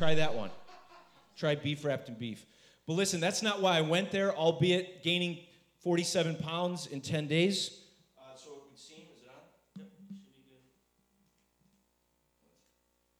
Try 0.00 0.14
that 0.14 0.34
one. 0.34 0.48
Try 1.36 1.56
beef 1.56 1.84
wrapped 1.84 2.08
in 2.08 2.14
beef. 2.14 2.46
But 2.86 2.94
listen, 2.94 3.20
that's 3.20 3.42
not 3.42 3.60
why 3.60 3.76
I 3.76 3.82
went 3.82 4.10
there, 4.10 4.34
albeit 4.34 5.02
gaining 5.02 5.40
47 5.82 6.36
pounds 6.36 6.86
in 6.86 7.02
10 7.02 7.26
days. 7.26 7.82
Uh, 8.18 8.34
so 8.34 8.52
it 8.52 8.62
would 8.70 8.78
seem, 8.78 9.04
is 9.14 9.20
it 9.20 9.28
on? 9.28 9.42
Yep, 9.76 9.88
should 10.08 10.34
be 10.34 10.40
good. 10.48 10.62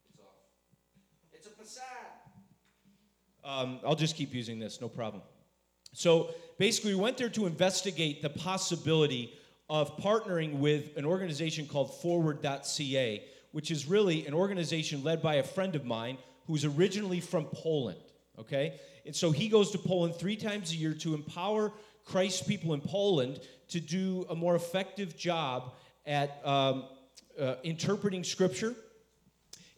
It's 0.08 0.21
off. 0.21 0.38
It's 1.35 1.46
a 1.48 1.51
Passat. 1.51 2.14
Um, 3.45 3.81
I'll 3.87 3.95
just 3.95 4.17
keep 4.17 4.33
using 4.33 4.59
this, 4.59 4.81
no 4.81 4.89
problem. 4.89 5.23
So 5.93 6.31
basically, 6.57 6.95
we 6.95 7.01
went 7.03 7.19
there 7.19 7.29
to 7.29 7.45
investigate 7.45 8.23
the 8.23 8.31
possibility 8.31 9.35
of 9.69 9.99
partnering 9.99 10.61
with 10.61 10.97
an 10.97 11.05
organization 11.05 11.67
called 11.67 12.01
Forward.ca, 12.01 13.23
which 13.53 13.71
is 13.71 13.85
really 13.85 14.27
an 14.27 14.33
organization 14.33 15.05
led 15.05 15.21
by 15.21 15.35
a 15.35 15.43
friend 15.43 15.77
of 15.77 15.85
mine 15.85 16.17
who's 16.51 16.64
originally 16.64 17.21
from 17.21 17.45
Poland. 17.45 18.01
Okay? 18.37 18.80
And 19.06 19.15
so 19.15 19.30
he 19.30 19.48
goes 19.48 19.70
to 19.70 19.79
Poland 19.79 20.16
three 20.16 20.34
times 20.34 20.73
a 20.73 20.74
year 20.74 20.95
to 20.95 21.15
empower 21.15 21.73
Christ's 22.05 22.43
people 22.43 22.74
in 22.74 22.80
Poland 22.80 23.38
to 23.69 23.79
do 23.79 24.27
a 24.29 24.34
more 24.34 24.57
effective 24.57 25.16
job 25.16 25.74
at 26.05 26.45
um, 26.45 26.87
uh, 27.41 27.55
interpreting 27.62 28.24
Scripture 28.24 28.74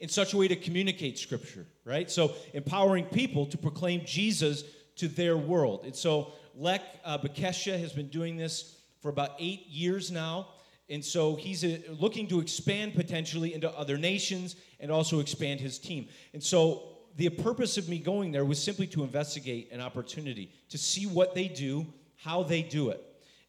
in 0.00 0.08
such 0.08 0.32
a 0.32 0.36
way 0.38 0.48
to 0.48 0.56
communicate 0.56 1.18
Scripture, 1.18 1.66
right? 1.84 2.10
So 2.10 2.32
empowering 2.54 3.04
people 3.04 3.44
to 3.46 3.58
proclaim 3.58 4.00
Jesus 4.06 4.64
to 4.96 5.08
their 5.08 5.36
world. 5.36 5.84
And 5.84 5.94
so 5.94 6.32
Lech 6.56 6.80
uh, 7.04 7.18
Bekesha 7.18 7.78
has 7.78 7.92
been 7.92 8.08
doing 8.08 8.38
this 8.38 8.80
for 9.02 9.10
about 9.10 9.32
eight 9.38 9.66
years 9.66 10.10
now. 10.10 10.48
And 10.92 11.02
so 11.02 11.36
he's 11.36 11.64
uh, 11.64 11.78
looking 11.98 12.28
to 12.28 12.38
expand 12.38 12.94
potentially 12.94 13.54
into 13.54 13.70
other 13.70 13.96
nations 13.96 14.56
and 14.78 14.90
also 14.90 15.20
expand 15.20 15.58
his 15.58 15.78
team. 15.78 16.06
And 16.34 16.42
so 16.42 16.82
the 17.16 17.30
purpose 17.30 17.78
of 17.78 17.88
me 17.88 17.98
going 17.98 18.30
there 18.30 18.44
was 18.44 18.62
simply 18.62 18.86
to 18.88 19.02
investigate 19.02 19.72
an 19.72 19.80
opportunity 19.80 20.52
to 20.68 20.76
see 20.76 21.06
what 21.06 21.34
they 21.34 21.48
do, 21.48 21.86
how 22.16 22.42
they 22.42 22.60
do 22.60 22.90
it. 22.90 23.02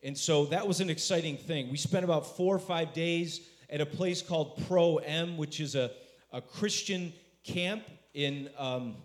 And 0.03 0.17
so 0.17 0.45
that 0.45 0.65
was 0.65 0.79
an 0.79 0.89
exciting 0.89 1.35
thing. 1.35 1.69
We 1.69 1.75
spent 1.75 2.05
about 2.05 2.37
four 2.37 2.55
or 2.55 2.59
five 2.59 2.93
days 2.93 3.41
at 3.69 3.81
a 3.81 3.85
place 3.85 4.21
called 4.21 4.63
Pro 4.65 4.97
M, 4.97 5.35
which 5.35 5.59
is 5.59 5.75
a, 5.75 5.91
a 6.31 6.39
Christian 6.39 7.11
camp 7.43 7.83
in 8.13 8.49
um, 8.57 8.95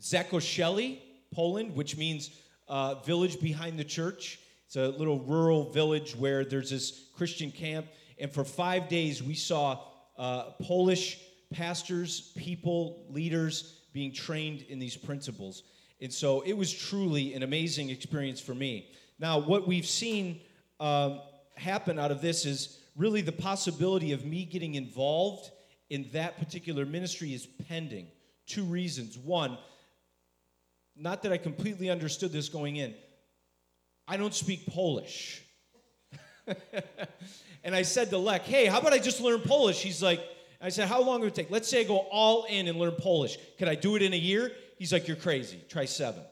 Zakościele, 0.00 1.00
Poland, 1.34 1.74
which 1.74 1.96
means 1.96 2.30
uh, 2.68 2.94
village 3.02 3.40
behind 3.40 3.76
the 3.76 3.84
church. 3.84 4.38
It's 4.70 4.76
a 4.76 4.86
little 4.86 5.18
rural 5.18 5.68
village 5.72 6.14
where 6.14 6.44
there's 6.44 6.70
this 6.70 7.08
Christian 7.16 7.50
camp. 7.50 7.88
And 8.20 8.30
for 8.30 8.44
five 8.44 8.88
days, 8.88 9.20
we 9.20 9.34
saw 9.34 9.80
uh, 10.16 10.52
Polish 10.62 11.18
pastors, 11.52 12.30
people, 12.36 13.04
leaders 13.10 13.80
being 13.92 14.12
trained 14.12 14.62
in 14.68 14.78
these 14.78 14.96
principles. 14.96 15.64
And 16.00 16.12
so 16.12 16.42
it 16.42 16.52
was 16.52 16.72
truly 16.72 17.34
an 17.34 17.42
amazing 17.42 17.90
experience 17.90 18.40
for 18.40 18.54
me. 18.54 18.92
Now, 19.18 19.40
what 19.40 19.66
we've 19.66 19.88
seen 19.88 20.40
um, 20.78 21.20
happen 21.56 21.98
out 21.98 22.12
of 22.12 22.20
this 22.20 22.46
is 22.46 22.78
really 22.94 23.22
the 23.22 23.32
possibility 23.32 24.12
of 24.12 24.24
me 24.24 24.44
getting 24.44 24.76
involved 24.76 25.50
in 25.88 26.08
that 26.12 26.38
particular 26.38 26.86
ministry 26.86 27.34
is 27.34 27.44
pending. 27.66 28.06
Two 28.46 28.62
reasons. 28.62 29.18
One, 29.18 29.58
not 30.94 31.24
that 31.24 31.32
I 31.32 31.38
completely 31.38 31.90
understood 31.90 32.30
this 32.30 32.48
going 32.48 32.76
in, 32.76 32.94
I 34.10 34.16
don't 34.16 34.34
speak 34.34 34.66
Polish. 34.66 35.40
and 37.64 37.76
I 37.76 37.82
said 37.82 38.10
to 38.10 38.18
Lech, 38.18 38.42
hey, 38.42 38.66
how 38.66 38.80
about 38.80 38.92
I 38.92 38.98
just 38.98 39.20
learn 39.20 39.40
Polish? 39.40 39.80
He's 39.80 40.02
like, 40.02 40.20
I 40.60 40.68
said, 40.68 40.88
How 40.88 41.00
long 41.00 41.20
would 41.20 41.28
it 41.28 41.34
take? 41.36 41.48
Let's 41.48 41.68
say 41.68 41.80
I 41.80 41.84
go 41.84 41.98
all 42.10 42.44
in 42.44 42.66
and 42.66 42.76
learn 42.76 42.92
Polish. 42.98 43.38
Could 43.56 43.68
I 43.68 43.76
do 43.76 43.94
it 43.94 44.02
in 44.02 44.12
a 44.12 44.16
year? 44.16 44.50
He's 44.78 44.92
like, 44.92 45.06
You're 45.06 45.16
crazy. 45.16 45.60
Try 45.68 45.84
seven. 45.84 46.22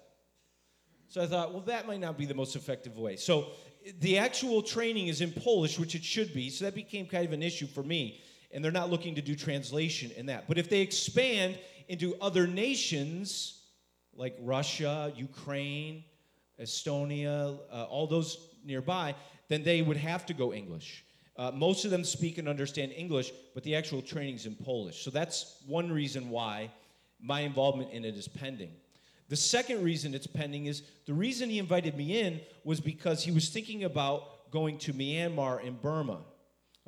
So 1.07 1.23
I 1.23 1.27
thought, 1.27 1.53
well, 1.53 1.63
that 1.63 1.87
might 1.87 2.01
not 2.01 2.19
be 2.19 2.27
the 2.27 2.35
most 2.35 2.57
effective 2.57 2.99
way. 2.99 3.15
So 3.15 3.53
the 4.01 4.19
actual 4.19 4.61
training 4.61 5.07
is 5.07 5.21
in 5.21 5.31
Polish, 5.31 5.79
which 5.79 5.95
it 5.95 6.05
should 6.05 6.35
be. 6.35 6.51
So 6.51 6.65
that 6.67 6.75
became 6.75 7.07
kind 7.07 7.25
of 7.25 7.33
an 7.33 7.43
issue 7.43 7.67
for 7.67 7.83
me. 7.83 8.21
And 8.51 8.63
they're 8.63 8.73
not 8.73 8.91
looking 8.91 9.15
to 9.15 9.23
do 9.23 9.35
translation 9.35 10.11
in 10.17 10.27
that. 10.27 10.49
But 10.49 10.59
if 10.59 10.69
they 10.69 10.81
expand 10.81 11.59
into 11.87 12.15
other 12.21 12.47
nations 12.47 13.63
like 14.15 14.37
Russia, 14.41 15.13
Ukraine, 15.17 16.05
Estonia, 16.61 17.59
uh, 17.73 17.85
all 17.85 18.07
those 18.07 18.49
nearby, 18.65 19.15
then 19.49 19.63
they 19.63 19.83
would 19.83 19.97
have 19.97 20.27
to 20.27 20.35
go 20.35 20.53
English. 20.53 21.05
Uh, 21.37 21.53
most 21.53 21.85
of 21.85 21.91
them 21.91 22.03
speak 22.03 22.39
and 22.39 22.49
understand 22.49 22.93
English, 22.97 23.33
but 23.55 23.63
the 23.63 23.75
actual 23.75 24.03
training's 24.03 24.45
in 24.45 24.57
Polish. 24.57 25.05
So 25.05 25.11
that's 25.11 25.63
one 25.67 25.91
reason 25.91 26.31
why 26.31 26.71
my 27.21 27.41
involvement 27.41 27.93
in 27.93 28.05
it 28.05 28.17
is 28.17 28.27
pending. 28.27 28.73
The 29.29 29.37
second 29.37 29.85
reason 29.85 30.15
it's 30.15 30.27
pending 30.27 30.67
is 30.67 30.83
the 31.07 31.15
reason 31.15 31.49
he 31.51 31.59
invited 31.59 31.97
me 31.97 32.21
in 32.21 32.41
was 32.65 32.81
because 32.81 33.23
he 33.23 33.31
was 33.31 33.51
thinking 33.51 33.85
about 33.85 34.51
going 34.51 34.79
to 34.79 34.93
Myanmar 34.93 35.65
and 35.65 35.81
Burma. 35.81 36.21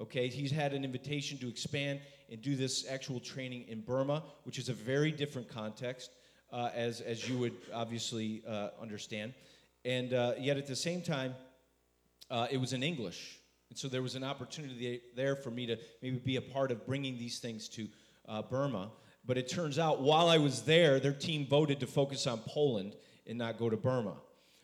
Okay, 0.01 0.29
he's 0.29 0.51
had 0.51 0.73
an 0.73 0.83
invitation 0.85 1.37
to 1.39 1.49
expand 1.49 2.01
and 2.31 2.41
do 2.41 2.57
this 2.57 2.87
actual 2.89 3.21
training 3.21 3.67
in 3.69 3.83
Burma, 3.83 4.23
which 4.45 4.59
is 4.59 4.69
a 4.69 4.73
very 4.73 5.13
different 5.13 5.49
context, 5.49 6.11
uh, 6.53 6.71
as, 6.75 7.03
as 7.03 7.29
you 7.29 7.37
would 7.37 7.55
obviously 7.75 8.43
uh, 8.49 8.71
understand. 8.81 9.35
And 9.85 10.13
uh, 10.13 10.35
yet 10.39 10.57
at 10.57 10.67
the 10.67 10.77
same 10.77 11.03
time, 11.03 11.35
uh, 12.31 12.47
it 12.51 12.59
was 12.59 12.73
in 12.73 12.83
English. 12.83 13.39
And 13.71 13.79
so 13.79 13.89
there 13.89 14.03
was 14.03 14.15
an 14.15 14.25
opportunity 14.25 15.01
there 15.15 15.37
for 15.37 15.51
me 15.51 15.67
to 15.67 15.77
maybe 16.03 16.19
be 16.19 16.37
a 16.37 16.43
part 16.43 16.71
of 16.71 16.87
bringing 16.87 17.19
these 17.19 17.39
things 17.39 17.69
to 17.71 17.89
uh, 18.29 18.43
Burma. 18.43 18.91
But 19.25 19.39
it 19.39 19.49
turns 19.49 19.79
out 19.79 20.01
while 20.01 20.29
I 20.29 20.39
was 20.39 20.63
there, 20.63 20.99
their 20.99 21.13
team 21.13 21.47
voted 21.47 21.81
to 21.81 21.87
focus 21.87 22.27
on 22.27 22.41
Poland 22.47 22.97
and 23.27 23.39
not 23.39 23.59
go 23.59 23.71
to 23.71 23.77
Burma. 23.77 24.15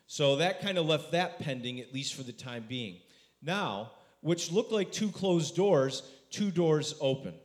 So 0.07 0.37
that 0.37 0.61
kind 0.61 0.79
of 0.79 0.87
left 0.87 1.13
that 1.13 1.39
pending, 1.39 1.81
at 1.81 1.93
least 1.93 2.15
for 2.15 2.23
the 2.23 2.33
time 2.33 2.65
being. 2.69 2.97
Now, 3.43 3.93
which 4.21 4.51
looked 4.51 4.73
like 4.73 4.93
two 4.93 5.11
closed 5.11 5.55
doors, 5.55 6.03
two 6.31 6.51
doors 6.51 6.95
opened 7.01 7.39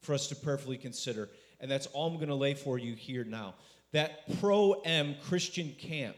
for 0.00 0.14
us 0.14 0.28
to 0.28 0.36
prayerfully 0.36 0.78
consider. 0.78 1.28
And 1.60 1.70
that's 1.70 1.86
all 1.86 2.08
I'm 2.08 2.16
going 2.16 2.28
to 2.28 2.34
lay 2.34 2.54
for 2.54 2.78
you 2.78 2.94
here 2.94 3.24
now. 3.24 3.54
That 3.92 4.40
Pro 4.40 4.80
M 4.84 5.16
Christian 5.22 5.74
camp, 5.78 6.16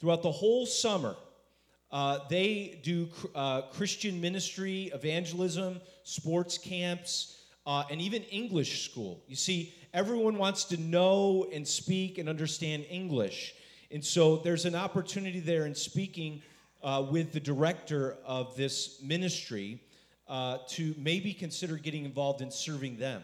throughout 0.00 0.22
the 0.22 0.32
whole 0.32 0.66
summer, 0.66 1.16
uh, 1.92 2.18
they 2.28 2.80
do 2.82 3.08
uh, 3.34 3.62
Christian 3.62 4.20
ministry, 4.20 4.90
evangelism, 4.92 5.80
sports 6.02 6.58
camps, 6.58 7.44
uh, 7.66 7.84
and 7.90 8.00
even 8.00 8.22
English 8.24 8.88
school. 8.90 9.22
You 9.28 9.36
see, 9.36 9.74
everyone 9.94 10.36
wants 10.36 10.64
to 10.66 10.76
know 10.80 11.46
and 11.52 11.66
speak 11.66 12.18
and 12.18 12.28
understand 12.28 12.86
English. 12.90 13.54
And 13.90 14.04
so 14.04 14.36
there's 14.38 14.64
an 14.64 14.74
opportunity 14.74 15.40
there 15.40 15.66
in 15.66 15.74
speaking 15.74 16.42
uh, 16.82 17.06
with 17.10 17.32
the 17.32 17.40
director 17.40 18.16
of 18.24 18.56
this 18.56 19.00
ministry 19.02 19.80
uh, 20.28 20.58
to 20.68 20.94
maybe 20.98 21.32
consider 21.32 21.76
getting 21.76 22.04
involved 22.04 22.42
in 22.42 22.50
serving 22.50 22.98
them. 22.98 23.22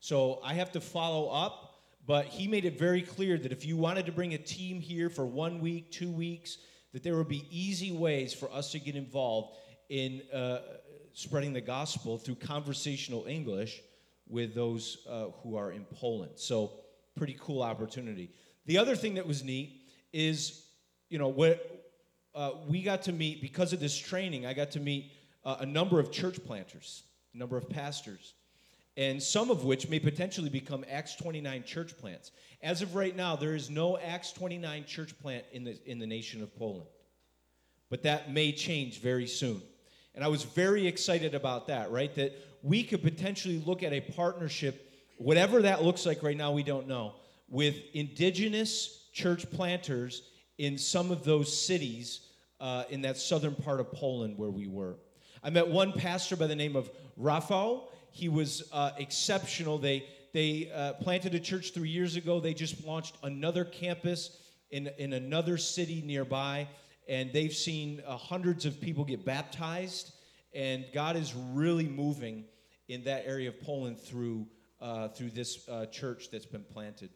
So 0.00 0.40
I 0.44 0.54
have 0.54 0.72
to 0.72 0.80
follow 0.80 1.28
up, 1.28 1.63
but 2.06 2.26
he 2.26 2.46
made 2.46 2.64
it 2.64 2.78
very 2.78 3.02
clear 3.02 3.38
that 3.38 3.52
if 3.52 3.64
you 3.64 3.76
wanted 3.76 4.06
to 4.06 4.12
bring 4.12 4.34
a 4.34 4.38
team 4.38 4.80
here 4.80 5.08
for 5.08 5.24
one 5.24 5.60
week, 5.60 5.90
two 5.90 6.10
weeks, 6.10 6.58
that 6.92 7.02
there 7.02 7.16
would 7.16 7.28
be 7.28 7.46
easy 7.50 7.92
ways 7.92 8.32
for 8.32 8.52
us 8.52 8.72
to 8.72 8.78
get 8.78 8.94
involved 8.94 9.56
in 9.88 10.22
uh, 10.32 10.58
spreading 11.12 11.52
the 11.52 11.60
gospel 11.60 12.18
through 12.18 12.36
conversational 12.36 13.24
English 13.26 13.80
with 14.28 14.54
those 14.54 14.98
uh, 15.08 15.26
who 15.42 15.56
are 15.56 15.72
in 15.72 15.84
Poland. 15.84 16.32
So, 16.36 16.72
pretty 17.16 17.36
cool 17.40 17.62
opportunity. 17.62 18.30
The 18.66 18.78
other 18.78 18.96
thing 18.96 19.14
that 19.14 19.26
was 19.26 19.44
neat 19.44 19.82
is, 20.12 20.66
you 21.08 21.18
know, 21.18 21.28
what 21.28 21.84
uh, 22.34 22.52
we 22.66 22.82
got 22.82 23.02
to 23.02 23.12
meet 23.12 23.40
because 23.40 23.72
of 23.72 23.80
this 23.80 23.96
training. 23.96 24.46
I 24.46 24.54
got 24.54 24.72
to 24.72 24.80
meet 24.80 25.12
uh, 25.44 25.56
a 25.60 25.66
number 25.66 26.00
of 26.00 26.10
church 26.10 26.44
planters, 26.44 27.04
a 27.34 27.38
number 27.38 27.56
of 27.56 27.68
pastors, 27.68 28.34
and 28.96 29.22
some 29.22 29.50
of 29.50 29.64
which 29.64 29.88
may 29.88 29.98
potentially 29.98 30.48
become 30.48 30.84
Acts 30.90 31.16
29 31.16 31.64
church 31.64 31.96
plants. 31.96 32.30
As 32.62 32.80
of 32.80 32.94
right 32.94 33.14
now, 33.14 33.34
there 33.34 33.54
is 33.54 33.68
no 33.68 33.98
Acts 33.98 34.32
29 34.32 34.84
church 34.84 35.18
plant 35.20 35.44
in 35.52 35.64
the, 35.64 35.78
in 35.90 35.98
the 35.98 36.06
nation 36.06 36.42
of 36.42 36.56
Poland. 36.56 36.86
But 37.90 38.02
that 38.04 38.32
may 38.32 38.52
change 38.52 39.00
very 39.00 39.26
soon. 39.26 39.62
And 40.14 40.22
I 40.22 40.28
was 40.28 40.44
very 40.44 40.86
excited 40.86 41.34
about 41.34 41.66
that, 41.66 41.90
right? 41.90 42.14
That 42.14 42.32
we 42.62 42.84
could 42.84 43.02
potentially 43.02 43.62
look 43.66 43.82
at 43.82 43.92
a 43.92 44.00
partnership, 44.00 44.92
whatever 45.18 45.62
that 45.62 45.82
looks 45.82 46.06
like 46.06 46.22
right 46.22 46.36
now, 46.36 46.52
we 46.52 46.62
don't 46.62 46.86
know, 46.86 47.14
with 47.48 47.76
indigenous 47.94 49.08
church 49.12 49.50
planters 49.50 50.22
in 50.58 50.78
some 50.78 51.10
of 51.10 51.24
those 51.24 51.56
cities 51.56 52.20
uh, 52.60 52.84
in 52.90 53.02
that 53.02 53.16
southern 53.16 53.54
part 53.54 53.80
of 53.80 53.92
Poland 53.92 54.38
where 54.38 54.50
we 54.50 54.68
were. 54.68 54.94
I 55.42 55.50
met 55.50 55.68
one 55.68 55.92
pastor 55.92 56.36
by 56.36 56.46
the 56.46 56.56
name 56.56 56.76
of 56.76 56.90
Rafał. 57.20 57.82
He 58.14 58.28
was 58.28 58.62
uh, 58.70 58.92
exceptional. 58.96 59.76
They, 59.76 60.06
they 60.32 60.70
uh, 60.72 60.92
planted 60.94 61.34
a 61.34 61.40
church 61.40 61.74
three 61.74 61.88
years 61.88 62.14
ago. 62.14 62.38
They 62.38 62.54
just 62.54 62.86
launched 62.86 63.16
another 63.24 63.64
campus 63.64 64.38
in, 64.70 64.88
in 64.98 65.14
another 65.14 65.58
city 65.58 66.00
nearby, 66.06 66.68
and 67.08 67.32
they've 67.32 67.52
seen 67.52 68.00
uh, 68.06 68.16
hundreds 68.16 68.66
of 68.66 68.80
people 68.80 69.04
get 69.04 69.24
baptized. 69.24 70.12
And 70.54 70.84
God 70.94 71.16
is 71.16 71.34
really 71.34 71.88
moving 71.88 72.44
in 72.86 73.02
that 73.02 73.24
area 73.26 73.48
of 73.48 73.60
Poland 73.60 73.98
through 73.98 74.46
uh, 74.80 75.08
through 75.08 75.30
this 75.30 75.68
uh, 75.68 75.86
church 75.86 76.30
that's 76.30 76.46
been 76.46 76.64
planted. 76.72 77.10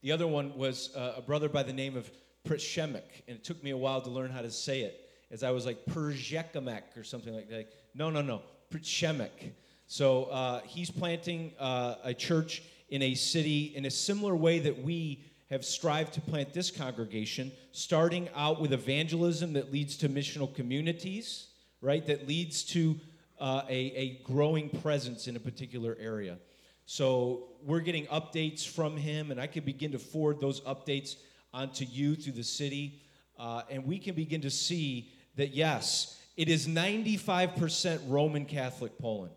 The 0.00 0.12
other 0.12 0.26
one 0.26 0.56
was 0.56 0.94
uh, 0.96 1.14
a 1.18 1.20
brother 1.20 1.50
by 1.50 1.62
the 1.62 1.74
name 1.74 1.94
of 1.94 2.10
Prishemik, 2.48 3.22
and 3.28 3.36
it 3.36 3.44
took 3.44 3.62
me 3.62 3.70
a 3.70 3.76
while 3.76 4.00
to 4.00 4.08
learn 4.08 4.30
how 4.30 4.40
to 4.40 4.50
say 4.50 4.80
it, 4.80 5.10
as 5.30 5.42
I 5.42 5.50
was 5.50 5.66
like 5.66 5.84
Perjekamek 5.84 6.96
or 6.96 7.04
something 7.04 7.34
like 7.34 7.50
that. 7.50 7.70
No, 7.94 8.08
no, 8.08 8.22
no, 8.22 8.40
Prishemik. 8.72 9.52
So 9.90 10.26
uh, 10.26 10.60
he's 10.60 10.88
planting 10.88 11.52
uh, 11.58 11.96
a 12.04 12.14
church 12.14 12.62
in 12.90 13.02
a 13.02 13.16
city 13.16 13.72
in 13.74 13.86
a 13.86 13.90
similar 13.90 14.36
way 14.36 14.60
that 14.60 14.84
we 14.84 15.24
have 15.50 15.64
strived 15.64 16.14
to 16.14 16.20
plant 16.20 16.54
this 16.54 16.70
congregation, 16.70 17.50
starting 17.72 18.28
out 18.36 18.60
with 18.60 18.72
evangelism 18.72 19.52
that 19.54 19.72
leads 19.72 19.96
to 19.96 20.08
missional 20.08 20.54
communities, 20.54 21.48
right? 21.80 22.06
That 22.06 22.28
leads 22.28 22.62
to 22.66 23.00
uh, 23.40 23.62
a, 23.68 23.74
a 23.74 24.20
growing 24.22 24.68
presence 24.68 25.26
in 25.26 25.34
a 25.34 25.40
particular 25.40 25.96
area. 25.98 26.38
So 26.86 27.48
we're 27.64 27.80
getting 27.80 28.06
updates 28.06 28.64
from 28.64 28.96
him, 28.96 29.32
and 29.32 29.40
I 29.40 29.48
can 29.48 29.64
begin 29.64 29.90
to 29.90 29.98
forward 29.98 30.38
those 30.38 30.60
updates 30.60 31.16
onto 31.52 31.84
you 31.84 32.14
through 32.14 32.34
the 32.34 32.44
city. 32.44 33.02
Uh, 33.36 33.62
and 33.68 33.84
we 33.84 33.98
can 33.98 34.14
begin 34.14 34.42
to 34.42 34.50
see 34.50 35.10
that, 35.34 35.52
yes, 35.52 36.16
it 36.36 36.48
is 36.48 36.68
95% 36.68 38.02
Roman 38.06 38.44
Catholic 38.44 38.96
Poland. 38.96 39.32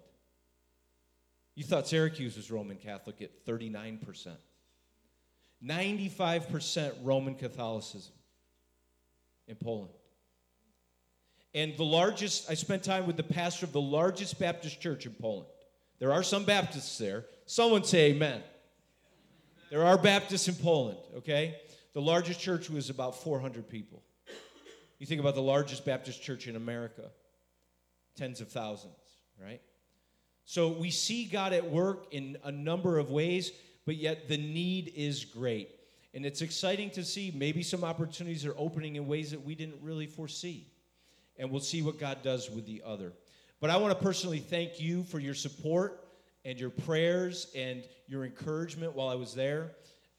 You 1.56 1.64
thought 1.64 1.88
Syracuse 1.88 2.36
was 2.36 2.50
Roman 2.50 2.78
Catholic 2.78 3.22
at 3.22 3.46
39%. 3.46 4.30
95% 5.64 6.94
Roman 7.04 7.36
Catholicism 7.36 8.14
in 9.48 9.56
Poland. 9.56 9.94
And 11.54 11.78
the 11.78 11.84
largest, 11.84 12.50
I 12.50 12.56
spent 12.56 12.84
time 12.84 13.06
with 13.06 13.18
the 13.18 13.24
pastor 13.24 13.66
of 13.66 13.72
the 13.72 13.82
largest 13.82 14.40
Baptist 14.40 14.82
church 14.82 15.06
in 15.06 15.14
Poland. 15.14 15.48
There 16.00 16.12
are 16.12 16.24
some 16.24 16.44
Baptists 16.44 16.98
there. 16.98 17.26
Someone 17.46 17.84
say 17.84 18.12
amen. 18.12 18.42
There 19.70 19.86
are 19.86 19.98
Baptists 19.98 20.48
in 20.48 20.56
Poland, 20.56 20.98
okay? 21.18 21.56
The 21.94 22.02
largest 22.02 22.40
church 22.40 22.70
was 22.70 22.90
about 22.90 23.16
400 23.22 23.70
people. 23.70 24.04
You 24.98 25.06
think 25.06 25.22
about 25.22 25.36
the 25.36 25.42
largest 25.42 25.86
Baptist 25.86 26.22
church 26.22 26.48
in 26.48 26.56
America, 26.56 27.12
tens 28.16 28.42
of 28.42 28.50
thousands, 28.50 28.96
right? 29.42 29.62
So 30.46 30.70
we 30.70 30.92
see 30.92 31.26
God 31.26 31.54
at 31.54 31.70
work 31.70 32.08
in 32.12 32.38
a 32.44 32.52
number 32.52 33.00
of 33.00 33.10
ways, 33.10 33.52
but 33.86 33.96
yet 33.96 34.28
the 34.28 34.38
need 34.38 34.92
is 34.96 35.26
great. 35.26 35.70
And 36.14 36.26
it's 36.26 36.42
exciting 36.42 36.92
to 36.92 37.04
see 37.04 37.32
maybe 37.36 37.64
some 37.64 37.84
opportunities 37.84 38.46
are 38.46 38.54
opening 38.58 38.98
in 38.98 39.08
ways 39.08 39.32
that 39.32 39.44
we 39.44 39.56
didn't 39.56 39.82
really 39.82 40.06
foresee. 40.06 40.68
And 41.38 41.50
we'll 41.50 41.62
see 41.62 41.82
what 41.82 42.00
God 42.00 42.22
does 42.22 42.50
with 42.52 42.66
the 42.68 42.84
other. 42.86 43.14
But 43.60 43.70
I 43.70 43.78
want 43.78 43.98
to 43.98 44.04
personally 44.04 44.40
thank 44.40 44.80
you 44.80 45.04
for 45.04 45.20
your 45.20 45.34
support 45.34 46.06
and 46.46 46.60
your 46.60 46.70
prayers 46.70 47.48
and 47.56 47.84
your 48.08 48.26
encouragement 48.26 48.94
while 48.94 49.08
I 49.08 49.16
was 49.16 49.34
there. 49.34 49.72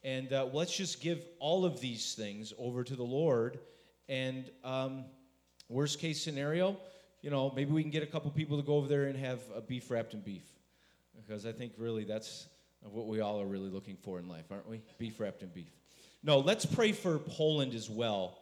And 0.02 0.32
uh, 0.32 0.48
let's 0.52 0.76
just 0.76 1.00
give 1.00 1.24
all 1.38 1.64
of 1.64 1.80
these 1.80 2.14
things 2.14 2.52
over 2.58 2.82
to 2.82 2.96
the 2.96 3.04
Lord. 3.04 3.58
And 4.08 4.50
um, 4.64 5.04
worst 5.68 5.98
case 6.00 6.22
scenario, 6.22 6.76
you 7.24 7.30
know, 7.30 7.50
maybe 7.56 7.72
we 7.72 7.80
can 7.80 7.90
get 7.90 8.02
a 8.02 8.06
couple 8.06 8.30
people 8.30 8.58
to 8.58 8.62
go 8.62 8.74
over 8.74 8.86
there 8.86 9.04
and 9.04 9.16
have 9.16 9.40
a 9.56 9.62
beef 9.62 9.90
wrapped 9.90 10.12
in 10.12 10.20
beef. 10.20 10.44
Because 11.16 11.46
I 11.46 11.52
think 11.52 11.72
really 11.78 12.04
that's 12.04 12.48
what 12.82 13.06
we 13.06 13.20
all 13.20 13.40
are 13.40 13.46
really 13.46 13.70
looking 13.70 13.96
for 13.96 14.18
in 14.18 14.28
life, 14.28 14.44
aren't 14.50 14.68
we? 14.68 14.82
Beef 14.98 15.18
wrapped 15.18 15.42
in 15.42 15.48
beef. 15.48 15.70
No, 16.22 16.40
let's 16.40 16.66
pray 16.66 16.92
for 16.92 17.18
Poland 17.18 17.72
as 17.72 17.88
well 17.88 18.36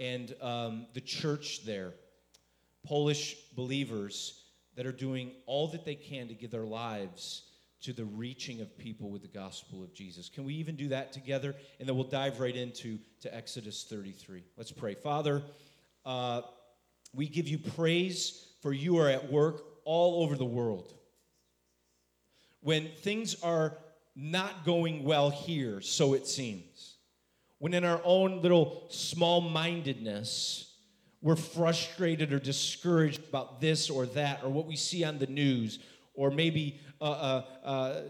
and 0.00 0.34
um, 0.42 0.86
the 0.94 1.00
church 1.00 1.64
there. 1.64 1.92
Polish 2.84 3.36
believers 3.54 4.42
that 4.74 4.84
are 4.84 4.92
doing 4.92 5.30
all 5.46 5.68
that 5.68 5.84
they 5.84 5.94
can 5.94 6.26
to 6.26 6.34
give 6.34 6.50
their 6.50 6.64
lives 6.64 7.42
to 7.82 7.92
the 7.92 8.04
reaching 8.04 8.60
of 8.60 8.76
people 8.76 9.10
with 9.10 9.22
the 9.22 9.28
gospel 9.28 9.84
of 9.84 9.94
Jesus. 9.94 10.28
Can 10.28 10.42
we 10.42 10.54
even 10.54 10.74
do 10.74 10.88
that 10.88 11.12
together? 11.12 11.54
And 11.78 11.88
then 11.88 11.94
we'll 11.94 12.04
dive 12.04 12.40
right 12.40 12.56
into 12.56 12.98
to 13.20 13.32
Exodus 13.32 13.86
33. 13.88 14.42
Let's 14.56 14.72
pray. 14.72 14.94
Father, 14.94 15.40
uh, 16.04 16.40
we 17.14 17.28
give 17.28 17.48
you 17.48 17.58
praise 17.58 18.48
for 18.62 18.72
you 18.72 18.98
are 18.98 19.08
at 19.08 19.30
work 19.30 19.62
all 19.84 20.22
over 20.22 20.36
the 20.36 20.44
world. 20.44 20.92
When 22.60 22.88
things 23.02 23.42
are 23.42 23.76
not 24.16 24.64
going 24.64 25.04
well 25.04 25.30
here, 25.30 25.80
so 25.80 26.14
it 26.14 26.26
seems. 26.26 26.96
When 27.58 27.74
in 27.74 27.84
our 27.84 28.00
own 28.04 28.42
little 28.42 28.86
small 28.90 29.40
mindedness, 29.40 30.72
we're 31.20 31.36
frustrated 31.36 32.32
or 32.32 32.38
discouraged 32.38 33.28
about 33.28 33.60
this 33.60 33.90
or 33.90 34.06
that, 34.06 34.42
or 34.42 34.50
what 34.50 34.66
we 34.66 34.76
see 34.76 35.04
on 35.04 35.18
the 35.18 35.26
news, 35.26 35.78
or 36.14 36.30
maybe 36.30 36.80
uh, 37.00 37.04
uh, 37.04 37.44
uh, 37.64 38.00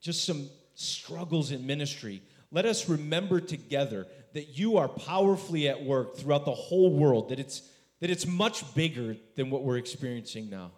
just 0.00 0.24
some 0.24 0.48
struggles 0.74 1.50
in 1.50 1.66
ministry. 1.66 2.22
Let 2.50 2.66
us 2.66 2.88
remember 2.88 3.40
together 3.40 4.06
that 4.32 4.58
you 4.58 4.76
are 4.78 4.88
powerfully 4.88 5.68
at 5.68 5.82
work 5.82 6.16
throughout 6.16 6.44
the 6.44 6.52
whole 6.54 6.90
world, 6.90 7.28
that 7.28 7.38
it's 7.38 7.62
that 8.04 8.10
it's 8.10 8.26
much 8.26 8.74
bigger 8.74 9.16
than 9.34 9.48
what 9.48 9.64
we're 9.64 9.78
experiencing 9.78 10.50
now. 10.50 10.72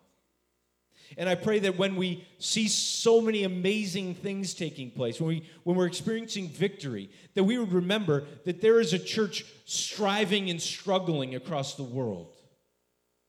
And 1.19 1.29
I 1.29 1.35
pray 1.35 1.59
that 1.59 1.77
when 1.77 1.97
we 1.97 2.25
see 2.39 2.69
so 2.69 3.21
many 3.21 3.43
amazing 3.43 4.15
things 4.15 4.55
taking 4.55 4.93
place, 4.93 5.21
when, 5.21 5.27
we, 5.31 5.49
when 5.65 5.77
we're 5.77 5.89
experiencing 5.89 6.49
victory, 6.49 7.11
that 7.35 7.43
we 7.43 7.59
would 7.59 7.73
remember 7.73 8.23
that 8.45 8.61
there 8.61 8.79
is 8.79 8.93
a 8.93 8.99
church 9.01 9.45
striving 9.65 10.51
and 10.51 10.63
struggling 10.63 11.35
across 11.35 11.75
the 11.75 11.83
world. 11.83 12.33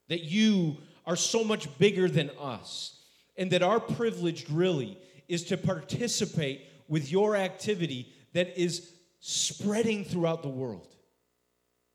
That 0.09 0.25
you 0.25 0.77
are 1.07 1.15
so 1.15 1.43
much 1.43 1.75
bigger 1.79 2.07
than 2.07 2.29
us. 2.39 3.01
And 3.35 3.49
that 3.49 3.63
our 3.63 3.79
privilege 3.79 4.45
really 4.47 4.99
is 5.27 5.45
to 5.45 5.57
participate 5.57 6.67
with 6.87 7.11
your 7.11 7.35
activity 7.35 8.13
that 8.33 8.61
is 8.61 8.91
spreading 9.21 10.05
throughout 10.05 10.43
the 10.43 10.49
world. 10.49 10.93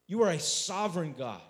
You 0.08 0.24
are 0.24 0.30
a 0.30 0.40
sovereign 0.40 1.14
God. 1.16 1.42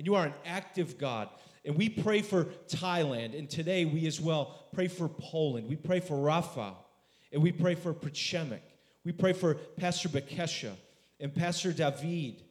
And 0.00 0.06
you 0.06 0.14
are 0.14 0.24
an 0.24 0.34
active 0.46 0.96
God. 0.96 1.28
And 1.62 1.76
we 1.76 1.90
pray 1.90 2.22
for 2.22 2.44
Thailand. 2.68 3.38
And 3.38 3.50
today 3.50 3.84
we 3.84 4.06
as 4.06 4.18
well 4.18 4.64
pray 4.72 4.88
for 4.88 5.10
Poland. 5.10 5.68
We 5.68 5.76
pray 5.76 6.00
for 6.00 6.16
Rafa. 6.16 6.72
And 7.30 7.42
we 7.42 7.52
pray 7.52 7.74
for 7.74 7.92
Prachemik. 7.92 8.62
We 9.04 9.12
pray 9.12 9.34
for 9.34 9.56
Pastor 9.76 10.08
Bekesha 10.08 10.72
and 11.20 11.34
Pastor 11.34 11.74
David 11.74 12.42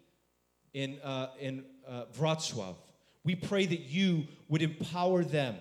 in, 0.76 1.00
uh, 1.04 1.32
in 1.40 1.66
uh, 1.88 2.04
Wrocław. 2.20 2.76
We 3.24 3.34
pray 3.34 3.66
that 3.66 3.80
you 3.80 4.28
would 4.48 4.62
empower 4.62 5.24
them 5.24 5.56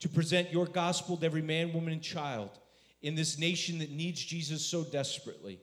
to 0.00 0.08
present 0.08 0.50
your 0.50 0.64
gospel 0.64 1.18
to 1.18 1.26
every 1.26 1.42
man, 1.42 1.74
woman, 1.74 1.92
and 1.92 2.02
child 2.02 2.48
in 3.02 3.14
this 3.14 3.38
nation 3.38 3.78
that 3.80 3.90
needs 3.90 4.24
Jesus 4.24 4.64
so 4.64 4.84
desperately. 4.84 5.60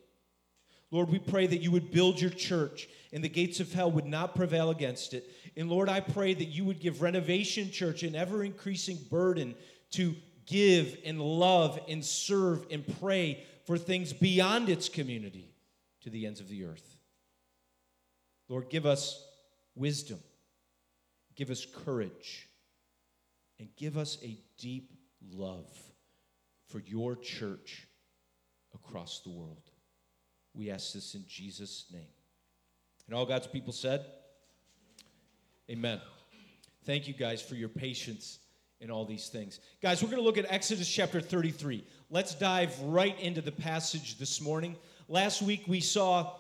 Lord, 0.96 1.10
we 1.10 1.20
pray 1.20 1.46
that 1.46 1.62
you 1.62 1.72
would 1.72 1.92
build 1.92 2.22
your 2.22 2.30
church 2.30 2.88
and 3.12 3.22
the 3.22 3.28
gates 3.28 3.60
of 3.60 3.74
hell 3.74 3.92
would 3.92 4.06
not 4.06 4.34
prevail 4.34 4.70
against 4.70 5.14
it. 5.14 5.30
And 5.58 5.70
Lord, 5.70 5.90
I 5.90 6.00
pray 6.00 6.34
that 6.34 6.46
you 6.46 6.64
would 6.64 6.80
give 6.80 7.02
Renovation 7.02 7.70
Church 7.70 8.04
an 8.04 8.16
ever 8.16 8.46
increasing 8.46 8.98
burden 9.10 9.56
to 9.92 10.16
give 10.46 10.98
and 11.04 11.20
love 11.20 11.78
and 11.90 12.04
serve 12.04 12.66
and 12.72 12.86
pray 13.02 13.44
for 13.66 13.78
things 13.78 14.14
beyond 14.14 14.70
its 14.70 14.88
community 14.88 15.50
to 16.04 16.10
the 16.10 16.26
ends 16.26 16.40
of 16.40 16.48
the 16.48 16.64
earth. 16.64 16.96
Lord, 18.48 18.70
give 18.70 18.86
us 18.86 19.22
wisdom, 19.76 20.20
give 21.36 21.50
us 21.50 21.68
courage, 21.84 22.48
and 23.60 23.68
give 23.76 23.98
us 23.98 24.18
a 24.24 24.38
deep 24.58 24.94
love 25.34 25.68
for 26.70 26.80
your 26.80 27.18
church 27.18 27.86
across 28.74 29.20
the 29.20 29.30
world. 29.32 29.72
We 30.56 30.72
ask 30.72 30.94
this 30.94 31.16
in 31.16 31.26
Jesus' 31.28 31.86
name. 31.92 32.08
And 33.08 33.16
all 33.16 33.26
God's 33.26 33.48
people 33.48 33.74
said, 33.74 34.06
Amen. 35.70 36.00
Thank 36.86 37.08
you 37.08 37.14
guys 37.14 37.42
for 37.42 37.56
your 37.56 37.70
patience 37.70 38.40
in 38.80 38.92
all 38.92 39.06
these 39.06 39.30
things. 39.30 39.60
Guys, 39.82 40.02
we're 40.02 40.10
going 40.10 40.22
to 40.22 40.26
look 40.26 40.38
at 40.38 40.46
Exodus 40.50 40.88
chapter 40.88 41.20
33. 41.20 41.84
Let's 42.10 42.36
dive 42.36 42.80
right 42.82 43.20
into 43.20 43.42
the 43.42 43.52
passage 43.52 44.20
this 44.20 44.40
morning. 44.40 44.76
Last 45.08 45.42
week 45.42 45.64
we 45.68 45.80
saw 45.80 46.34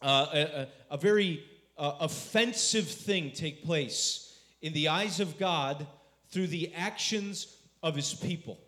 uh, 0.00 0.26
a, 0.32 0.68
a, 0.90 0.96
very 0.96 1.44
uh, 1.76 1.96
offensive 2.00 2.86
thing 2.86 3.32
take 3.32 3.64
place 3.64 4.38
in 4.60 4.72
the 4.72 4.88
eyes 4.88 5.20
of 5.20 5.38
God 5.38 5.86
through 6.30 6.48
the 6.48 6.72
actions 6.74 7.56
of 7.82 7.94
his 7.96 8.14
people. 8.14 8.58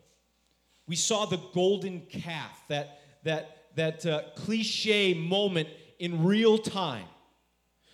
We 0.87 0.97
saw 0.97 1.27
the 1.27 1.41
golden 1.53 2.03
calf, 2.03 2.63
that, 2.69 3.01
that, 3.23 3.64
that 3.77 4.05
uh, 4.07 4.23
cliche 4.37 5.15
moment 5.15 5.69
in 5.99 6.25
real 6.25 6.59
time 6.59 7.07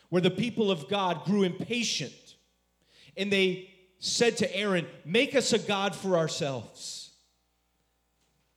where 0.09 0.23
the 0.23 0.31
people 0.31 0.71
of 0.71 0.89
God 0.89 1.25
grew 1.25 1.43
impatient 1.43 2.13
and 3.17 3.33
they 3.33 3.71
said 3.99 4.37
to 4.39 4.57
Aaron, 4.57 4.87
Make 5.05 5.35
us 5.35 5.53
a 5.53 5.59
God 5.59 5.95
for 5.95 6.17
ourselves. 6.17 7.11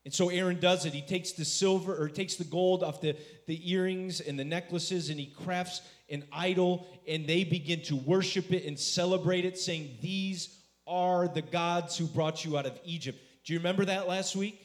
And 0.06 0.13
so 0.13 0.30
Aaron 0.30 0.60
does 0.60 0.86
it. 0.86 0.94
He 0.94 1.01
takes 1.01 1.32
the 1.32 1.46
silver 1.46 1.96
or 1.96 2.10
takes 2.10 2.36
the 2.36 2.44
gold 2.44 2.84
off 2.84 3.00
the, 3.00 3.15
the 3.48 3.72
earrings 3.72 4.20
and 4.20 4.38
the 4.38 4.44
necklaces 4.44 5.10
and 5.10 5.18
he 5.18 5.27
crafts 5.27 5.82
an 6.10 6.25
idol 6.34 6.88
and 7.08 7.25
they 7.25 7.46
begin 7.46 7.82
to 7.84 7.96
worship 7.96 8.51
it 8.51 8.65
and 8.65 8.77
celebrate 8.77 9.46
it, 9.46 9.58
saying, 9.58 9.98
These 10.01 10.60
are 10.86 11.27
the 11.27 11.42
gods 11.42 11.98
who 11.98 12.06
brought 12.06 12.44
you 12.44 12.58
out 12.58 12.65
of 12.65 12.77
Egypt. 12.84 13.20
Do 13.46 13.53
you 13.53 13.60
remember 13.60 13.86
that 13.86 14.08
last 14.08 14.36
week? 14.36 14.60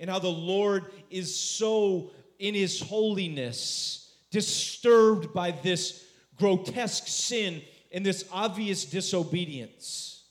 And 0.00 0.10
how 0.10 0.18
the 0.18 0.28
Lord 0.28 0.86
is 1.10 1.34
so 1.34 2.10
in 2.38 2.54
his 2.54 2.80
holiness 2.80 4.12
disturbed 4.30 5.32
by 5.32 5.52
this 5.52 6.04
grotesque 6.36 7.04
sin 7.06 7.62
and 7.92 8.04
this 8.04 8.24
obvious 8.32 8.84
disobedience 8.84 10.24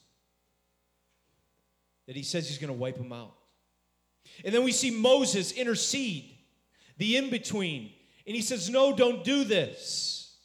that 2.08 2.16
he 2.16 2.24
says 2.24 2.48
he's 2.48 2.58
going 2.58 2.68
to 2.68 2.80
wipe 2.80 2.98
them 2.98 3.14
out. 3.14 3.34
And 4.44 4.54
then 4.54 4.64
we 4.64 4.72
see 4.72 4.92
Moses 4.92 5.52
intercede, 5.54 6.38
the 6.98 7.18
in 7.18 7.30
between. 7.30 7.92
And 8.26 8.36
he 8.36 8.42
says, 8.42 8.70
No, 8.70 8.96
don't 8.96 9.24
do 9.24 9.44
this. 9.44 10.36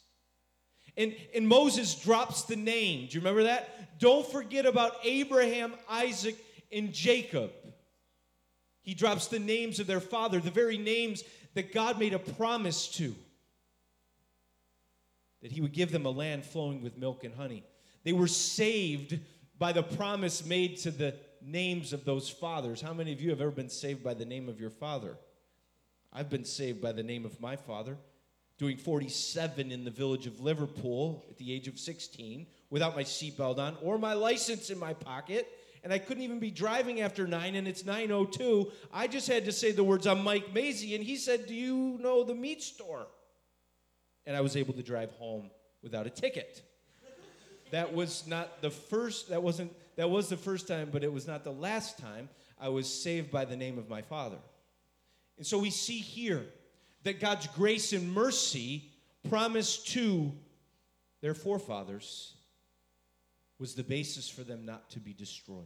And, 0.97 1.15
and 1.33 1.47
Moses 1.47 1.95
drops 1.95 2.43
the 2.43 2.55
name. 2.55 3.07
Do 3.07 3.13
you 3.15 3.21
remember 3.21 3.43
that? 3.43 3.99
Don't 3.99 4.29
forget 4.29 4.65
about 4.65 4.93
Abraham, 5.03 5.73
Isaac, 5.89 6.35
and 6.71 6.93
Jacob. 6.93 7.51
He 8.89 8.95
drops 8.95 9.27
the 9.27 9.37
names 9.37 9.79
of 9.79 9.85
their 9.85 9.99
father, 9.99 10.39
the 10.39 10.49
very 10.49 10.79
names 10.79 11.23
that 11.53 11.71
God 11.71 11.99
made 11.99 12.15
a 12.15 12.17
promise 12.17 12.87
to. 12.93 13.13
That 15.43 15.51
he 15.51 15.61
would 15.61 15.73
give 15.73 15.91
them 15.91 16.07
a 16.07 16.09
land 16.09 16.43
flowing 16.43 16.81
with 16.81 16.97
milk 16.97 17.23
and 17.23 17.35
honey. 17.35 17.63
They 18.03 18.13
were 18.13 18.25
saved 18.25 19.19
by 19.59 19.73
the 19.73 19.83
promise 19.83 20.43
made 20.43 20.77
to 20.77 20.89
the 20.89 21.13
names 21.39 21.93
of 21.93 22.03
those 22.03 22.29
fathers. 22.31 22.81
How 22.81 22.95
many 22.95 23.13
of 23.13 23.21
you 23.21 23.29
have 23.29 23.41
ever 23.41 23.51
been 23.51 23.69
saved 23.69 24.03
by 24.03 24.15
the 24.15 24.25
name 24.25 24.49
of 24.49 24.59
your 24.59 24.71
father? 24.71 25.19
I've 26.11 26.31
been 26.31 26.43
saved 26.43 26.81
by 26.81 26.91
the 26.91 27.03
name 27.03 27.25
of 27.25 27.39
my 27.39 27.57
father, 27.57 27.95
doing 28.57 28.77
47 28.77 29.71
in 29.71 29.85
the 29.85 29.91
village 29.91 30.25
of 30.25 30.39
Liverpool 30.39 31.27
at 31.29 31.37
the 31.37 31.53
age 31.53 31.67
of 31.67 31.77
16 31.77 32.47
without 32.71 32.95
my 32.95 33.03
seatbelt 33.03 33.59
on 33.59 33.77
or 33.83 33.99
my 33.99 34.13
license 34.13 34.71
in 34.71 34.79
my 34.79 34.95
pocket. 34.95 35.47
And 35.83 35.93
I 35.93 35.97
couldn't 35.97 36.23
even 36.23 36.39
be 36.39 36.51
driving 36.51 37.01
after 37.01 37.25
9 37.25 37.55
and 37.55 37.67
it's 37.67 37.85
902. 37.85 38.71
I 38.93 39.07
just 39.07 39.27
had 39.27 39.45
to 39.45 39.51
say 39.51 39.71
the 39.71 39.83
words, 39.83 40.07
I'm 40.07 40.23
Mike 40.23 40.53
Maisie. 40.53 40.95
And 40.95 41.03
he 41.03 41.15
said, 41.15 41.47
Do 41.47 41.55
you 41.55 41.97
know 41.99 42.23
the 42.23 42.35
meat 42.35 42.61
store? 42.61 43.07
And 44.25 44.35
I 44.35 44.41
was 44.41 44.55
able 44.55 44.73
to 44.73 44.83
drive 44.83 45.11
home 45.11 45.49
without 45.81 46.05
a 46.05 46.09
ticket. 46.09 46.61
That 47.71 47.93
was 47.93 48.25
not 48.27 48.61
the 48.61 48.69
first, 48.69 49.29
that 49.29 49.41
wasn't, 49.41 49.71
that 49.95 50.09
was 50.09 50.27
the 50.29 50.37
first 50.37 50.67
time, 50.67 50.89
but 50.91 51.03
it 51.03 51.11
was 51.11 51.27
not 51.27 51.43
the 51.43 51.51
last 51.51 51.99
time 51.99 52.29
I 52.59 52.69
was 52.69 52.91
saved 52.91 53.31
by 53.31 53.45
the 53.45 53.55
name 53.55 53.77
of 53.77 53.89
my 53.89 54.01
Father. 54.01 54.37
And 55.37 55.45
so 55.45 55.57
we 55.57 55.69
see 55.69 55.99
here 55.99 56.45
that 57.03 57.19
God's 57.19 57.47
grace 57.47 57.93
and 57.93 58.11
mercy 58.11 58.91
promised 59.29 59.87
to 59.89 60.33
their 61.21 61.33
forefathers 61.33 62.33
was 63.59 63.75
the 63.75 63.83
basis 63.83 64.29
for 64.29 64.43
them 64.43 64.65
not 64.65 64.89
to 64.91 64.99
be 64.99 65.13
destroyed. 65.13 65.65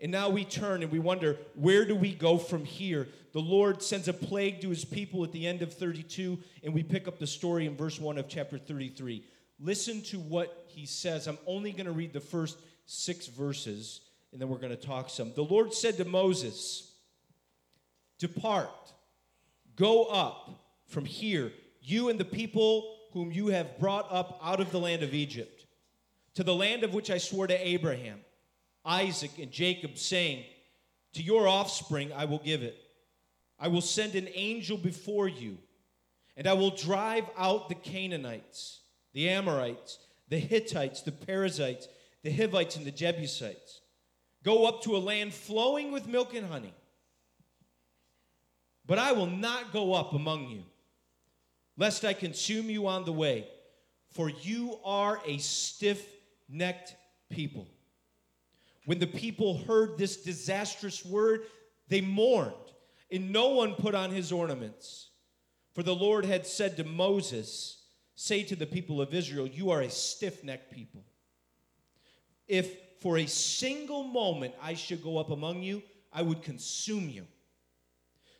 And 0.00 0.12
now 0.12 0.28
we 0.28 0.44
turn 0.44 0.82
and 0.82 0.92
we 0.92 0.98
wonder, 0.98 1.38
where 1.54 1.86
do 1.86 1.94
we 1.94 2.12
go 2.12 2.36
from 2.36 2.64
here? 2.64 3.08
The 3.32 3.40
Lord 3.40 3.82
sends 3.82 4.08
a 4.08 4.12
plague 4.12 4.60
to 4.60 4.68
his 4.68 4.84
people 4.84 5.24
at 5.24 5.32
the 5.32 5.46
end 5.46 5.62
of 5.62 5.72
32, 5.72 6.38
and 6.62 6.74
we 6.74 6.82
pick 6.82 7.08
up 7.08 7.18
the 7.18 7.26
story 7.26 7.66
in 7.66 7.76
verse 7.76 7.98
1 7.98 8.18
of 8.18 8.28
chapter 8.28 8.58
33. 8.58 9.24
Listen 9.58 10.02
to 10.02 10.18
what 10.18 10.66
he 10.68 10.84
says. 10.84 11.26
I'm 11.26 11.38
only 11.46 11.72
going 11.72 11.86
to 11.86 11.92
read 11.92 12.12
the 12.12 12.20
first 12.20 12.58
six 12.84 13.26
verses, 13.26 14.02
and 14.32 14.40
then 14.40 14.48
we're 14.50 14.58
going 14.58 14.76
to 14.76 14.86
talk 14.86 15.08
some. 15.08 15.32
The 15.32 15.42
Lord 15.42 15.72
said 15.72 15.96
to 15.96 16.04
Moses, 16.04 16.92
Depart, 18.18 18.70
go 19.76 20.04
up 20.04 20.50
from 20.88 21.06
here, 21.06 21.52
you 21.80 22.10
and 22.10 22.20
the 22.20 22.24
people 22.24 22.96
whom 23.12 23.32
you 23.32 23.48
have 23.48 23.78
brought 23.78 24.12
up 24.12 24.38
out 24.42 24.60
of 24.60 24.70
the 24.72 24.78
land 24.78 25.02
of 25.02 25.14
Egypt, 25.14 25.55
to 26.36 26.44
the 26.44 26.54
land 26.54 26.84
of 26.84 26.94
which 26.94 27.10
I 27.10 27.18
swore 27.18 27.46
to 27.46 27.66
Abraham, 27.66 28.20
Isaac, 28.84 29.32
and 29.40 29.50
Jacob, 29.50 29.96
saying, 29.96 30.44
To 31.14 31.22
your 31.22 31.48
offspring 31.48 32.12
I 32.12 32.26
will 32.26 32.38
give 32.38 32.62
it. 32.62 32.78
I 33.58 33.68
will 33.68 33.80
send 33.80 34.14
an 34.14 34.28
angel 34.34 34.76
before 34.76 35.28
you, 35.28 35.56
and 36.36 36.46
I 36.46 36.52
will 36.52 36.70
drive 36.70 37.24
out 37.36 37.68
the 37.68 37.74
Canaanites 37.74 38.80
the 39.14 39.30
Amorites, 39.30 39.98
the 40.28 40.38
Hittites, 40.38 41.00
the 41.00 41.10
Perizzites, 41.10 41.88
the 42.22 42.30
Hivites, 42.30 42.76
and 42.76 42.84
the 42.84 42.90
Jebusites. 42.90 43.80
Go 44.44 44.66
up 44.66 44.82
to 44.82 44.94
a 44.94 44.98
land 44.98 45.32
flowing 45.32 45.90
with 45.90 46.06
milk 46.06 46.34
and 46.34 46.46
honey. 46.46 46.74
But 48.84 48.98
I 48.98 49.12
will 49.12 49.26
not 49.26 49.72
go 49.72 49.94
up 49.94 50.12
among 50.12 50.50
you, 50.50 50.64
lest 51.78 52.04
I 52.04 52.12
consume 52.12 52.68
you 52.68 52.88
on 52.88 53.06
the 53.06 53.12
way, 53.12 53.48
for 54.10 54.28
you 54.28 54.78
are 54.84 55.18
a 55.24 55.38
stiff 55.38 56.06
necked 56.48 56.96
people. 57.30 57.66
When 58.84 58.98
the 58.98 59.06
people 59.06 59.58
heard 59.58 59.98
this 59.98 60.16
disastrous 60.18 61.04
word, 61.04 61.42
they 61.88 62.00
mourned, 62.00 62.54
and 63.10 63.32
no 63.32 63.48
one 63.50 63.74
put 63.74 63.94
on 63.94 64.10
his 64.10 64.32
ornaments. 64.32 65.10
For 65.74 65.82
the 65.82 65.94
Lord 65.94 66.24
had 66.24 66.46
said 66.46 66.76
to 66.76 66.84
Moses, 66.84 67.82
say 68.14 68.42
to 68.44 68.56
the 68.56 68.66
people 68.66 69.00
of 69.00 69.12
Israel, 69.12 69.46
You 69.46 69.70
are 69.70 69.82
a 69.82 69.90
stiff 69.90 70.42
necked 70.42 70.72
people. 70.72 71.04
If 72.46 72.78
for 73.00 73.18
a 73.18 73.26
single 73.26 74.04
moment 74.04 74.54
I 74.62 74.74
should 74.74 75.02
go 75.02 75.18
up 75.18 75.30
among 75.30 75.62
you, 75.62 75.82
I 76.12 76.22
would 76.22 76.42
consume 76.42 77.08
you. 77.08 77.26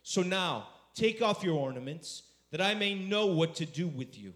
So 0.01 0.23
now, 0.23 0.69
take 0.95 1.21
off 1.21 1.43
your 1.43 1.59
ornaments, 1.59 2.23
that 2.51 2.61
I 2.61 2.73
may 2.73 2.95
know 2.95 3.27
what 3.27 3.55
to 3.55 3.65
do 3.65 3.87
with 3.87 4.17
you. 4.17 4.33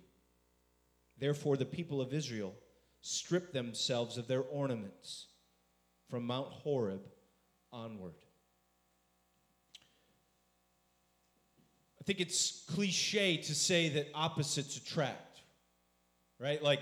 Therefore, 1.18 1.56
the 1.56 1.66
people 1.66 2.02
of 2.02 2.14
Israel 2.14 2.54
stripped 3.02 3.54
themselves 3.54 4.18
of 4.18 4.28
their 4.28 4.42
ornaments 4.42 5.28
from 6.10 6.26
Mount 6.26 6.48
Horeb 6.48 7.02
onward. 7.72 8.14
I 12.00 12.04
think 12.04 12.20
it's 12.20 12.64
cliche 12.68 13.38
to 13.38 13.56
say 13.56 13.90
that 13.90 14.08
opposites 14.14 14.78
attract 14.78 15.32
right? 16.42 16.62
Like, 16.62 16.82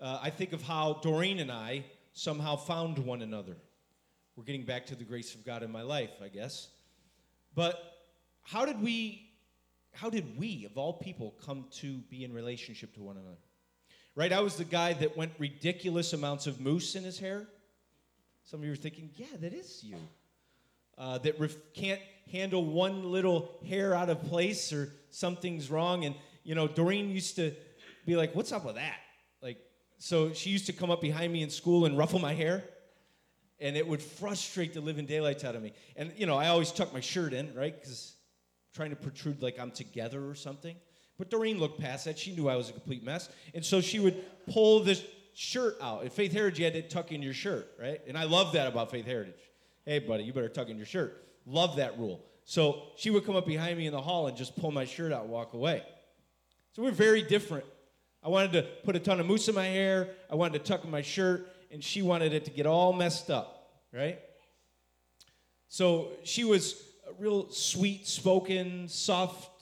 uh, 0.00 0.20
I 0.22 0.30
think 0.30 0.52
of 0.52 0.62
how 0.62 1.00
Doreen 1.02 1.40
and 1.40 1.50
I 1.50 1.84
somehow 2.12 2.56
found 2.56 2.98
one 2.98 3.22
another. 3.22 3.56
We're 4.36 4.44
getting 4.44 4.64
back 4.64 4.86
to 4.86 4.94
the 4.94 5.04
grace 5.04 5.34
of 5.34 5.44
God 5.44 5.62
in 5.62 5.70
my 5.70 5.82
life, 5.82 6.10
I 6.22 6.28
guess. 6.28 6.68
But 7.54 7.82
how 8.42 8.64
did 8.64 8.80
we, 8.80 9.30
how 9.92 10.10
did 10.10 10.38
we, 10.38 10.64
of 10.64 10.78
all 10.78 10.92
people, 10.92 11.34
come 11.44 11.66
to 11.72 11.98
be 12.10 12.24
in 12.24 12.32
relationship 12.32 12.94
to 12.94 13.02
one 13.02 13.16
another? 13.16 13.36
Right? 14.16 14.32
I 14.32 14.40
was 14.40 14.56
the 14.56 14.64
guy 14.64 14.92
that 14.94 15.16
went 15.16 15.32
ridiculous 15.38 16.12
amounts 16.12 16.46
of 16.46 16.60
mousse 16.60 16.94
in 16.94 17.02
his 17.02 17.18
hair. 17.18 17.46
Some 18.44 18.60
of 18.60 18.66
you 18.66 18.72
are 18.72 18.76
thinking, 18.76 19.10
yeah, 19.16 19.26
that 19.40 19.52
is 19.52 19.82
you. 19.82 19.96
Uh, 20.96 21.18
that 21.18 21.40
ref- 21.40 21.56
can't 21.74 22.00
handle 22.30 22.64
one 22.64 23.10
little 23.10 23.50
hair 23.68 23.94
out 23.94 24.10
of 24.10 24.22
place 24.24 24.72
or 24.72 24.92
something's 25.10 25.70
wrong. 25.70 26.04
And, 26.04 26.14
you 26.44 26.54
know, 26.54 26.68
Doreen 26.68 27.10
used 27.10 27.36
to 27.36 27.52
be 28.06 28.16
like, 28.16 28.34
what's 28.34 28.52
up 28.52 28.64
with 28.64 28.76
that? 28.76 28.98
Like, 29.42 29.58
so 29.98 30.32
she 30.32 30.50
used 30.50 30.66
to 30.66 30.72
come 30.72 30.90
up 30.90 31.00
behind 31.00 31.32
me 31.32 31.42
in 31.42 31.50
school 31.50 31.86
and 31.86 31.98
ruffle 31.98 32.20
my 32.20 32.34
hair, 32.34 32.62
and 33.58 33.76
it 33.76 33.86
would 33.86 34.02
frustrate 34.02 34.74
the 34.74 34.80
living 34.80 35.06
daylights 35.06 35.42
out 35.42 35.54
of 35.56 35.62
me. 35.62 35.72
And, 35.96 36.12
you 36.16 36.26
know, 36.26 36.36
I 36.36 36.48
always 36.48 36.70
tuck 36.70 36.92
my 36.92 37.00
shirt 37.00 37.32
in, 37.32 37.54
right? 37.54 37.74
Because 37.74 38.14
trying 38.74 38.90
to 38.90 38.96
protrude 38.96 39.42
like 39.42 39.58
I'm 39.58 39.70
together 39.70 40.28
or 40.28 40.34
something. 40.34 40.76
But 41.18 41.30
Doreen 41.30 41.58
looked 41.58 41.80
past 41.80 42.06
that. 42.06 42.18
She 42.18 42.34
knew 42.34 42.48
I 42.48 42.56
was 42.56 42.70
a 42.70 42.72
complete 42.72 43.04
mess. 43.04 43.28
And 43.54 43.64
so 43.64 43.80
she 43.80 44.00
would 44.00 44.24
pull 44.46 44.80
this 44.80 45.04
shirt 45.34 45.76
out. 45.80 46.04
At 46.04 46.12
Faith 46.12 46.32
Heritage, 46.32 46.58
you 46.58 46.64
had 46.64 46.74
to 46.74 46.82
tuck 46.82 47.12
in 47.12 47.22
your 47.22 47.34
shirt, 47.34 47.70
right? 47.80 48.00
And 48.06 48.18
I 48.18 48.24
love 48.24 48.52
that 48.52 48.66
about 48.66 48.90
Faith 48.90 49.06
Heritage. 49.06 49.40
Hey, 49.84 50.00
buddy, 50.00 50.24
you 50.24 50.32
better 50.32 50.48
tuck 50.48 50.68
in 50.68 50.76
your 50.76 50.86
shirt. 50.86 51.24
Love 51.46 51.76
that 51.76 51.98
rule. 51.98 52.24
So 52.44 52.82
she 52.96 53.10
would 53.10 53.24
come 53.24 53.36
up 53.36 53.46
behind 53.46 53.78
me 53.78 53.86
in 53.86 53.92
the 53.92 54.00
hall 54.00 54.26
and 54.26 54.36
just 54.36 54.56
pull 54.56 54.70
my 54.70 54.84
shirt 54.84 55.12
out 55.12 55.22
and 55.22 55.30
walk 55.30 55.54
away. 55.54 55.82
So 56.72 56.82
we're 56.82 56.90
very 56.90 57.22
different 57.22 57.64
I 58.24 58.28
wanted 58.28 58.52
to 58.52 58.62
put 58.84 58.96
a 58.96 58.98
ton 58.98 59.20
of 59.20 59.26
mousse 59.26 59.48
in 59.48 59.54
my 59.54 59.66
hair. 59.66 60.08
I 60.30 60.34
wanted 60.34 60.64
to 60.64 60.64
tuck 60.64 60.82
in 60.82 60.90
my 60.90 61.02
shirt, 61.02 61.46
and 61.70 61.84
she 61.84 62.00
wanted 62.00 62.32
it 62.32 62.46
to 62.46 62.50
get 62.50 62.64
all 62.64 62.94
messed 62.94 63.30
up, 63.30 63.68
right? 63.92 64.18
So 65.68 66.12
she 66.24 66.44
was 66.44 66.82
a 67.06 67.12
real 67.22 67.50
sweet 67.50 68.06
spoken, 68.06 68.88
soft, 68.88 69.53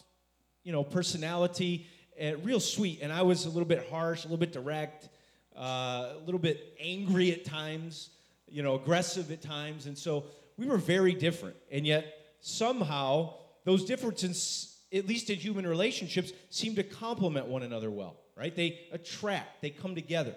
you 0.65 0.73
know, 0.73 0.85
personality, 0.85 1.87
and 2.19 2.45
real 2.45 2.61
sweet. 2.61 3.01
And 3.03 3.13
I 3.13 3.23
was 3.23 3.47
a 3.47 3.49
little 3.49 3.67
bit 3.67 3.89
harsh, 3.89 4.25
a 4.25 4.29
little 4.29 4.39
bit 4.39 4.53
direct, 4.53 5.09
uh, 5.57 6.15
a 6.15 6.23
little 6.25 6.41
bit 6.41 6.77
angry 6.81 7.33
at 7.33 7.45
times, 7.45 8.11
you 8.49 8.63
know, 8.63 8.75
aggressive 8.75 9.31
at 9.31 9.43
times. 9.43 9.87
And 9.87 9.97
so 9.97 10.25
we 10.57 10.67
were 10.67 10.79
very 10.79 11.15
different. 11.15 11.57
And 11.71 11.87
yet 11.87 12.07
somehow 12.41 13.35
those 13.65 13.85
differences, 13.85 14.79
at 14.93 15.07
least 15.07 15.31
in 15.31 15.37
human 15.37 15.67
relationships, 15.67 16.33
seem 16.51 16.75
to 16.77 16.83
complement 16.83 17.47
one 17.47 17.63
another 17.63 17.91
well 17.91 18.17
right? 18.37 18.55
They 18.55 18.81
attract, 18.93 19.63
they 19.63 19.71
come 19.71 19.95
together. 19.95 20.35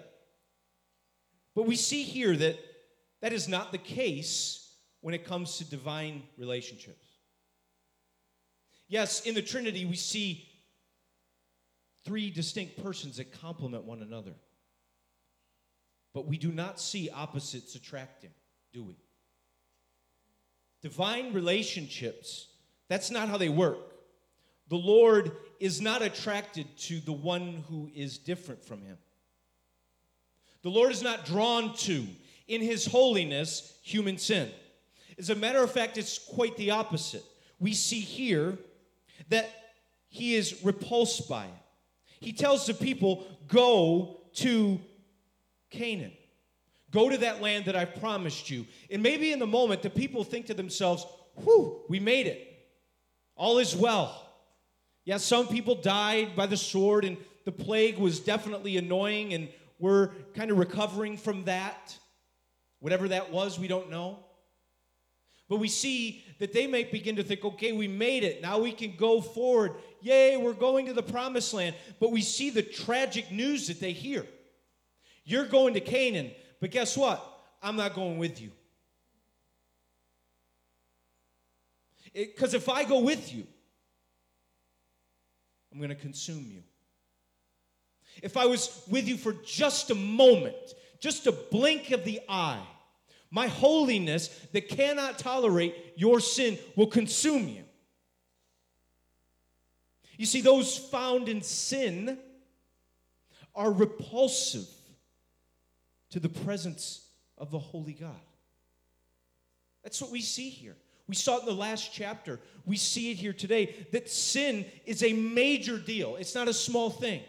But 1.54 1.66
we 1.66 1.76
see 1.76 2.02
here 2.02 2.36
that 2.36 2.58
that 3.22 3.32
is 3.32 3.48
not 3.48 3.72
the 3.72 3.78
case 3.78 4.74
when 5.00 5.14
it 5.14 5.24
comes 5.24 5.58
to 5.58 5.64
divine 5.64 6.22
relationships. 6.38 7.05
Yes, 8.88 9.22
in 9.22 9.34
the 9.34 9.42
Trinity, 9.42 9.84
we 9.84 9.96
see 9.96 10.48
three 12.04 12.30
distinct 12.30 12.82
persons 12.82 13.16
that 13.16 13.32
complement 13.40 13.84
one 13.84 14.02
another. 14.02 14.34
But 16.14 16.26
we 16.26 16.38
do 16.38 16.52
not 16.52 16.80
see 16.80 17.10
opposites 17.10 17.74
attracting, 17.74 18.30
do 18.72 18.84
we? 18.84 18.96
divine 20.86 21.32
relationships, 21.32 22.46
that's 22.88 23.10
not 23.10 23.28
how 23.28 23.36
they 23.36 23.48
work. 23.48 23.78
The 24.68 24.76
Lord 24.76 25.32
is 25.58 25.80
not 25.80 26.00
attracted 26.00 26.66
to 26.78 27.00
the 27.00 27.12
one 27.12 27.64
who 27.68 27.90
is 27.92 28.18
different 28.18 28.64
from 28.64 28.82
him. 28.82 28.96
The 30.62 30.70
Lord 30.70 30.92
is 30.92 31.02
not 31.02 31.26
drawn 31.26 31.74
to, 31.78 32.06
in 32.46 32.60
his 32.60 32.86
holiness, 32.86 33.78
human 33.82 34.16
sin. 34.16 34.48
As 35.18 35.30
a 35.30 35.34
matter 35.34 35.60
of 35.60 35.72
fact, 35.72 35.98
it's 35.98 36.18
quite 36.18 36.56
the 36.56 36.70
opposite. 36.70 37.24
We 37.58 37.72
see 37.72 37.98
here 37.98 38.56
that 39.28 39.48
he 40.08 40.34
is 40.34 40.64
repulsed 40.64 41.28
by 41.28 41.44
it. 41.44 41.50
He 42.20 42.32
tells 42.32 42.66
the 42.66 42.74
people, 42.74 43.26
Go 43.48 44.20
to 44.34 44.80
Canaan. 45.70 46.12
Go 46.90 47.10
to 47.10 47.18
that 47.18 47.42
land 47.42 47.66
that 47.66 47.76
I've 47.76 47.96
promised 47.96 48.50
you. 48.50 48.66
And 48.90 49.02
maybe 49.02 49.32
in 49.32 49.38
the 49.38 49.46
moment, 49.46 49.82
the 49.82 49.90
people 49.90 50.24
think 50.24 50.46
to 50.46 50.54
themselves, 50.54 51.06
Whew, 51.44 51.82
we 51.88 52.00
made 52.00 52.26
it. 52.26 52.46
All 53.36 53.58
is 53.58 53.76
well. 53.76 54.22
Yeah, 55.04 55.18
some 55.18 55.46
people 55.46 55.74
died 55.74 56.34
by 56.34 56.46
the 56.46 56.56
sword, 56.56 57.04
and 57.04 57.16
the 57.44 57.52
plague 57.52 57.98
was 57.98 58.18
definitely 58.18 58.76
annoying, 58.76 59.34
and 59.34 59.48
we're 59.78 60.08
kind 60.34 60.50
of 60.50 60.58
recovering 60.58 61.16
from 61.16 61.44
that. 61.44 61.96
Whatever 62.80 63.08
that 63.08 63.30
was, 63.30 63.58
we 63.58 63.68
don't 63.68 63.90
know. 63.90 64.25
But 65.48 65.58
we 65.58 65.68
see 65.68 66.24
that 66.38 66.52
they 66.52 66.66
may 66.66 66.84
begin 66.84 67.16
to 67.16 67.22
think, 67.22 67.44
okay, 67.44 67.72
we 67.72 67.86
made 67.86 68.24
it. 68.24 68.42
Now 68.42 68.58
we 68.58 68.72
can 68.72 68.96
go 68.96 69.20
forward. 69.20 69.72
Yay, 70.00 70.36
we're 70.36 70.52
going 70.52 70.86
to 70.86 70.92
the 70.92 71.02
promised 71.02 71.54
land. 71.54 71.76
But 72.00 72.10
we 72.10 72.20
see 72.20 72.50
the 72.50 72.62
tragic 72.62 73.30
news 73.30 73.68
that 73.68 73.80
they 73.80 73.92
hear. 73.92 74.26
You're 75.24 75.46
going 75.46 75.74
to 75.74 75.80
Canaan, 75.80 76.30
but 76.60 76.70
guess 76.70 76.96
what? 76.96 77.24
I'm 77.62 77.76
not 77.76 77.94
going 77.94 78.18
with 78.18 78.40
you. 78.40 78.50
Because 82.12 82.54
if 82.54 82.68
I 82.68 82.84
go 82.84 83.00
with 83.00 83.32
you, 83.32 83.46
I'm 85.72 85.78
going 85.78 85.90
to 85.90 85.94
consume 85.94 86.46
you. 86.50 86.62
If 88.22 88.36
I 88.36 88.46
was 88.46 88.82
with 88.88 89.06
you 89.06 89.16
for 89.16 89.34
just 89.44 89.90
a 89.90 89.94
moment, 89.94 90.56
just 91.00 91.26
a 91.26 91.32
blink 91.32 91.90
of 91.90 92.04
the 92.04 92.20
eye, 92.28 92.66
my 93.30 93.48
holiness 93.48 94.28
that 94.52 94.68
cannot 94.68 95.18
tolerate 95.18 95.74
your 95.96 96.20
sin 96.20 96.58
will 96.76 96.86
consume 96.86 97.48
you. 97.48 97.64
You 100.16 100.26
see, 100.26 100.40
those 100.40 100.78
found 100.78 101.28
in 101.28 101.42
sin 101.42 102.18
are 103.54 103.72
repulsive 103.72 104.66
to 106.10 106.20
the 106.20 106.28
presence 106.28 107.06
of 107.36 107.50
the 107.50 107.58
holy 107.58 107.92
God. 107.92 108.14
That's 109.82 110.00
what 110.00 110.10
we 110.10 110.20
see 110.20 110.48
here. 110.48 110.76
We 111.08 111.14
saw 111.14 111.36
it 111.36 111.40
in 111.40 111.46
the 111.46 111.54
last 111.54 111.92
chapter. 111.92 112.40
We 112.64 112.76
see 112.76 113.10
it 113.10 113.16
here 113.16 113.32
today 113.32 113.86
that 113.92 114.10
sin 114.10 114.64
is 114.84 115.02
a 115.02 115.12
major 115.12 115.78
deal, 115.78 116.16
it's 116.16 116.34
not 116.34 116.48
a 116.48 116.54
small 116.54 116.90
thing. 116.90 117.22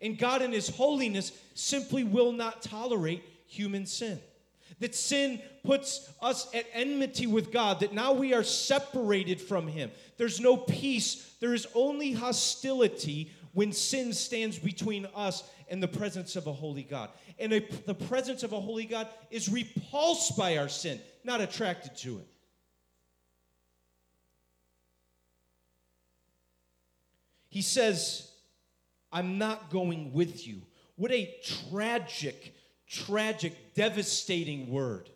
And 0.00 0.18
God, 0.18 0.42
in 0.42 0.52
His 0.52 0.68
holiness, 0.68 1.32
simply 1.54 2.02
will 2.02 2.32
not 2.32 2.62
tolerate 2.62 3.22
human 3.46 3.86
sin. 3.86 4.18
That 4.82 4.96
sin 4.96 5.40
puts 5.62 6.12
us 6.20 6.52
at 6.52 6.66
enmity 6.72 7.28
with 7.28 7.52
God, 7.52 7.78
that 7.80 7.92
now 7.92 8.12
we 8.12 8.34
are 8.34 8.42
separated 8.42 9.40
from 9.40 9.68
Him. 9.68 9.92
There's 10.16 10.40
no 10.40 10.56
peace, 10.56 11.34
there 11.38 11.54
is 11.54 11.68
only 11.74 12.10
hostility 12.10 13.30
when 13.52 13.70
sin 13.70 14.12
stands 14.12 14.58
between 14.58 15.06
us 15.14 15.44
and 15.68 15.80
the 15.80 15.86
presence 15.86 16.34
of 16.34 16.48
a 16.48 16.52
holy 16.52 16.82
God. 16.82 17.10
And 17.38 17.52
a, 17.52 17.60
the 17.86 17.94
presence 17.94 18.42
of 18.42 18.52
a 18.52 18.60
holy 18.60 18.84
God 18.84 19.06
is 19.30 19.48
repulsed 19.48 20.36
by 20.36 20.56
our 20.56 20.68
sin, 20.68 21.00
not 21.22 21.40
attracted 21.40 21.96
to 21.98 22.18
it. 22.18 22.26
He 27.50 27.62
says, 27.62 28.32
I'm 29.12 29.38
not 29.38 29.70
going 29.70 30.12
with 30.12 30.44
you. 30.44 30.62
What 30.96 31.12
a 31.12 31.32
tragic, 31.70 32.56
tragic, 32.92 33.74
devastating 33.74 34.70
word 34.70 35.08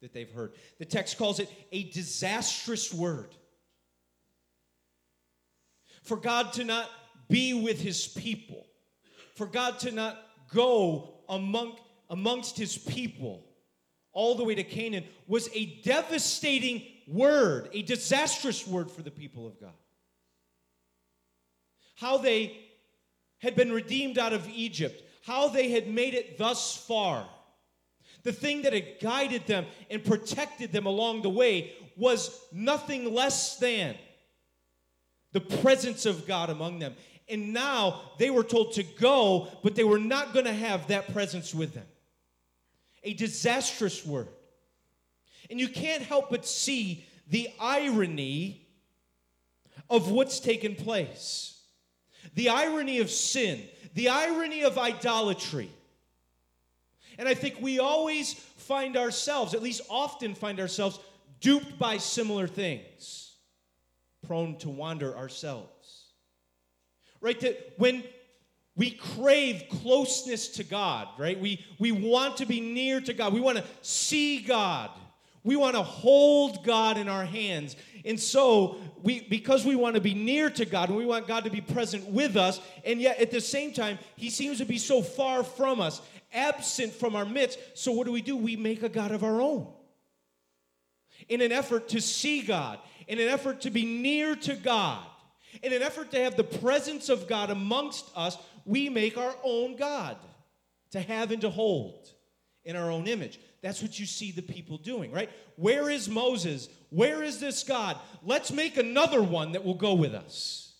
that 0.00 0.12
they've 0.12 0.30
heard. 0.30 0.52
The 0.78 0.84
text 0.84 1.18
calls 1.18 1.40
it 1.40 1.50
a 1.72 1.84
disastrous 1.90 2.94
word. 2.94 3.34
For 6.02 6.16
God 6.16 6.52
to 6.54 6.64
not 6.64 6.88
be 7.28 7.52
with 7.52 7.80
his 7.80 8.06
people, 8.06 8.66
for 9.34 9.46
God 9.46 9.78
to 9.80 9.90
not 9.90 10.18
go 10.52 11.14
among, 11.28 11.76
amongst 12.08 12.56
his 12.56 12.78
people 12.78 13.44
all 14.12 14.34
the 14.34 14.44
way 14.44 14.54
to 14.54 14.64
Canaan 14.64 15.04
was 15.26 15.50
a 15.52 15.80
devastating 15.82 16.82
word, 17.06 17.68
a 17.72 17.82
disastrous 17.82 18.66
word 18.66 18.90
for 18.90 19.02
the 19.02 19.10
people 19.10 19.46
of 19.46 19.60
God 19.60 19.74
how 21.98 22.16
they 22.16 22.56
had 23.38 23.56
been 23.56 23.72
redeemed 23.72 24.18
out 24.18 24.32
of 24.32 24.48
Egypt, 24.48 25.02
how 25.28 25.46
they 25.46 25.68
had 25.70 25.86
made 25.86 26.14
it 26.14 26.38
thus 26.38 26.74
far. 26.74 27.28
The 28.22 28.32
thing 28.32 28.62
that 28.62 28.72
had 28.72 28.98
guided 28.98 29.46
them 29.46 29.66
and 29.90 30.02
protected 30.02 30.72
them 30.72 30.86
along 30.86 31.20
the 31.20 31.28
way 31.28 31.72
was 31.96 32.40
nothing 32.50 33.14
less 33.14 33.58
than 33.58 33.94
the 35.32 35.40
presence 35.40 36.06
of 36.06 36.26
God 36.26 36.48
among 36.48 36.78
them. 36.78 36.94
And 37.28 37.52
now 37.52 38.00
they 38.18 38.30
were 38.30 38.42
told 38.42 38.72
to 38.72 38.82
go, 38.82 39.48
but 39.62 39.74
they 39.74 39.84
were 39.84 39.98
not 39.98 40.32
going 40.32 40.46
to 40.46 40.52
have 40.52 40.88
that 40.88 41.12
presence 41.12 41.54
with 41.54 41.74
them. 41.74 41.86
A 43.04 43.12
disastrous 43.12 44.06
word. 44.06 44.28
And 45.50 45.60
you 45.60 45.68
can't 45.68 46.02
help 46.02 46.30
but 46.30 46.46
see 46.46 47.04
the 47.28 47.50
irony 47.60 48.66
of 49.90 50.10
what's 50.10 50.40
taken 50.40 50.74
place. 50.74 51.60
The 52.34 52.48
irony 52.48 53.00
of 53.00 53.10
sin, 53.10 53.62
the 53.98 54.08
irony 54.10 54.62
of 54.62 54.78
idolatry. 54.78 55.68
And 57.18 57.28
I 57.28 57.34
think 57.34 57.56
we 57.60 57.80
always 57.80 58.32
find 58.32 58.96
ourselves, 58.96 59.54
at 59.54 59.60
least 59.60 59.80
often 59.90 60.36
find 60.36 60.60
ourselves, 60.60 61.00
duped 61.40 61.80
by 61.80 61.96
similar 61.96 62.46
things, 62.46 63.34
prone 64.24 64.56
to 64.58 64.68
wander 64.68 65.16
ourselves. 65.16 66.04
Right? 67.20 67.40
That 67.40 67.72
when 67.76 68.04
we 68.76 68.92
crave 68.92 69.64
closeness 69.68 70.46
to 70.50 70.62
God, 70.62 71.08
right? 71.18 71.40
We, 71.40 71.66
we 71.80 71.90
want 71.90 72.36
to 72.36 72.46
be 72.46 72.60
near 72.60 73.00
to 73.00 73.12
God. 73.12 73.32
We 73.32 73.40
want 73.40 73.58
to 73.58 73.64
see 73.82 74.42
God. 74.42 74.90
We 75.42 75.56
want 75.56 75.74
to 75.74 75.82
hold 75.82 76.64
God 76.64 76.98
in 76.98 77.08
our 77.08 77.24
hands. 77.24 77.74
And 78.04 78.18
so, 78.18 78.76
we, 79.02 79.20
because 79.20 79.64
we 79.64 79.76
want 79.76 79.94
to 79.94 80.00
be 80.00 80.14
near 80.14 80.50
to 80.50 80.64
God 80.64 80.88
and 80.88 80.98
we 80.98 81.06
want 81.06 81.26
God 81.26 81.44
to 81.44 81.50
be 81.50 81.60
present 81.60 82.06
with 82.06 82.36
us, 82.36 82.60
and 82.84 83.00
yet 83.00 83.18
at 83.18 83.30
the 83.30 83.40
same 83.40 83.72
time, 83.72 83.98
He 84.16 84.30
seems 84.30 84.58
to 84.58 84.64
be 84.64 84.78
so 84.78 85.02
far 85.02 85.42
from 85.42 85.80
us, 85.80 86.00
absent 86.32 86.92
from 86.92 87.16
our 87.16 87.24
midst. 87.24 87.58
So, 87.74 87.92
what 87.92 88.06
do 88.06 88.12
we 88.12 88.22
do? 88.22 88.36
We 88.36 88.56
make 88.56 88.82
a 88.82 88.88
God 88.88 89.12
of 89.12 89.24
our 89.24 89.40
own. 89.40 89.66
In 91.28 91.40
an 91.40 91.52
effort 91.52 91.88
to 91.90 92.00
see 92.00 92.42
God, 92.42 92.78
in 93.06 93.18
an 93.18 93.28
effort 93.28 93.62
to 93.62 93.70
be 93.70 93.84
near 93.84 94.36
to 94.36 94.54
God, 94.54 95.04
in 95.62 95.72
an 95.72 95.82
effort 95.82 96.10
to 96.12 96.20
have 96.22 96.36
the 96.36 96.44
presence 96.44 97.08
of 97.08 97.28
God 97.28 97.50
amongst 97.50 98.10
us, 98.14 98.38
we 98.64 98.88
make 98.88 99.16
our 99.16 99.34
own 99.42 99.76
God 99.76 100.16
to 100.92 101.00
have 101.00 101.32
and 101.32 101.40
to 101.40 101.50
hold 101.50 102.08
in 102.64 102.76
our 102.76 102.90
own 102.90 103.06
image. 103.06 103.40
That's 103.60 103.82
what 103.82 103.98
you 103.98 104.06
see 104.06 104.30
the 104.30 104.42
people 104.42 104.78
doing, 104.78 105.10
right? 105.10 105.30
Where 105.56 105.90
is 105.90 106.08
Moses? 106.08 106.68
Where 106.90 107.22
is 107.22 107.40
this 107.40 107.64
God? 107.64 107.96
Let's 108.22 108.52
make 108.52 108.76
another 108.76 109.22
one 109.22 109.52
that 109.52 109.64
will 109.64 109.74
go 109.74 109.94
with 109.94 110.14
us. 110.14 110.74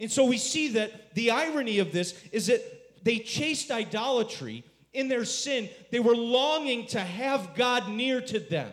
And 0.00 0.10
so 0.10 0.24
we 0.24 0.38
see 0.38 0.68
that 0.68 1.14
the 1.14 1.32
irony 1.32 1.80
of 1.80 1.92
this 1.92 2.14
is 2.30 2.46
that 2.46 2.62
they 3.04 3.18
chased 3.18 3.70
idolatry 3.70 4.64
in 4.92 5.08
their 5.08 5.24
sin. 5.24 5.68
They 5.90 6.00
were 6.00 6.14
longing 6.14 6.86
to 6.88 7.00
have 7.00 7.54
God 7.56 7.88
near 7.88 8.20
to 8.20 8.38
them, 8.38 8.72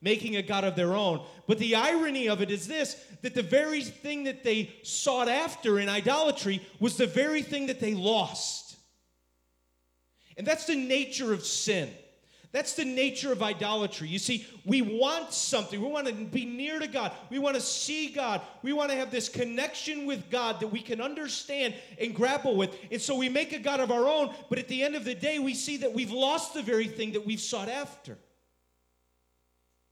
making 0.00 0.36
a 0.36 0.42
God 0.42 0.64
of 0.64 0.76
their 0.76 0.94
own. 0.94 1.24
But 1.46 1.58
the 1.58 1.74
irony 1.74 2.28
of 2.28 2.40
it 2.40 2.50
is 2.50 2.66
this 2.66 2.96
that 3.22 3.34
the 3.34 3.42
very 3.42 3.82
thing 3.82 4.24
that 4.24 4.44
they 4.44 4.70
sought 4.82 5.28
after 5.28 5.78
in 5.78 5.88
idolatry 5.88 6.66
was 6.80 6.96
the 6.96 7.06
very 7.06 7.42
thing 7.42 7.66
that 7.66 7.80
they 7.80 7.94
lost. 7.94 8.65
And 10.36 10.46
that's 10.46 10.66
the 10.66 10.76
nature 10.76 11.32
of 11.32 11.44
sin. 11.44 11.90
That's 12.52 12.74
the 12.74 12.84
nature 12.84 13.32
of 13.32 13.42
idolatry. 13.42 14.08
You 14.08 14.18
see, 14.18 14.46
we 14.64 14.80
want 14.80 15.34
something. 15.34 15.78
We 15.78 15.88
want 15.88 16.06
to 16.06 16.14
be 16.14 16.46
near 16.46 16.78
to 16.78 16.86
God. 16.86 17.12
We 17.28 17.38
want 17.38 17.54
to 17.56 17.60
see 17.60 18.08
God. 18.08 18.40
We 18.62 18.72
want 18.72 18.90
to 18.90 18.96
have 18.96 19.10
this 19.10 19.28
connection 19.28 20.06
with 20.06 20.30
God 20.30 20.60
that 20.60 20.68
we 20.68 20.80
can 20.80 21.00
understand 21.00 21.74
and 22.00 22.14
grapple 22.14 22.56
with. 22.56 22.74
And 22.90 23.00
so 23.00 23.14
we 23.16 23.28
make 23.28 23.52
a 23.52 23.58
God 23.58 23.80
of 23.80 23.90
our 23.90 24.08
own, 24.08 24.34
but 24.48 24.58
at 24.58 24.68
the 24.68 24.82
end 24.82 24.94
of 24.94 25.04
the 25.04 25.14
day, 25.14 25.38
we 25.38 25.52
see 25.52 25.78
that 25.78 25.92
we've 25.92 26.12
lost 26.12 26.54
the 26.54 26.62
very 26.62 26.86
thing 26.86 27.12
that 27.12 27.26
we've 27.26 27.40
sought 27.40 27.68
after. 27.68 28.16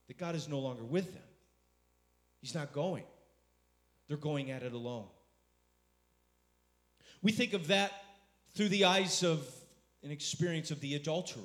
That 0.08 0.16
God 0.16 0.34
is 0.34 0.48
no 0.48 0.58
longer 0.58 0.84
with 0.84 1.12
them. 1.12 1.22
He's 2.40 2.54
not 2.54 2.72
going, 2.72 3.04
they're 4.08 4.16
going 4.16 4.50
at 4.50 4.62
it 4.62 4.72
alone. 4.72 5.06
We 7.20 7.32
think 7.32 7.52
of 7.52 7.66
that 7.66 7.92
through 8.54 8.68
the 8.68 8.84
eyes 8.84 9.22
of 9.22 9.46
an 10.04 10.10
experience 10.10 10.70
of 10.70 10.80
the 10.80 10.94
adulterer. 10.94 11.42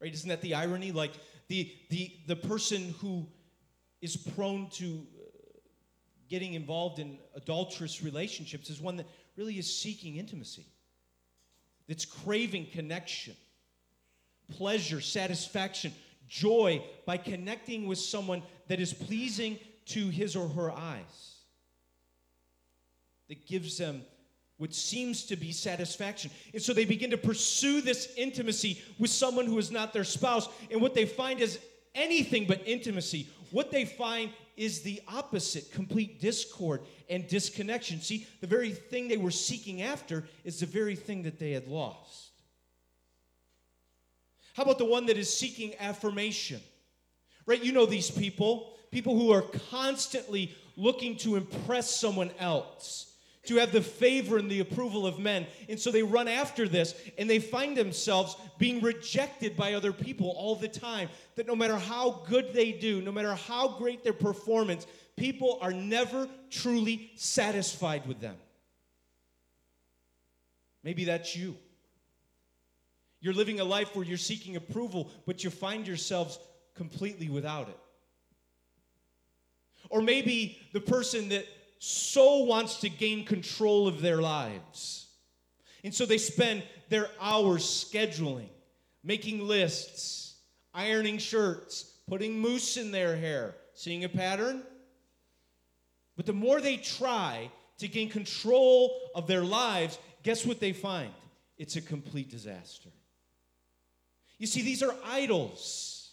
Right? 0.00 0.12
Isn't 0.12 0.28
that 0.28 0.40
the 0.40 0.54
irony? 0.54 0.92
Like 0.92 1.12
The, 1.48 1.72
the, 1.90 2.12
the 2.26 2.36
person 2.36 2.94
who 3.00 3.26
is 4.00 4.16
prone 4.16 4.68
to 4.70 4.86
uh, 4.86 5.22
getting 6.28 6.54
involved 6.54 6.98
in 6.98 7.18
adulterous 7.34 8.02
relationships 8.02 8.70
is 8.70 8.80
one 8.80 8.96
that 8.98 9.06
really 9.36 9.58
is 9.58 9.66
seeking 9.82 10.16
intimacy, 10.16 10.66
that's 11.88 12.04
craving 12.04 12.66
connection, 12.72 13.34
pleasure, 14.56 15.00
satisfaction, 15.00 15.92
joy 16.28 16.82
by 17.06 17.16
connecting 17.16 17.88
with 17.88 17.98
someone 17.98 18.42
that 18.68 18.78
is 18.78 18.92
pleasing 18.92 19.58
to 19.86 20.08
his 20.10 20.36
or 20.36 20.48
her 20.48 20.70
eyes, 20.70 21.36
that 23.28 23.46
gives 23.46 23.78
them 23.78 24.02
what 24.58 24.74
seems 24.74 25.24
to 25.26 25.36
be 25.36 25.52
satisfaction. 25.52 26.30
And 26.52 26.60
so 26.60 26.72
they 26.72 26.84
begin 26.84 27.10
to 27.10 27.16
pursue 27.16 27.80
this 27.80 28.12
intimacy 28.16 28.82
with 28.98 29.10
someone 29.10 29.46
who 29.46 29.58
is 29.58 29.70
not 29.70 29.92
their 29.92 30.04
spouse. 30.04 30.48
And 30.70 30.82
what 30.82 30.94
they 30.94 31.06
find 31.06 31.40
is 31.40 31.60
anything 31.94 32.46
but 32.46 32.62
intimacy. 32.66 33.28
What 33.52 33.70
they 33.70 33.84
find 33.84 34.30
is 34.56 34.82
the 34.82 35.00
opposite 35.06 35.72
complete 35.72 36.20
discord 36.20 36.82
and 37.08 37.26
disconnection. 37.28 38.00
See, 38.00 38.26
the 38.40 38.48
very 38.48 38.72
thing 38.72 39.06
they 39.06 39.16
were 39.16 39.30
seeking 39.30 39.82
after 39.82 40.24
is 40.44 40.58
the 40.58 40.66
very 40.66 40.96
thing 40.96 41.22
that 41.22 41.38
they 41.38 41.52
had 41.52 41.68
lost. 41.68 42.32
How 44.54 44.64
about 44.64 44.78
the 44.78 44.84
one 44.84 45.06
that 45.06 45.16
is 45.16 45.32
seeking 45.32 45.74
affirmation? 45.78 46.60
Right? 47.46 47.62
You 47.62 47.70
know 47.70 47.86
these 47.86 48.10
people, 48.10 48.72
people 48.90 49.16
who 49.16 49.30
are 49.30 49.42
constantly 49.70 50.52
looking 50.76 51.16
to 51.18 51.36
impress 51.36 51.94
someone 51.94 52.32
else 52.40 53.08
to 53.48 53.56
have 53.56 53.72
the 53.72 53.80
favor 53.80 54.36
and 54.36 54.50
the 54.50 54.60
approval 54.60 55.06
of 55.06 55.18
men. 55.18 55.46
And 55.68 55.80
so 55.80 55.90
they 55.90 56.02
run 56.02 56.28
after 56.28 56.68
this 56.68 56.94
and 57.16 57.28
they 57.28 57.38
find 57.38 57.76
themselves 57.76 58.36
being 58.58 58.82
rejected 58.82 59.56
by 59.56 59.72
other 59.72 59.92
people 59.92 60.34
all 60.36 60.54
the 60.54 60.68
time. 60.68 61.08
That 61.36 61.46
no 61.46 61.56
matter 61.56 61.76
how 61.76 62.22
good 62.28 62.52
they 62.52 62.72
do, 62.72 63.00
no 63.00 63.10
matter 63.10 63.34
how 63.34 63.68
great 63.68 64.04
their 64.04 64.12
performance, 64.12 64.86
people 65.16 65.58
are 65.62 65.72
never 65.72 66.28
truly 66.50 67.10
satisfied 67.16 68.06
with 68.06 68.20
them. 68.20 68.36
Maybe 70.84 71.04
that's 71.04 71.34
you. 71.34 71.56
You're 73.20 73.34
living 73.34 73.60
a 73.60 73.64
life 73.64 73.96
where 73.96 74.04
you're 74.04 74.18
seeking 74.18 74.56
approval, 74.56 75.10
but 75.26 75.42
you 75.42 75.50
find 75.50 75.86
yourselves 75.86 76.38
completely 76.74 77.28
without 77.30 77.68
it. 77.68 77.78
Or 79.90 80.02
maybe 80.02 80.58
the 80.72 80.80
person 80.80 81.30
that 81.30 81.46
so 81.78 82.44
wants 82.44 82.80
to 82.80 82.88
gain 82.88 83.24
control 83.24 83.86
of 83.86 84.00
their 84.00 84.20
lives. 84.20 85.08
And 85.84 85.94
so 85.94 86.06
they 86.06 86.18
spend 86.18 86.62
their 86.88 87.08
hours 87.20 87.64
scheduling, 87.64 88.48
making 89.04 89.46
lists, 89.46 90.36
ironing 90.74 91.18
shirts, 91.18 91.84
putting 92.08 92.40
mousse 92.40 92.76
in 92.76 92.90
their 92.90 93.16
hair. 93.16 93.54
Seeing 93.74 94.04
a 94.04 94.08
pattern? 94.08 94.62
But 96.16 96.26
the 96.26 96.32
more 96.32 96.60
they 96.60 96.78
try 96.78 97.50
to 97.78 97.86
gain 97.86 98.10
control 98.10 98.98
of 99.14 99.28
their 99.28 99.44
lives, 99.44 99.98
guess 100.24 100.44
what 100.44 100.58
they 100.58 100.72
find? 100.72 101.12
It's 101.56 101.76
a 101.76 101.80
complete 101.80 102.28
disaster. 102.28 102.90
You 104.38 104.46
see, 104.46 104.62
these 104.62 104.82
are 104.82 104.94
idols. 105.04 106.10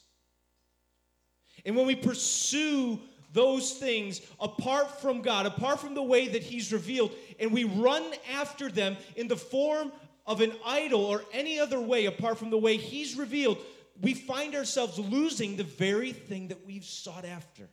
And 1.65 1.75
when 1.75 1.87
we 1.87 1.95
pursue 1.95 2.99
those 3.35 3.73
things 3.73 4.21
apart 4.39 4.99
from 4.99 5.21
God, 5.21 5.45
apart 5.45 5.79
from 5.79 5.93
the 5.93 6.01
way 6.01 6.29
that 6.29 6.41
He's 6.41 6.73
revealed, 6.73 7.11
and 7.39 7.51
we 7.51 7.65
run 7.65 8.03
after 8.33 8.69
them 8.69 8.97
in 9.15 9.27
the 9.27 9.35
form 9.35 9.91
of 10.25 10.41
an 10.41 10.53
idol 10.65 11.05
or 11.05 11.21
any 11.31 11.59
other 11.59 11.79
way 11.79 12.05
apart 12.07 12.39
from 12.39 12.49
the 12.49 12.57
way 12.57 12.77
He's 12.77 13.15
revealed, 13.15 13.59
we 14.01 14.15
find 14.15 14.55
ourselves 14.55 14.97
losing 14.97 15.55
the 15.55 15.63
very 15.63 16.11
thing 16.11 16.47
that 16.47 16.65
we've 16.65 16.83
sought 16.83 17.25
after. 17.25 17.69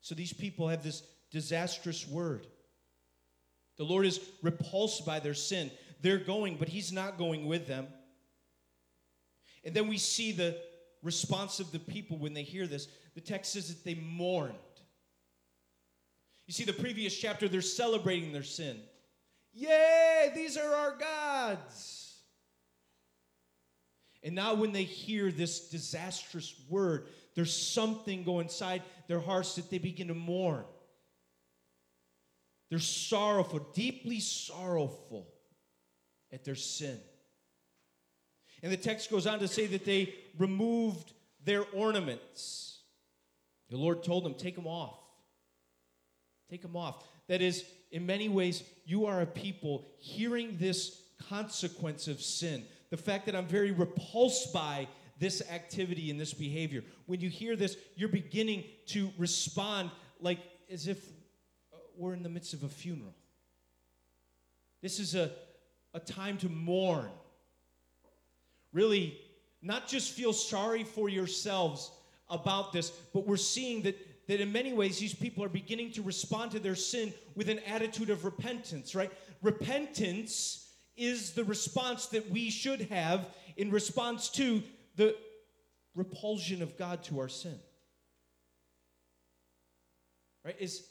So 0.00 0.14
these 0.14 0.32
people 0.32 0.66
have 0.68 0.82
this 0.82 1.02
disastrous 1.30 2.08
word. 2.08 2.46
The 3.76 3.84
Lord 3.84 4.06
is 4.06 4.20
repulsed 4.42 5.06
by 5.06 5.20
their 5.20 5.34
sin. 5.34 5.70
They're 6.02 6.18
going, 6.18 6.56
but 6.56 6.68
He's 6.68 6.92
not 6.92 7.18
going 7.18 7.46
with 7.46 7.66
them. 7.66 7.86
And 9.64 9.74
then 9.74 9.88
we 9.88 9.98
see 9.98 10.32
the 10.32 10.56
response 11.02 11.60
of 11.60 11.72
the 11.72 11.78
people 11.78 12.18
when 12.18 12.34
they 12.34 12.42
hear 12.42 12.66
this. 12.66 12.88
The 13.14 13.20
text 13.20 13.52
says 13.52 13.68
that 13.68 13.84
they 13.84 13.94
mourned. 13.94 14.54
You 16.46 16.52
see, 16.52 16.64
the 16.64 16.72
previous 16.72 17.16
chapter, 17.16 17.48
they're 17.48 17.60
celebrating 17.60 18.32
their 18.32 18.42
sin. 18.42 18.80
Yay, 19.52 20.32
these 20.34 20.56
are 20.56 20.74
our 20.74 20.96
gods. 20.96 22.16
And 24.22 24.34
now, 24.34 24.54
when 24.54 24.72
they 24.72 24.84
hear 24.84 25.30
this 25.30 25.68
disastrous 25.68 26.54
word, 26.68 27.06
there's 27.34 27.56
something 27.56 28.22
go 28.22 28.40
inside 28.40 28.82
their 29.06 29.20
hearts 29.20 29.54
that 29.54 29.70
they 29.70 29.78
begin 29.78 30.08
to 30.08 30.14
mourn. 30.14 30.64
They're 32.68 32.78
sorrowful, 32.78 33.66
deeply 33.74 34.20
sorrowful 34.20 35.26
at 36.32 36.44
their 36.44 36.54
sin. 36.54 36.98
And 38.62 38.70
the 38.70 38.76
text 38.76 39.10
goes 39.10 39.26
on 39.26 39.38
to 39.40 39.48
say 39.48 39.66
that 39.66 39.84
they 39.84 40.14
removed 40.38 41.12
their 41.44 41.64
ornaments. 41.72 42.69
The 43.70 43.76
Lord 43.76 44.02
told 44.02 44.24
them, 44.24 44.34
Take 44.34 44.56
them 44.56 44.66
off. 44.66 44.98
Take 46.50 46.62
them 46.62 46.76
off. 46.76 47.04
That 47.28 47.40
is, 47.40 47.64
in 47.92 48.04
many 48.06 48.28
ways, 48.28 48.64
you 48.84 49.06
are 49.06 49.20
a 49.20 49.26
people 49.26 49.86
hearing 49.98 50.56
this 50.58 51.02
consequence 51.28 52.08
of 52.08 52.20
sin. 52.20 52.64
The 52.90 52.96
fact 52.96 53.26
that 53.26 53.36
I'm 53.36 53.46
very 53.46 53.70
repulsed 53.70 54.52
by 54.52 54.88
this 55.20 55.42
activity 55.48 56.10
and 56.10 56.18
this 56.18 56.34
behavior. 56.34 56.82
When 57.06 57.20
you 57.20 57.28
hear 57.28 57.54
this, 57.54 57.76
you're 57.94 58.08
beginning 58.08 58.64
to 58.86 59.12
respond 59.16 59.90
like 60.18 60.40
as 60.70 60.88
if 60.88 60.98
uh, 61.72 61.76
we're 61.96 62.14
in 62.14 62.22
the 62.22 62.28
midst 62.28 62.54
of 62.54 62.64
a 62.64 62.68
funeral. 62.68 63.14
This 64.82 64.98
is 64.98 65.14
a, 65.14 65.30
a 65.94 66.00
time 66.00 66.38
to 66.38 66.48
mourn. 66.48 67.10
Really, 68.72 69.20
not 69.62 69.86
just 69.86 70.12
feel 70.12 70.32
sorry 70.32 70.84
for 70.84 71.08
yourselves 71.08 71.92
about 72.30 72.72
this, 72.72 72.90
but 73.12 73.26
we're 73.26 73.36
seeing 73.36 73.82
that, 73.82 73.96
that 74.28 74.40
in 74.40 74.52
many 74.52 74.72
ways 74.72 74.98
these 74.98 75.14
people 75.14 75.44
are 75.44 75.48
beginning 75.48 75.92
to 75.92 76.02
respond 76.02 76.50
to 76.52 76.58
their 76.58 76.74
sin 76.74 77.12
with 77.34 77.48
an 77.48 77.58
attitude 77.60 78.10
of 78.10 78.24
repentance, 78.24 78.94
right? 78.94 79.10
Repentance 79.42 80.68
is 80.96 81.32
the 81.32 81.44
response 81.44 82.06
that 82.06 82.30
we 82.30 82.50
should 82.50 82.82
have 82.82 83.28
in 83.56 83.70
response 83.70 84.28
to 84.30 84.62
the 84.96 85.16
repulsion 85.94 86.62
of 86.62 86.76
God 86.78 87.02
to 87.04 87.20
our 87.20 87.28
sin. 87.28 87.58
Right? 90.44 90.56
Is 90.58 90.84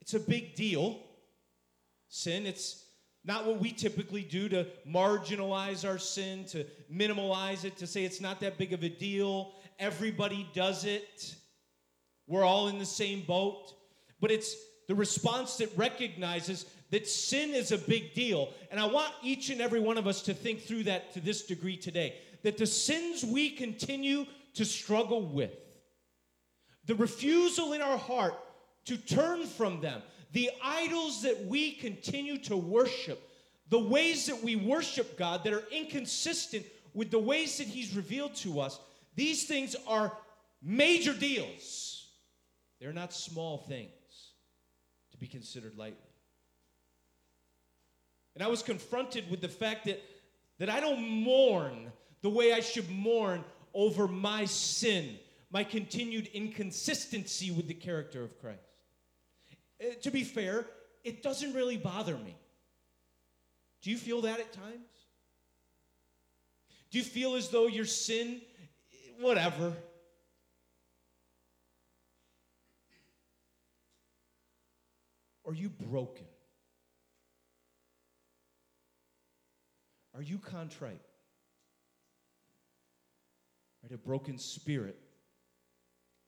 it's 0.00 0.14
a 0.14 0.20
big 0.20 0.54
deal. 0.54 1.00
Sin, 2.08 2.44
it's 2.44 2.84
not 3.24 3.46
what 3.46 3.60
we 3.60 3.70
typically 3.70 4.22
do 4.22 4.48
to 4.48 4.66
marginalize 4.86 5.88
our 5.88 5.98
sin, 5.98 6.44
to 6.46 6.66
minimalize 6.92 7.64
it, 7.64 7.76
to 7.78 7.86
say 7.86 8.04
it's 8.04 8.20
not 8.20 8.40
that 8.40 8.58
big 8.58 8.72
of 8.72 8.82
a 8.82 8.88
deal. 8.88 9.52
Everybody 9.82 10.48
does 10.54 10.84
it. 10.84 11.34
We're 12.28 12.44
all 12.44 12.68
in 12.68 12.78
the 12.78 12.86
same 12.86 13.22
boat. 13.22 13.74
But 14.20 14.30
it's 14.30 14.54
the 14.86 14.94
response 14.94 15.56
that 15.56 15.76
recognizes 15.76 16.66
that 16.90 17.08
sin 17.08 17.50
is 17.50 17.72
a 17.72 17.78
big 17.78 18.14
deal. 18.14 18.50
And 18.70 18.78
I 18.78 18.86
want 18.86 19.12
each 19.24 19.50
and 19.50 19.60
every 19.60 19.80
one 19.80 19.98
of 19.98 20.06
us 20.06 20.22
to 20.22 20.34
think 20.34 20.62
through 20.62 20.84
that 20.84 21.12
to 21.14 21.20
this 21.20 21.42
degree 21.42 21.76
today. 21.76 22.14
That 22.44 22.58
the 22.58 22.66
sins 22.66 23.24
we 23.24 23.50
continue 23.50 24.24
to 24.54 24.64
struggle 24.64 25.22
with, 25.22 25.50
the 26.86 26.94
refusal 26.94 27.72
in 27.72 27.82
our 27.82 27.98
heart 27.98 28.34
to 28.84 28.96
turn 28.96 29.46
from 29.46 29.80
them, 29.80 30.00
the 30.30 30.48
idols 30.62 31.22
that 31.22 31.44
we 31.46 31.72
continue 31.72 32.38
to 32.38 32.56
worship, 32.56 33.20
the 33.68 33.80
ways 33.80 34.26
that 34.26 34.44
we 34.44 34.54
worship 34.54 35.18
God 35.18 35.42
that 35.42 35.52
are 35.52 35.64
inconsistent 35.72 36.66
with 36.94 37.10
the 37.10 37.18
ways 37.18 37.58
that 37.58 37.66
He's 37.66 37.96
revealed 37.96 38.36
to 38.36 38.60
us, 38.60 38.78
these 39.14 39.44
things 39.44 39.76
are 39.86 40.16
major 40.62 41.12
deals. 41.12 42.10
They're 42.80 42.92
not 42.92 43.12
small 43.12 43.58
things 43.58 43.90
to 45.12 45.18
be 45.18 45.26
considered 45.26 45.76
lightly. 45.76 45.98
And 48.34 48.42
I 48.42 48.48
was 48.48 48.62
confronted 48.62 49.30
with 49.30 49.40
the 49.40 49.48
fact 49.48 49.84
that, 49.84 50.02
that 50.58 50.70
I 50.70 50.80
don't 50.80 51.00
mourn 51.00 51.92
the 52.22 52.30
way 52.30 52.52
I 52.52 52.60
should 52.60 52.90
mourn 52.90 53.44
over 53.74 54.08
my 54.08 54.44
sin, 54.44 55.16
my 55.50 55.64
continued 55.64 56.28
inconsistency 56.28 57.50
with 57.50 57.68
the 57.68 57.74
character 57.74 58.22
of 58.22 58.40
Christ. 58.40 58.58
Uh, 59.80 59.94
to 60.02 60.10
be 60.10 60.24
fair, 60.24 60.66
it 61.04 61.22
doesn't 61.22 61.52
really 61.52 61.76
bother 61.76 62.16
me. 62.16 62.36
Do 63.82 63.90
you 63.90 63.98
feel 63.98 64.22
that 64.22 64.38
at 64.38 64.52
times? 64.52 64.86
Do 66.90 66.98
you 66.98 67.04
feel 67.04 67.34
as 67.34 67.48
though 67.48 67.66
your 67.66 67.84
sin, 67.84 68.40
whatever? 69.22 69.72
Are 75.46 75.54
you 75.54 75.68
broken? 75.68 76.26
Are 80.14 80.22
you 80.22 80.38
contrite? 80.38 81.00
right? 83.82 83.92
A 83.92 83.98
broken 83.98 84.38
spirit 84.38 84.98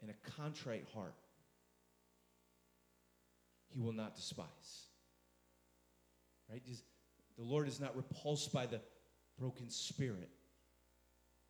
and 0.01 0.11
a 0.11 0.31
contrite 0.31 0.87
heart. 0.95 1.15
He 3.73 3.81
will 3.81 3.93
not 3.93 4.15
despise. 4.15 4.47
Right? 6.51 6.63
The 7.37 7.43
Lord 7.43 7.67
is 7.69 7.81
not 7.81 7.97
repulsed 7.97 8.53
by 8.53 8.67
the 8.67 8.81
broken 9.39 9.69
spirit, 9.71 10.31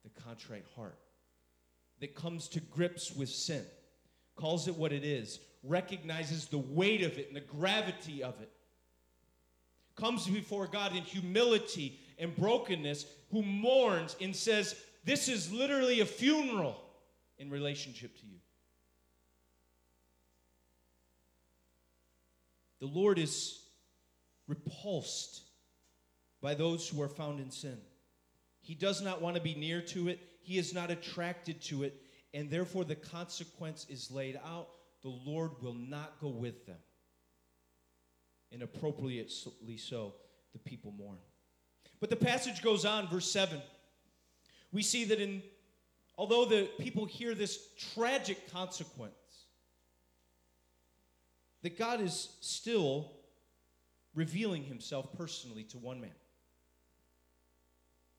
the 0.04 0.20
contrite 0.22 0.64
heart 0.76 0.98
that 2.00 2.14
comes 2.14 2.48
to 2.48 2.60
grips 2.60 3.12
with 3.14 3.28
sin, 3.28 3.64
calls 4.36 4.68
it 4.68 4.76
what 4.76 4.92
it 4.92 5.04
is, 5.04 5.40
recognizes 5.62 6.46
the 6.46 6.58
weight 6.58 7.02
of 7.02 7.18
it 7.18 7.28
and 7.28 7.36
the 7.36 7.40
gravity 7.40 8.22
of 8.22 8.40
it, 8.40 8.50
comes 9.96 10.26
before 10.26 10.66
God 10.66 10.94
in 10.94 11.02
humility 11.02 12.00
and 12.18 12.34
brokenness, 12.34 13.06
who 13.30 13.42
mourns 13.42 14.16
and 14.20 14.34
says, 14.34 14.76
This 15.04 15.28
is 15.28 15.52
literally 15.52 16.00
a 16.00 16.06
funeral 16.06 16.80
in 17.38 17.50
relationship 17.50 18.16
to 18.20 18.26
you. 18.26 18.38
The 22.80 22.86
Lord 22.86 23.18
is 23.18 23.60
repulsed 24.46 25.42
by 26.42 26.54
those 26.54 26.86
who 26.86 27.00
are 27.00 27.08
found 27.08 27.40
in 27.40 27.50
sin. 27.50 27.78
He 28.60 28.74
does 28.74 29.00
not 29.00 29.22
want 29.22 29.36
to 29.36 29.42
be 29.42 29.54
near 29.54 29.80
to 29.80 30.08
it, 30.08 30.20
he 30.44 30.58
is 30.58 30.74
not 30.74 30.90
attracted 30.90 31.60
to 31.62 31.82
it, 31.82 32.00
and 32.34 32.50
therefore 32.50 32.84
the 32.84 32.94
consequence 32.94 33.86
is 33.88 34.10
laid 34.10 34.38
out. 34.44 34.68
The 35.02 35.08
Lord 35.08 35.52
will 35.60 35.74
not 35.74 36.20
go 36.20 36.28
with 36.28 36.66
them. 36.66 36.78
And 38.52 38.62
appropriately 38.62 39.76
so, 39.76 40.14
the 40.52 40.58
people 40.58 40.92
mourn. 40.96 41.18
But 41.98 42.10
the 42.10 42.16
passage 42.16 42.62
goes 42.62 42.84
on, 42.84 43.08
verse 43.08 43.30
7. 43.30 43.60
We 44.70 44.82
see 44.82 45.04
that 45.06 45.20
in 45.20 45.42
although 46.16 46.44
the 46.44 46.68
people 46.78 47.06
hear 47.06 47.34
this 47.34 47.58
tragic 47.94 48.52
consequence, 48.52 49.14
that 51.62 51.78
God 51.78 52.00
is 52.00 52.28
still 52.40 53.10
revealing 54.14 54.62
himself 54.62 55.08
personally 55.16 55.64
to 55.64 55.78
one 55.78 56.00
man. 56.00 56.10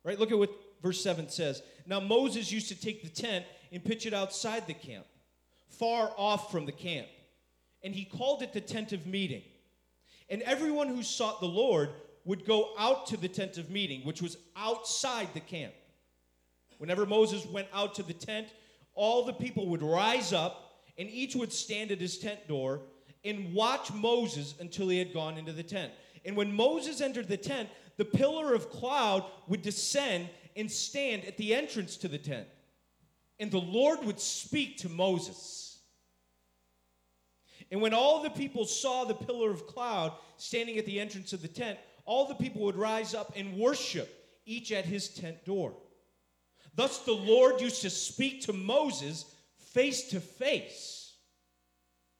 Right? 0.03 0.19
Look 0.19 0.31
at 0.31 0.38
what 0.38 0.51
verse 0.81 1.01
7 1.01 1.29
says. 1.29 1.61
Now 1.85 1.99
Moses 1.99 2.51
used 2.51 2.67
to 2.69 2.79
take 2.79 3.03
the 3.03 3.09
tent 3.09 3.45
and 3.71 3.83
pitch 3.83 4.05
it 4.05 4.13
outside 4.13 4.67
the 4.67 4.73
camp, 4.73 5.05
far 5.67 6.11
off 6.17 6.51
from 6.51 6.65
the 6.65 6.71
camp. 6.71 7.07
And 7.83 7.93
he 7.93 8.05
called 8.05 8.41
it 8.41 8.53
the 8.53 8.61
tent 8.61 8.93
of 8.93 9.05
meeting. 9.05 9.43
And 10.29 10.41
everyone 10.41 10.88
who 10.88 11.03
sought 11.03 11.39
the 11.39 11.45
Lord 11.45 11.89
would 12.23 12.45
go 12.45 12.71
out 12.79 13.05
to 13.07 13.17
the 13.17 13.27
tent 13.27 13.57
of 13.57 13.69
meeting, 13.69 14.01
which 14.01 14.21
was 14.21 14.38
outside 14.55 15.29
the 15.33 15.39
camp. 15.39 15.73
Whenever 16.79 17.05
Moses 17.05 17.45
went 17.45 17.67
out 17.73 17.95
to 17.95 18.03
the 18.03 18.13
tent, 18.13 18.47
all 18.95 19.23
the 19.23 19.33
people 19.33 19.67
would 19.67 19.83
rise 19.83 20.33
up, 20.33 20.81
and 20.97 21.09
each 21.09 21.35
would 21.35 21.53
stand 21.53 21.91
at 21.91 22.01
his 22.01 22.17
tent 22.17 22.47
door 22.47 22.81
and 23.23 23.53
watch 23.53 23.93
Moses 23.93 24.55
until 24.59 24.89
he 24.89 24.97
had 24.97 25.13
gone 25.13 25.38
into 25.38 25.51
the 25.51 25.63
tent. 25.63 25.91
And 26.25 26.35
when 26.35 26.55
Moses 26.55 27.01
entered 27.01 27.27
the 27.27 27.38
tent, 27.38 27.69
the 27.97 28.05
pillar 28.05 28.53
of 28.53 28.69
cloud 28.69 29.25
would 29.47 29.61
descend 29.61 30.29
and 30.55 30.71
stand 30.71 31.25
at 31.25 31.37
the 31.37 31.53
entrance 31.53 31.97
to 31.97 32.07
the 32.07 32.17
tent. 32.17 32.47
And 33.39 33.51
the 33.51 33.59
Lord 33.59 34.03
would 34.05 34.19
speak 34.19 34.77
to 34.77 34.89
Moses. 34.89 35.79
And 37.71 37.81
when 37.81 37.93
all 37.93 38.23
the 38.23 38.29
people 38.29 38.65
saw 38.65 39.03
the 39.03 39.13
pillar 39.13 39.51
of 39.51 39.67
cloud 39.67 40.13
standing 40.37 40.77
at 40.77 40.85
the 40.85 40.99
entrance 40.99 41.33
of 41.33 41.41
the 41.41 41.47
tent, 41.47 41.77
all 42.05 42.27
the 42.27 42.35
people 42.35 42.61
would 42.61 42.75
rise 42.75 43.13
up 43.13 43.33
and 43.35 43.57
worship, 43.57 44.09
each 44.45 44.71
at 44.71 44.85
his 44.85 45.09
tent 45.09 45.43
door. 45.43 45.73
Thus 46.75 46.99
the 46.99 47.13
Lord 47.13 47.61
used 47.61 47.81
to 47.81 47.89
speak 47.89 48.41
to 48.41 48.53
Moses 48.53 49.25
face 49.57 50.09
to 50.09 50.19
face, 50.19 51.13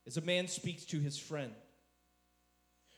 as 0.08 0.18
a 0.18 0.22
man 0.22 0.48
speaks 0.48 0.86
to 0.86 1.00
his 1.00 1.18
friend. 1.18 1.52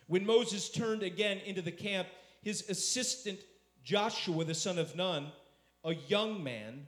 When 0.08 0.26
Moses 0.26 0.70
turned 0.70 1.04
again 1.04 1.40
into 1.46 1.62
the 1.62 1.72
camp, 1.72 2.08
his 2.42 2.70
assistant 2.70 3.40
Joshua, 3.88 4.44
the 4.44 4.54
son 4.54 4.80
of 4.80 4.98
Nun, 4.98 5.28
a 5.86 5.96
young 6.10 6.44
man, 6.44 6.88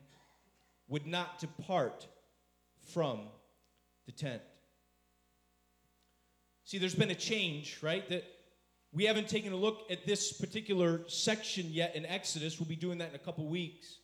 would 0.89 1.07
not 1.07 1.39
depart 1.39 2.05
from 2.93 3.21
the 4.05 4.11
tent. 4.11 4.41
See, 6.65 6.77
there's 6.77 6.95
been 6.95 7.09
a 7.09 7.15
change, 7.15 7.79
right? 7.81 8.05
That 8.09 8.25
we 8.91 9.05
haven't 9.05 9.29
taken 9.29 9.53
a 9.53 9.55
look 9.55 9.89
at 9.89 10.05
this 10.05 10.33
particular 10.33 11.07
section 11.07 11.67
yet 11.69 11.95
in 11.95 12.05
Exodus. 12.05 12.59
We'll 12.59 12.67
be 12.67 12.75
doing 12.75 12.97
that 12.97 13.11
in 13.11 13.15
a 13.15 13.19
couple 13.19 13.47
weeks. 13.47 13.99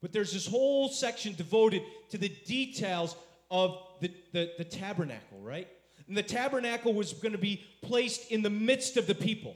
But 0.00 0.14
there's 0.14 0.32
this 0.32 0.46
whole 0.46 0.88
section 0.88 1.34
devoted 1.34 1.82
to 2.08 2.16
the 2.16 2.30
details 2.46 3.14
of 3.50 3.76
the, 4.00 4.10
the, 4.32 4.52
the 4.56 4.64
tabernacle, 4.64 5.38
right? 5.42 5.68
And 6.06 6.16
the 6.16 6.22
tabernacle 6.22 6.94
was 6.94 7.12
going 7.12 7.32
to 7.32 7.38
be 7.38 7.62
placed 7.82 8.30
in 8.30 8.40
the 8.40 8.48
midst 8.48 8.96
of 8.96 9.06
the 9.06 9.14
people. 9.14 9.54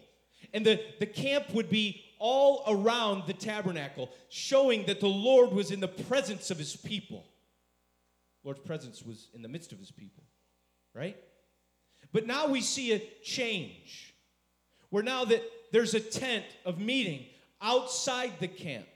And 0.53 0.67
the, 0.67 0.79
the 1.01 1.07
camp 1.07 1.55
would 1.55 1.71
be 1.71 2.05
all 2.23 2.63
around 2.69 3.25
the 3.27 3.33
tabernacle, 3.33 4.09
showing 4.29 4.87
that 4.87 5.01
the 5.01 5.09
Lord 5.09 5.51
was 5.51 5.73
in 5.73 5.81
the 5.81 5.89
presence 5.89 6.53
of 6.53 6.59
his 6.59 6.77
people. 6.77 7.25
Lord's 8.45 8.61
presence 8.61 9.03
was 9.03 9.27
in 9.35 9.43
the 9.43 9.49
midst 9.49 9.73
of 9.73 9.81
his 9.81 9.91
people, 9.91 10.23
right? 10.95 11.17
But 12.13 12.29
now 12.29 12.47
we 12.47 12.61
see 12.61 12.93
a 12.93 13.03
change 13.25 14.15
where 14.91 15.03
now 15.03 15.25
that 15.25 15.43
there's 15.73 15.95
a 15.95 16.01
tent 16.01 16.45
of 16.65 16.79
meeting 16.79 17.27
outside 17.61 18.35
the 18.39 18.47
camp. 18.47 18.87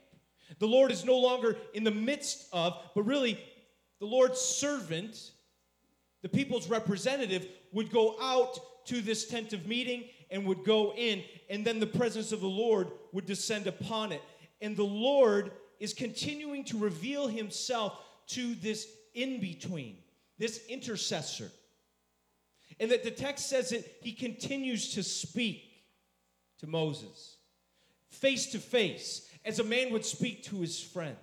The 0.59 0.67
Lord 0.67 0.89
is 0.89 1.03
no 1.03 1.17
longer 1.17 1.57
in 1.73 1.83
the 1.83 1.91
midst 1.91 2.47
of, 2.53 2.79
but 2.95 3.03
really 3.03 3.37
the 3.99 4.05
Lord's 4.05 4.39
servant, 4.39 5.31
the 6.21 6.29
people's 6.29 6.69
representative, 6.69 7.45
would 7.73 7.91
go 7.91 8.15
out 8.21 8.85
to 8.85 9.01
this 9.01 9.27
tent 9.27 9.51
of 9.51 9.67
meeting 9.67 10.05
and 10.31 10.45
would 10.45 10.63
go 10.63 10.93
in, 10.93 11.23
and 11.49 11.65
then 11.65 11.79
the 11.79 11.87
presence 11.87 12.31
of 12.31 12.41
the 12.41 12.47
Lord 12.47 12.91
would 13.11 13.25
descend 13.25 13.67
upon 13.67 14.11
it. 14.11 14.21
And 14.61 14.75
the 14.75 14.83
Lord 14.83 15.51
is 15.79 15.93
continuing 15.93 16.63
to 16.65 16.77
reveal 16.77 17.27
himself 17.27 17.99
to 18.27 18.55
this 18.55 18.87
in 19.13 19.39
between, 19.39 19.97
this 20.37 20.65
intercessor. 20.67 21.51
And 22.79 22.91
that 22.91 23.03
the 23.03 23.11
text 23.11 23.47
says 23.47 23.69
that 23.69 23.85
he 24.01 24.11
continues 24.11 24.93
to 24.93 25.03
speak 25.03 25.63
to 26.59 26.67
Moses, 26.67 27.37
face 28.09 28.47
to 28.47 28.59
face, 28.59 29.29
as 29.45 29.59
a 29.59 29.63
man 29.63 29.91
would 29.93 30.05
speak 30.05 30.43
to 30.43 30.57
his 30.57 30.81
friend. 30.81 31.15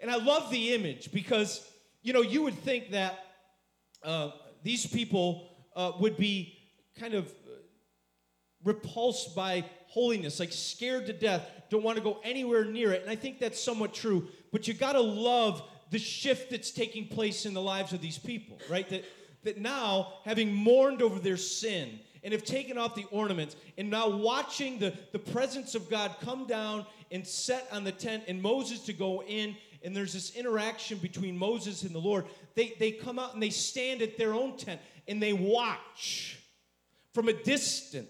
And 0.00 0.10
I 0.10 0.16
love 0.16 0.50
the 0.50 0.74
image 0.74 1.12
because, 1.12 1.66
you 2.02 2.12
know, 2.12 2.20
you 2.20 2.42
would 2.42 2.58
think 2.58 2.90
that 2.90 3.18
uh, 4.02 4.32
these 4.62 4.86
people 4.86 5.48
uh, 5.76 5.92
would 6.00 6.16
be 6.16 6.58
kind 6.98 7.14
of 7.14 7.32
repulsed 8.64 9.34
by 9.34 9.64
holiness, 9.88 10.40
like 10.40 10.52
scared 10.52 11.06
to 11.06 11.12
death, 11.12 11.48
don't 11.70 11.82
want 11.82 11.96
to 11.96 12.02
go 12.02 12.18
anywhere 12.24 12.64
near 12.64 12.92
it. 12.92 13.02
And 13.02 13.10
I 13.10 13.16
think 13.16 13.38
that's 13.38 13.62
somewhat 13.62 13.94
true. 13.94 14.28
But 14.52 14.66
you 14.66 14.74
got 14.74 14.92
to 14.92 15.00
love 15.00 15.62
the 15.90 15.98
shift 15.98 16.50
that's 16.50 16.70
taking 16.70 17.06
place 17.06 17.46
in 17.46 17.54
the 17.54 17.62
lives 17.62 17.92
of 17.92 18.00
these 18.00 18.18
people, 18.18 18.58
right? 18.68 18.88
That, 18.90 19.04
that 19.44 19.58
now, 19.58 20.14
having 20.24 20.52
mourned 20.52 21.02
over 21.02 21.20
their 21.20 21.36
sin, 21.36 22.00
and 22.24 22.32
have 22.32 22.42
taken 22.42 22.78
off 22.78 22.94
the 22.94 23.04
ornaments 23.10 23.54
and 23.76 23.90
now 23.90 24.08
watching 24.08 24.78
the, 24.78 24.94
the 25.12 25.18
presence 25.18 25.74
of 25.74 25.90
God 25.90 26.10
come 26.22 26.46
down 26.46 26.86
and 27.12 27.24
set 27.24 27.68
on 27.70 27.84
the 27.84 27.92
tent 27.92 28.24
and 28.26 28.40
Moses 28.40 28.80
to 28.86 28.94
go 28.94 29.22
in 29.22 29.54
and 29.84 29.94
there's 29.94 30.14
this 30.14 30.34
interaction 30.34 30.96
between 30.98 31.36
Moses 31.36 31.82
and 31.82 31.94
the 31.94 31.98
Lord. 31.98 32.24
They, 32.54 32.74
they 32.78 32.92
come 32.92 33.18
out 33.18 33.34
and 33.34 33.42
they 33.42 33.50
stand 33.50 34.00
at 34.00 34.16
their 34.16 34.32
own 34.32 34.56
tent 34.56 34.80
and 35.06 35.22
they 35.22 35.34
watch 35.34 36.38
from 37.12 37.28
a 37.28 37.34
distance. 37.34 38.08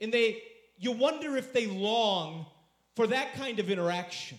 And 0.00 0.12
they 0.12 0.42
you 0.78 0.92
wonder 0.92 1.36
if 1.36 1.52
they 1.52 1.66
long 1.66 2.46
for 2.94 3.06
that 3.06 3.34
kind 3.34 3.58
of 3.58 3.70
interaction. 3.70 4.38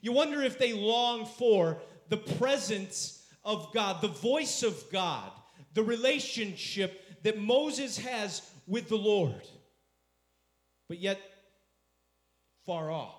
You 0.00 0.12
wonder 0.12 0.42
if 0.42 0.58
they 0.58 0.72
long 0.72 1.26
for 1.26 1.78
the 2.08 2.16
presence 2.16 3.24
of 3.44 3.72
God, 3.72 4.00
the 4.00 4.08
voice 4.08 4.62
of 4.62 4.82
God, 4.90 5.30
the 5.74 5.82
relationship 5.82 7.22
that 7.22 7.38
Moses 7.38 7.98
has 7.98 8.42
with 8.66 8.88
the 8.88 8.96
Lord, 8.96 9.42
but 10.88 10.98
yet 10.98 11.20
far 12.64 12.90
off 12.90 13.14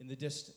in 0.00 0.06
the 0.08 0.16
distance. 0.16 0.56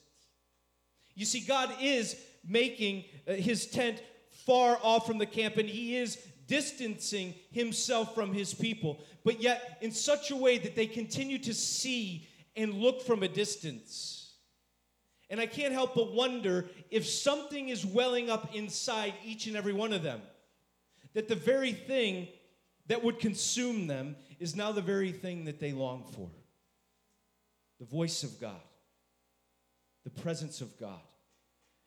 You 1.16 1.26
see, 1.26 1.42
God 1.42 1.72
is 1.82 2.16
making 2.48 3.06
uh, 3.28 3.34
his 3.34 3.66
tent 3.68 4.02
far 4.46 4.80
off 4.82 5.06
from 5.06 5.18
the 5.18 5.26
camp, 5.26 5.58
and 5.58 5.68
he 5.68 5.98
is 5.98 6.18
distancing 6.52 7.34
himself 7.52 8.14
from 8.14 8.34
his 8.34 8.54
people, 8.54 9.00
but 9.24 9.42
yet 9.42 9.78
in 9.80 9.90
such 9.90 10.32
a 10.32 10.36
way 10.36 10.58
that 10.58 10.76
they 10.76 10.86
continue 10.86 11.38
to 11.38 11.54
see 11.54 12.28
and 12.58 12.74
look 12.74 13.02
from 13.04 13.24
a 13.24 13.28
distance. 13.30 14.34
And 15.30 15.40
I 15.40 15.46
can't 15.46 15.72
help 15.72 15.96
but 15.96 16.12
wonder 16.12 16.66
if 16.90 17.08
something 17.08 17.70
is 17.70 17.86
welling 17.86 18.30
up 18.30 18.54
inside 18.54 19.14
each 19.24 19.48
and 19.48 19.56
every 19.56 19.72
one 19.72 19.94
of 19.94 20.04
them 20.04 20.22
that 21.14 21.30
the 21.30 21.36
very 21.36 21.72
thing 21.72 22.28
that 22.88 23.02
would 23.02 23.20
consume 23.20 23.88
them 23.88 24.18
is 24.38 24.54
now 24.54 24.74
the 24.74 24.82
very 24.82 25.14
thing 25.14 25.46
that 25.46 25.62
they 25.62 25.72
long 25.72 26.04
for 26.12 26.30
the 27.80 27.86
voice 27.86 28.24
of 28.24 28.42
God. 28.42 28.62
the 30.04 30.22
presence 30.22 30.62
of 30.62 30.78
God. 30.80 31.00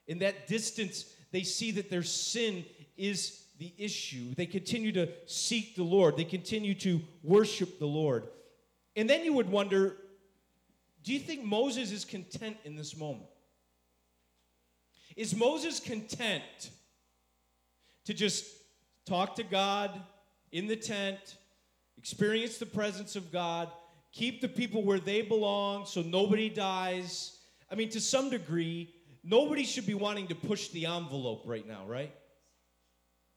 In 0.06 0.20
that 0.20 0.46
distance, 0.46 1.04
they 1.32 1.42
see 1.42 1.72
that 1.72 1.90
their 1.90 2.04
sin 2.04 2.64
is 2.96 3.43
the 3.58 3.72
issue. 3.78 4.34
They 4.34 4.46
continue 4.46 4.92
to 4.92 5.08
seek 5.26 5.76
the 5.76 5.82
Lord, 5.82 6.16
they 6.16 6.24
continue 6.24 6.74
to 6.76 7.00
worship 7.22 7.78
the 7.78 7.86
Lord. 7.86 8.28
And 8.96 9.08
then 9.10 9.24
you 9.24 9.32
would 9.32 9.48
wonder 9.48 9.96
do 11.02 11.12
you 11.12 11.18
think 11.20 11.44
Moses 11.44 11.92
is 11.92 12.04
content 12.04 12.56
in 12.64 12.76
this 12.76 12.96
moment? 12.96 13.28
Is 15.16 15.36
Moses 15.36 15.78
content 15.78 16.70
to 18.06 18.14
just 18.14 18.46
talk 19.04 19.36
to 19.36 19.42
God 19.42 20.00
in 20.50 20.66
the 20.66 20.76
tent, 20.76 21.36
experience 21.98 22.56
the 22.56 22.64
presence 22.64 23.16
of 23.16 23.30
God, 23.30 23.70
keep 24.12 24.40
the 24.40 24.48
people 24.48 24.82
where 24.82 24.98
they 24.98 25.20
belong 25.20 25.84
so 25.84 26.00
nobody 26.00 26.48
dies? 26.48 27.38
I 27.70 27.74
mean, 27.74 27.90
to 27.90 28.00
some 28.00 28.30
degree, 28.30 28.94
nobody 29.22 29.64
should 29.64 29.86
be 29.86 29.94
wanting 29.94 30.28
to 30.28 30.34
push 30.34 30.68
the 30.68 30.86
envelope 30.86 31.42
right 31.44 31.68
now, 31.68 31.84
right? 31.86 32.14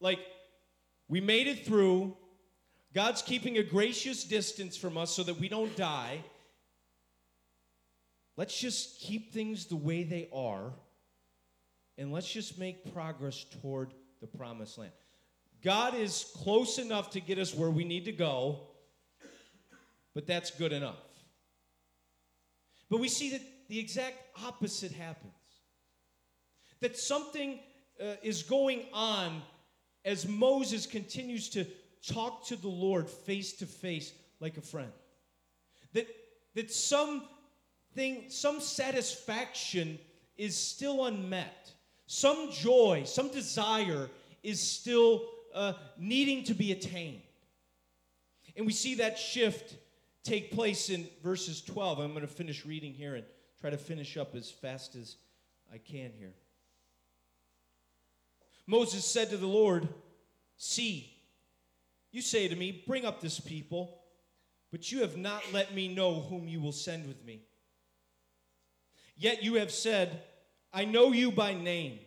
Like, 0.00 0.20
we 1.08 1.20
made 1.20 1.46
it 1.46 1.66
through. 1.66 2.16
God's 2.94 3.22
keeping 3.22 3.58
a 3.58 3.62
gracious 3.62 4.24
distance 4.24 4.76
from 4.76 4.96
us 4.96 5.14
so 5.14 5.22
that 5.22 5.38
we 5.38 5.48
don't 5.48 5.74
die. 5.76 6.22
Let's 8.36 8.58
just 8.58 9.00
keep 9.00 9.32
things 9.32 9.66
the 9.66 9.76
way 9.76 10.04
they 10.04 10.28
are 10.32 10.72
and 11.98 12.12
let's 12.12 12.30
just 12.30 12.58
make 12.58 12.94
progress 12.94 13.44
toward 13.60 13.92
the 14.20 14.26
promised 14.26 14.78
land. 14.78 14.92
God 15.62 15.94
is 15.94 16.30
close 16.36 16.78
enough 16.78 17.10
to 17.10 17.20
get 17.20 17.38
us 17.38 17.52
where 17.52 17.70
we 17.70 17.84
need 17.84 18.04
to 18.04 18.12
go, 18.12 18.60
but 20.14 20.26
that's 20.26 20.52
good 20.52 20.72
enough. 20.72 21.02
But 22.88 23.00
we 23.00 23.08
see 23.08 23.30
that 23.30 23.42
the 23.68 23.78
exact 23.78 24.16
opposite 24.44 24.92
happens. 24.92 25.32
That 26.80 26.96
something 26.96 27.58
uh, 28.00 28.14
is 28.22 28.44
going 28.44 28.84
on 28.92 29.42
as 30.08 30.26
Moses 30.26 30.86
continues 30.86 31.50
to 31.50 31.66
talk 32.06 32.46
to 32.46 32.56
the 32.56 32.68
Lord 32.68 33.10
face 33.10 33.52
to 33.54 33.66
face 33.66 34.14
like 34.40 34.56
a 34.56 34.62
friend. 34.62 34.90
That, 35.92 36.06
that 36.54 36.72
something, 36.72 38.24
some 38.28 38.60
satisfaction 38.60 39.98
is 40.38 40.56
still 40.56 41.04
unmet. 41.04 41.72
Some 42.06 42.50
joy, 42.50 43.02
some 43.04 43.28
desire 43.28 44.08
is 44.42 44.60
still 44.60 45.26
uh, 45.54 45.74
needing 45.98 46.42
to 46.44 46.54
be 46.54 46.72
attained. 46.72 47.20
And 48.56 48.64
we 48.64 48.72
see 48.72 48.94
that 48.94 49.18
shift 49.18 49.76
take 50.24 50.52
place 50.52 50.88
in 50.88 51.06
verses 51.22 51.60
12. 51.60 51.98
I'm 51.98 52.12
going 52.12 52.22
to 52.22 52.26
finish 52.26 52.64
reading 52.64 52.94
here 52.94 53.14
and 53.14 53.26
try 53.60 53.68
to 53.68 53.76
finish 53.76 54.16
up 54.16 54.34
as 54.34 54.50
fast 54.50 54.96
as 54.96 55.16
I 55.70 55.76
can 55.76 56.12
here. 56.18 56.32
Moses 58.68 59.04
said 59.04 59.30
to 59.30 59.38
the 59.38 59.46
Lord, 59.46 59.88
See, 60.58 61.10
you 62.12 62.20
say 62.20 62.46
to 62.48 62.54
me, 62.54 62.84
Bring 62.86 63.06
up 63.06 63.20
this 63.20 63.40
people, 63.40 63.98
but 64.70 64.92
you 64.92 65.00
have 65.00 65.16
not 65.16 65.42
let 65.52 65.74
me 65.74 65.88
know 65.88 66.20
whom 66.20 66.46
you 66.46 66.60
will 66.60 66.72
send 66.72 67.08
with 67.08 67.24
me. 67.24 67.40
Yet 69.16 69.42
you 69.42 69.54
have 69.54 69.72
said, 69.72 70.22
I 70.70 70.84
know 70.84 71.12
you 71.12 71.32
by 71.32 71.54
name, 71.54 71.98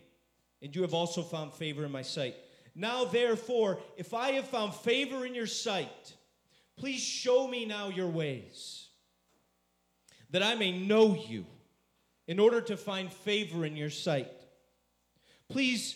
and 0.61 0.73
you 0.75 0.83
have 0.83 0.93
also 0.93 1.23
found 1.23 1.53
favor 1.53 1.83
in 1.83 1.91
my 1.91 2.03
sight. 2.03 2.35
Now, 2.75 3.05
therefore, 3.05 3.79
if 3.97 4.13
I 4.13 4.33
have 4.33 4.47
found 4.47 4.75
favor 4.75 5.25
in 5.25 5.33
your 5.33 5.47
sight, 5.47 6.13
please 6.77 7.01
show 7.01 7.47
me 7.47 7.65
now 7.65 7.89
your 7.89 8.07
ways, 8.07 8.87
that 10.29 10.43
I 10.43 10.53
may 10.53 10.77
know 10.77 11.15
you, 11.15 11.45
in 12.27 12.39
order 12.39 12.61
to 12.61 12.77
find 12.77 13.11
favor 13.11 13.65
in 13.65 13.75
your 13.75 13.89
sight. 13.89 14.31
Please, 15.49 15.95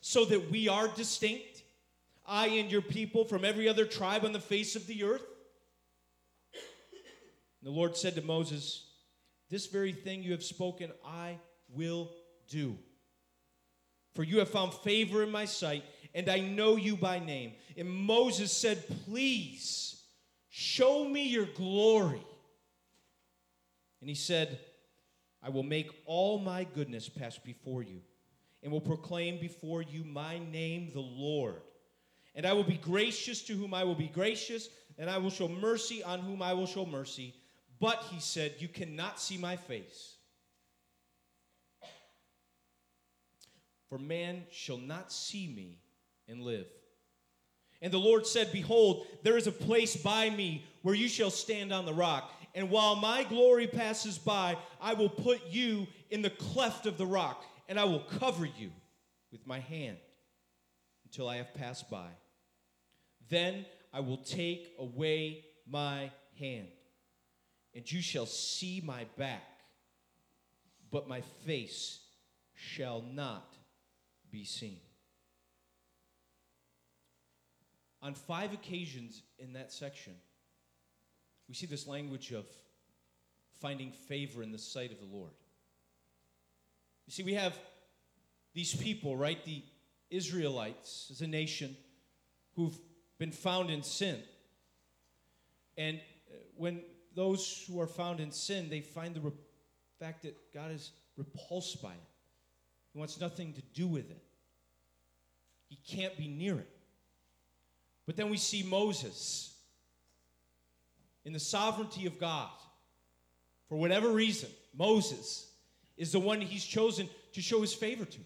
so 0.00 0.24
that 0.26 0.50
we 0.50 0.68
are 0.68 0.88
distinct, 0.88 1.62
I 2.26 2.48
and 2.48 2.70
your 2.70 2.82
people, 2.82 3.24
from 3.24 3.44
every 3.44 3.68
other 3.68 3.84
tribe 3.84 4.24
on 4.24 4.32
the 4.32 4.40
face 4.40 4.76
of 4.76 4.86
the 4.86 5.04
earth? 5.04 5.24
And 6.52 7.72
the 7.72 7.76
Lord 7.76 7.96
said 7.96 8.14
to 8.14 8.22
Moses, 8.22 8.86
This 9.50 9.66
very 9.66 9.92
thing 9.92 10.22
you 10.22 10.32
have 10.32 10.44
spoken, 10.44 10.92
I 11.04 11.38
will 11.74 12.10
do. 12.48 12.76
For 14.14 14.22
you 14.22 14.38
have 14.38 14.48
found 14.48 14.74
favor 14.74 15.22
in 15.22 15.30
my 15.30 15.44
sight, 15.44 15.84
and 16.14 16.28
I 16.28 16.40
know 16.40 16.76
you 16.76 16.96
by 16.96 17.18
name. 17.18 17.52
And 17.76 17.88
Moses 17.88 18.52
said, 18.52 18.84
Please 19.04 20.02
show 20.48 21.04
me 21.04 21.28
your 21.28 21.46
glory. 21.46 22.22
And 24.00 24.08
he 24.08 24.14
said, 24.14 24.58
I 25.42 25.50
will 25.50 25.62
make 25.62 25.90
all 26.04 26.38
my 26.38 26.64
goodness 26.64 27.08
pass 27.08 27.38
before 27.38 27.82
you, 27.82 28.00
and 28.62 28.72
will 28.72 28.80
proclaim 28.80 29.38
before 29.40 29.82
you 29.82 30.04
my 30.04 30.38
name, 30.38 30.90
the 30.92 31.00
Lord. 31.00 31.62
And 32.34 32.46
I 32.46 32.52
will 32.52 32.64
be 32.64 32.76
gracious 32.76 33.42
to 33.44 33.54
whom 33.54 33.74
I 33.74 33.84
will 33.84 33.94
be 33.94 34.08
gracious, 34.08 34.68
and 34.98 35.08
I 35.08 35.18
will 35.18 35.30
show 35.30 35.48
mercy 35.48 36.02
on 36.02 36.20
whom 36.20 36.42
I 36.42 36.52
will 36.52 36.66
show 36.66 36.86
mercy. 36.86 37.34
But 37.80 38.04
he 38.10 38.20
said, 38.20 38.54
You 38.58 38.68
cannot 38.68 39.20
see 39.20 39.38
my 39.38 39.56
face 39.56 40.18
for 43.88 43.98
man 43.98 44.44
shall 44.50 44.78
not 44.78 45.12
see 45.12 45.46
me 45.46 45.78
and 46.28 46.42
live. 46.42 46.66
And 47.80 47.92
the 47.92 47.98
Lord 47.98 48.26
said, 48.26 48.52
Behold, 48.52 49.06
there 49.22 49.36
is 49.36 49.46
a 49.46 49.52
place 49.52 49.96
by 49.96 50.30
me 50.30 50.64
where 50.82 50.94
you 50.94 51.08
shall 51.08 51.30
stand 51.30 51.72
on 51.72 51.86
the 51.86 51.94
rock. 51.94 52.32
And 52.54 52.70
while 52.70 52.96
my 52.96 53.24
glory 53.24 53.66
passes 53.66 54.18
by, 54.18 54.56
I 54.80 54.94
will 54.94 55.08
put 55.08 55.46
you 55.48 55.86
in 56.10 56.22
the 56.22 56.30
cleft 56.30 56.86
of 56.86 56.98
the 56.98 57.06
rock, 57.06 57.44
and 57.68 57.78
I 57.78 57.84
will 57.84 58.04
cover 58.18 58.46
you 58.46 58.70
with 59.30 59.46
my 59.46 59.60
hand 59.60 59.98
until 61.04 61.28
I 61.28 61.36
have 61.36 61.54
passed 61.54 61.90
by. 61.90 62.08
Then 63.28 63.66
I 63.92 64.00
will 64.00 64.16
take 64.16 64.74
away 64.78 65.44
my 65.70 66.10
hand, 66.38 66.68
and 67.74 67.90
you 67.90 68.00
shall 68.00 68.26
see 68.26 68.82
my 68.84 69.06
back, 69.16 69.42
but 70.90 71.08
my 71.08 71.20
face 71.44 72.00
shall 72.54 73.02
not 73.02 73.54
be 74.30 74.44
seen. 74.44 74.80
On 78.00 78.14
five 78.14 78.52
occasions 78.52 79.22
in 79.38 79.52
that 79.54 79.72
section, 79.72 80.14
we 81.48 81.54
see 81.54 81.66
this 81.66 81.86
language 81.86 82.32
of 82.32 82.46
finding 83.60 83.90
favor 83.90 84.42
in 84.42 84.52
the 84.52 84.58
sight 84.58 84.92
of 84.92 84.98
the 85.00 85.16
Lord. 85.16 85.32
You 87.08 87.12
see, 87.12 87.22
we 87.22 87.34
have 87.34 87.58
these 88.52 88.74
people, 88.74 89.16
right? 89.16 89.42
The 89.46 89.62
Israelites 90.10 91.08
as 91.10 91.22
a 91.22 91.26
nation 91.26 91.74
who've 92.54 92.78
been 93.18 93.32
found 93.32 93.70
in 93.70 93.82
sin. 93.82 94.18
And 95.78 96.00
uh, 96.30 96.36
when 96.54 96.82
those 97.14 97.64
who 97.66 97.80
are 97.80 97.86
found 97.86 98.20
in 98.20 98.30
sin, 98.30 98.68
they 98.68 98.82
find 98.82 99.14
the 99.14 99.20
re- 99.20 99.32
fact 99.98 100.24
that 100.24 100.36
God 100.52 100.70
is 100.70 100.90
repulsed 101.16 101.82
by 101.82 101.92
it. 101.92 102.08
He 102.92 102.98
wants 102.98 103.18
nothing 103.18 103.54
to 103.54 103.62
do 103.72 103.86
with 103.86 104.10
it. 104.10 104.22
He 105.70 105.78
can't 105.88 106.14
be 106.18 106.28
near 106.28 106.58
it. 106.58 106.68
But 108.04 108.16
then 108.16 108.28
we 108.28 108.36
see 108.36 108.62
Moses 108.62 109.54
in 111.24 111.32
the 111.32 111.40
sovereignty 111.40 112.04
of 112.04 112.18
God. 112.18 112.50
For 113.70 113.78
whatever 113.78 114.10
reason, 114.10 114.50
Moses 114.76 115.47
is 115.98 116.12
the 116.12 116.20
one 116.20 116.40
he's 116.40 116.64
chosen 116.64 117.08
to 117.32 117.42
show 117.42 117.60
his 117.60 117.74
favor 117.74 118.04
to. 118.04 118.18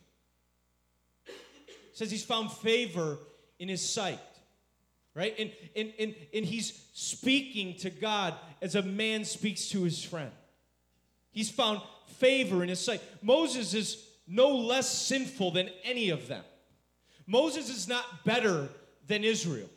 says 1.94 2.10
he's 2.10 2.24
found 2.24 2.52
favor 2.52 3.18
in 3.58 3.68
his 3.68 3.86
sight. 3.86 4.20
Right? 5.14 5.34
And, 5.38 5.50
and, 5.76 5.92
and, 5.98 6.14
and 6.32 6.44
he's 6.44 6.86
speaking 6.94 7.76
to 7.78 7.90
God 7.90 8.34
as 8.62 8.76
a 8.76 8.82
man 8.82 9.24
speaks 9.24 9.68
to 9.70 9.82
his 9.82 10.02
friend. 10.02 10.30
He's 11.32 11.50
found 11.50 11.80
favor 12.16 12.62
in 12.62 12.68
his 12.68 12.80
sight. 12.80 13.02
Moses 13.20 13.74
is 13.74 14.06
no 14.26 14.56
less 14.56 14.90
sinful 14.90 15.50
than 15.50 15.68
any 15.84 16.10
of 16.10 16.28
them. 16.28 16.44
Moses 17.26 17.68
is 17.68 17.88
not 17.88 18.24
better 18.24 18.68
than 19.06 19.24
Israel. 19.24 19.68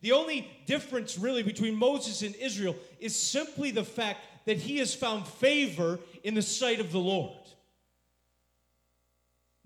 The 0.00 0.12
only 0.12 0.50
difference, 0.66 1.16
really, 1.16 1.42
between 1.42 1.76
Moses 1.76 2.22
and 2.22 2.34
Israel 2.34 2.76
is 2.98 3.14
simply 3.14 3.70
the 3.70 3.84
fact 3.84 4.20
that 4.46 4.58
he 4.58 4.78
has 4.78 4.94
found 4.94 5.26
favor 5.26 5.98
in 6.22 6.34
the 6.34 6.42
sight 6.42 6.80
of 6.80 6.92
the 6.92 6.98
Lord. 6.98 7.36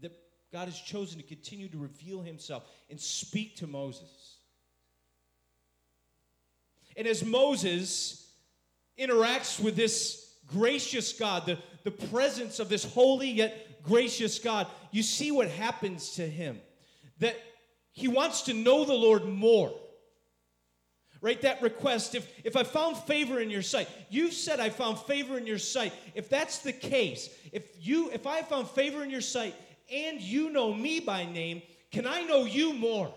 that 0.01 0.13
God 0.53 0.67
has 0.67 0.79
chosen 0.79 1.19
to 1.19 1.27
continue 1.27 1.69
to 1.69 1.79
reveal 1.79 2.23
himself 2.23 2.65
and 2.91 3.01
speak 3.01 3.57
to 3.57 3.67
Moses. 3.67 4.37
And 6.97 7.07
as 7.07 7.25
Moses 7.25 8.31
interacts 8.99 9.61
with 9.61 9.77
this 9.77 10.35
gracious 10.47 11.13
God, 11.13 11.45
the, 11.47 11.59
the 11.85 11.91
presence 11.91 12.59
of 12.59 12.69
this 12.69 12.85
holy 12.85 13.31
yet 13.31 13.83
gracious 13.83 14.39
God, 14.39 14.67
you 14.91 15.03
see 15.03 15.31
what 15.31 15.49
happens 15.49 16.11
to 16.15 16.27
him. 16.27 16.61
That 17.19 17.37
he 17.93 18.09
wants 18.09 18.43
to 18.43 18.55
know 18.55 18.85
the 18.85 18.95
Lord 18.95 19.25
more. 19.27 19.73
Right? 21.27 21.43
That 21.43 21.61
request, 21.61 22.15
if, 22.15 22.31
if 22.45 22.55
I 22.55 22.63
found 22.63 22.97
favor 22.99 23.41
in 23.41 23.51
your 23.51 23.61
sight, 23.61 23.89
you 24.11 24.31
said 24.31 24.61
I 24.61 24.71
found 24.71 24.97
favor 24.97 25.37
in 25.37 25.45
your 25.45 25.59
sight. 25.59 25.93
If 26.15 26.29
that's 26.29 26.61
the 26.61 26.73
case, 26.73 27.29
if 27.51 27.65
you 27.85 28.13
if 28.13 28.29
I 28.29 28.43
found 28.43 28.69
favor 28.69 29.03
in 29.03 29.11
your 29.11 29.21
sight 29.21 29.57
and 29.93 30.21
you 30.21 30.51
know 30.51 30.73
me 30.73 31.01
by 31.01 31.25
name, 31.25 31.63
can 31.91 32.07
I 32.07 32.23
know 32.23 32.45
you 32.45 32.75
more? 32.75 33.13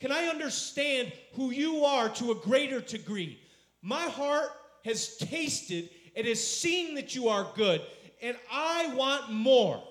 Can 0.00 0.10
I 0.10 0.28
understand 0.28 1.12
who 1.34 1.50
you 1.50 1.84
are 1.84 2.08
to 2.08 2.30
a 2.30 2.36
greater 2.36 2.80
degree? 2.80 3.38
My 3.82 4.04
heart 4.04 4.48
has 4.86 5.18
tasted, 5.18 5.90
it 6.14 6.24
has 6.24 6.42
seen 6.42 6.94
that 6.94 7.14
you 7.14 7.28
are 7.28 7.52
good, 7.54 7.82
and 8.22 8.34
I 8.50 8.94
want 8.94 9.30
more 9.30 9.84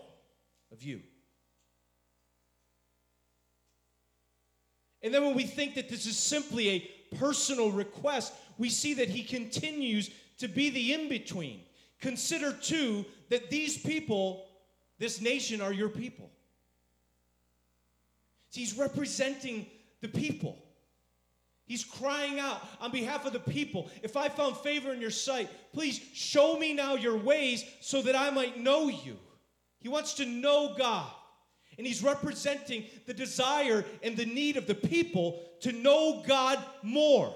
of 0.72 0.82
you. 0.82 1.02
And 5.04 5.14
then 5.14 5.24
when 5.24 5.36
we 5.36 5.44
think 5.44 5.76
that 5.76 5.90
this 5.90 6.06
is 6.06 6.18
simply 6.18 6.70
a 6.70 7.16
personal 7.16 7.72
request, 7.72 8.34
we 8.58 8.70
see 8.70 8.94
that 8.96 9.10
he 9.10 9.24
continues 9.24 10.10
to 10.40 10.48
be 10.48 10.70
the 10.70 10.94
in 10.94 11.10
between. 11.10 11.62
Consider, 12.02 12.52
too, 12.52 13.06
that 13.30 13.50
these 13.50 13.78
people, 13.78 14.46
this 15.00 15.22
nation, 15.22 15.62
are 15.62 15.74
your 15.74 15.90
people. 15.90 16.30
He's 18.52 18.78
representing 18.78 19.68
the 20.02 20.08
people. 20.08 20.58
He's 21.66 21.84
crying 21.84 22.40
out 22.40 22.62
on 22.80 22.92
behalf 22.92 23.26
of 23.26 23.34
the 23.34 23.40
people. 23.40 23.92
If 24.02 24.16
I 24.16 24.30
found 24.30 24.58
favor 24.58 24.94
in 24.94 25.02
your 25.02 25.12
sight, 25.12 25.50
please 25.74 26.00
show 26.14 26.58
me 26.58 26.74
now 26.74 26.96
your 26.96 27.18
ways 27.18 27.64
so 27.82 28.02
that 28.04 28.16
I 28.16 28.30
might 28.30 28.58
know 28.58 28.88
you. 28.88 29.18
He 29.80 29.90
wants 29.90 30.16
to 30.16 30.26
know 30.26 30.76
God. 30.78 31.12
And 31.78 31.86
he's 31.86 32.04
representing 32.04 32.86
the 33.06 33.14
desire 33.14 33.86
and 34.02 34.18
the 34.18 34.26
need 34.26 34.58
of 34.58 34.66
the 34.66 34.76
people 34.76 35.40
to 35.62 35.72
know 35.72 36.24
God 36.26 36.60
more. 36.82 37.34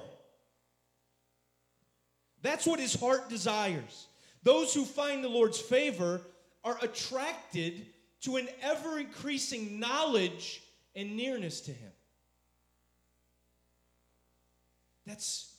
That's 2.41 2.65
what 2.65 2.79
his 2.79 2.95
heart 2.95 3.29
desires. 3.29 4.07
Those 4.43 4.73
who 4.73 4.83
find 4.83 5.23
the 5.23 5.29
Lord's 5.29 5.59
favor 5.59 6.21
are 6.63 6.77
attracted 6.81 7.85
to 8.21 8.37
an 8.37 8.47
ever 8.61 8.99
increasing 8.99 9.79
knowledge 9.79 10.63
and 10.95 11.15
nearness 11.15 11.61
to 11.61 11.71
him. 11.71 11.91
That's 15.05 15.53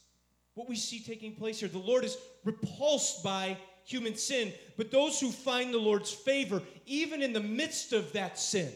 what 0.54 0.68
we 0.68 0.76
see 0.76 1.00
taking 1.00 1.34
place 1.34 1.60
here. 1.60 1.68
The 1.68 1.78
Lord 1.78 2.04
is 2.04 2.16
repulsed 2.44 3.22
by 3.24 3.56
human 3.84 4.16
sin, 4.16 4.52
but 4.76 4.90
those 4.90 5.20
who 5.20 5.30
find 5.30 5.72
the 5.72 5.78
Lord's 5.78 6.12
favor, 6.12 6.62
even 6.86 7.22
in 7.22 7.32
the 7.32 7.40
midst 7.40 7.92
of 7.92 8.12
that 8.12 8.38
sin, 8.38 8.72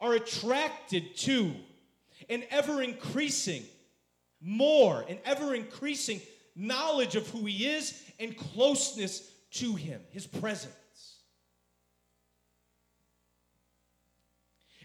are 0.00 0.14
attracted 0.14 1.16
to 1.16 1.52
an 2.28 2.44
ever 2.50 2.82
increasing, 2.82 3.64
more, 4.40 5.04
an 5.08 5.18
ever 5.24 5.54
increasing 5.54 6.20
knowledge 6.56 7.16
of 7.16 7.28
who 7.30 7.44
He 7.44 7.66
is 7.66 8.02
and 8.18 8.36
closeness 8.36 9.30
to 9.52 9.74
Him, 9.74 10.00
His 10.10 10.26
presence. 10.26 10.74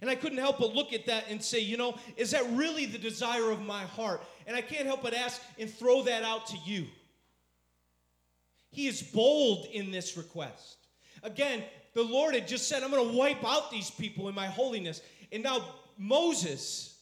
And 0.01 0.09
I 0.09 0.15
couldn't 0.15 0.38
help 0.38 0.59
but 0.59 0.75
look 0.75 0.93
at 0.93 1.05
that 1.07 1.25
and 1.29 1.41
say, 1.41 1.59
you 1.59 1.77
know, 1.77 1.97
is 2.17 2.31
that 2.31 2.45
really 2.51 2.86
the 2.86 2.97
desire 2.97 3.49
of 3.49 3.61
my 3.61 3.83
heart? 3.83 4.21
And 4.45 4.55
I 4.55 4.61
can't 4.61 4.86
help 4.86 5.01
but 5.01 5.13
ask 5.13 5.41
and 5.57 5.69
throw 5.69 6.03
that 6.03 6.23
out 6.23 6.47
to 6.47 6.57
you. 6.65 6.86
He 8.76 8.88
is 8.88 9.01
bold 9.01 9.67
in 9.71 9.89
this 9.89 10.17
request. 10.17 10.76
Again, 11.23 11.63
the 11.93 12.03
Lord 12.03 12.36
had 12.36 12.45
just 12.45 12.67
said, 12.67 12.84
I'm 12.84 12.91
going 12.91 13.09
to 13.09 13.17
wipe 13.17 13.41
out 13.45 13.71
these 13.71 13.89
people 13.89 14.28
in 14.28 14.36
my 14.36 14.47
holiness. 14.47 15.01
And 15.32 15.41
now 15.41 15.63
Moses, 15.97 16.99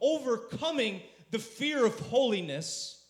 overcoming 0.00 1.02
the 1.30 1.38
fear 1.38 1.84
of 1.84 2.00
holiness, 2.00 3.04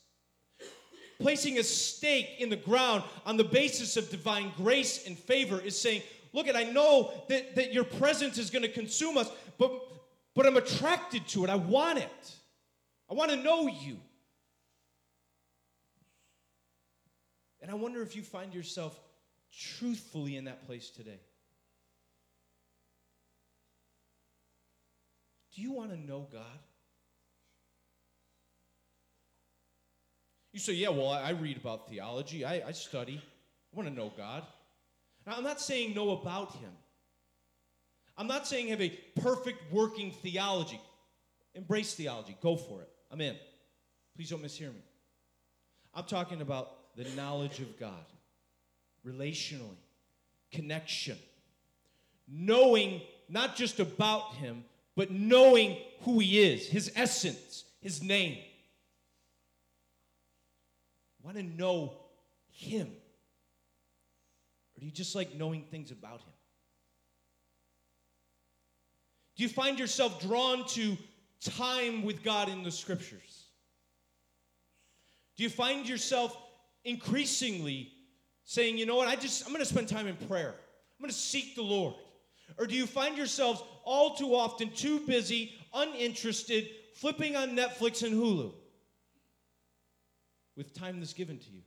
placing 1.21 1.61
a 1.61 1.63
stake 1.63 2.29
in 2.41 2.49
the 2.49 2.57
ground 2.57 3.05
on 3.25 3.37
the 3.37 3.45
basis 3.45 3.97
of 3.97 4.11
divine 4.11 4.53
grace 4.57 5.07
and 5.07 5.17
favor, 5.17 5.61
is 5.61 5.81
saying, 5.81 6.03
Look, 6.33 6.49
at 6.49 6.57
I 6.57 6.65
know 6.65 7.13
that, 7.29 7.55
that 7.55 7.73
your 7.73 7.85
presence 7.85 8.37
is 8.37 8.51
going 8.51 8.63
to 8.63 8.69
consume 8.69 9.17
us, 9.17 9.31
but, 9.59 9.71
but 10.35 10.45
I'm 10.45 10.57
attracted 10.57 11.29
to 11.29 11.45
it. 11.45 11.51
I 11.51 11.55
want 11.57 12.01
it. 12.01 12.35
I 13.09 13.15
want 13.15 13.31
to 13.31 13.37
know 13.37 13.69
you. 13.69 13.99
And 17.63 17.71
I 17.71 17.75
wonder 17.75 18.03
if 18.03 18.17
you 18.17 18.23
find 18.23 18.53
yourself 18.53 19.01
truthfully 19.53 20.37
in 20.37 20.45
that 20.45 20.67
place 20.67 20.91
today. 20.91 21.21
Do 25.55 25.63
you 25.63 25.73
want 25.73 25.91
to 25.91 25.97
know 25.97 26.27
God? 26.33 26.59
You 30.53 30.59
say, 30.59 30.73
yeah, 30.75 30.89
well, 30.89 31.11
I 31.11 31.31
read 31.31 31.57
about 31.57 31.89
theology, 31.89 32.45
I, 32.45 32.69
I 32.69 32.73
study, 32.73 33.23
I 33.73 33.77
want 33.77 33.89
to 33.89 33.95
know 33.95 34.13
God. 34.17 34.43
Now, 35.27 35.35
I'm 35.37 35.45
not 35.45 35.61
saying 35.61 35.95
know 35.95 36.11
about 36.11 36.53
Him. 36.57 36.73
I'm 38.19 38.27
not 38.27 38.47
saying 38.47 38.69
have 38.69 38.83
a 38.83 38.91
perfect 39.21 39.73
working 39.73 40.11
theology. 40.11 40.81
Embrace 41.55 41.95
theology, 41.95 42.37
go 42.43 42.57
for 42.57 42.83
it. 42.83 42.89
I'm 43.11 43.21
in. 43.21 43.37
Please 44.17 44.31
don't 44.31 44.43
mishear 44.43 44.73
me. 44.75 44.83
I'm 45.95 46.05
talking 46.05 46.41
about 46.41 46.71
the 46.97 47.05
knowledge 47.17 47.61
of 47.61 47.79
God, 47.79 48.05
relationally, 49.07 49.77
connection, 50.51 51.17
knowing 52.29 53.01
not 53.29 53.57
just 53.57 53.81
about 53.81 54.35
Him, 54.35 54.65
but 54.95 55.11
knowing 55.11 55.79
who 56.03 56.19
He 56.19 56.41
is, 56.41 56.69
His 56.69 56.93
essence, 56.95 57.65
His 57.81 58.03
name. 58.03 58.39
Want 61.23 61.37
to 61.37 61.43
know 61.43 61.95
Him. 62.51 62.89
Or 64.77 64.81
do 64.81 64.87
you 64.87 64.93
just 64.93 65.15
like 65.15 65.35
knowing 65.35 65.63
things 65.71 65.91
about 65.91 66.21
Him? 66.21 66.33
Do 69.37 69.43
you 69.43 69.49
find 69.49 69.79
yourself 69.79 70.21
drawn 70.21 70.67
to 70.69 70.97
time 71.41 72.03
with 72.03 72.23
God 72.23 72.49
in 72.49 72.63
the 72.63 72.71
scriptures? 72.71 73.45
Do 75.37 75.43
you 75.43 75.49
find 75.49 75.89
yourself 75.89 76.37
increasingly 76.85 77.93
saying, 78.45 78.79
you 78.79 78.87
know 78.87 78.97
what, 78.97 79.09
I 79.09 79.17
just, 79.17 79.45
I'm 79.45 79.53
going 79.53 79.65
to 79.65 79.69
spend 79.69 79.89
time 79.89 80.07
in 80.07 80.17
prayer. 80.17 80.51
I'm 80.51 81.03
going 81.03 81.11
to 81.11 81.17
seek 81.17 81.55
the 81.55 81.63
Lord. 81.63 81.95
Or 82.59 82.67
do 82.67 82.75
you 82.75 82.87
find 82.87 83.17
yourselves 83.17 83.63
all 83.85 84.15
too 84.15 84.35
often 84.35 84.71
too 84.71 85.01
busy, 85.01 85.53
uninterested, 85.73 86.69
flipping 86.95 87.37
on 87.37 87.57
Netflix 87.57 88.03
and 88.03 88.15
Hulu 88.15 88.53
with 90.57 90.75
time 90.75 90.99
that's 90.99 91.15
given 91.15 91.39
to 91.39 91.51
you? 91.51 91.63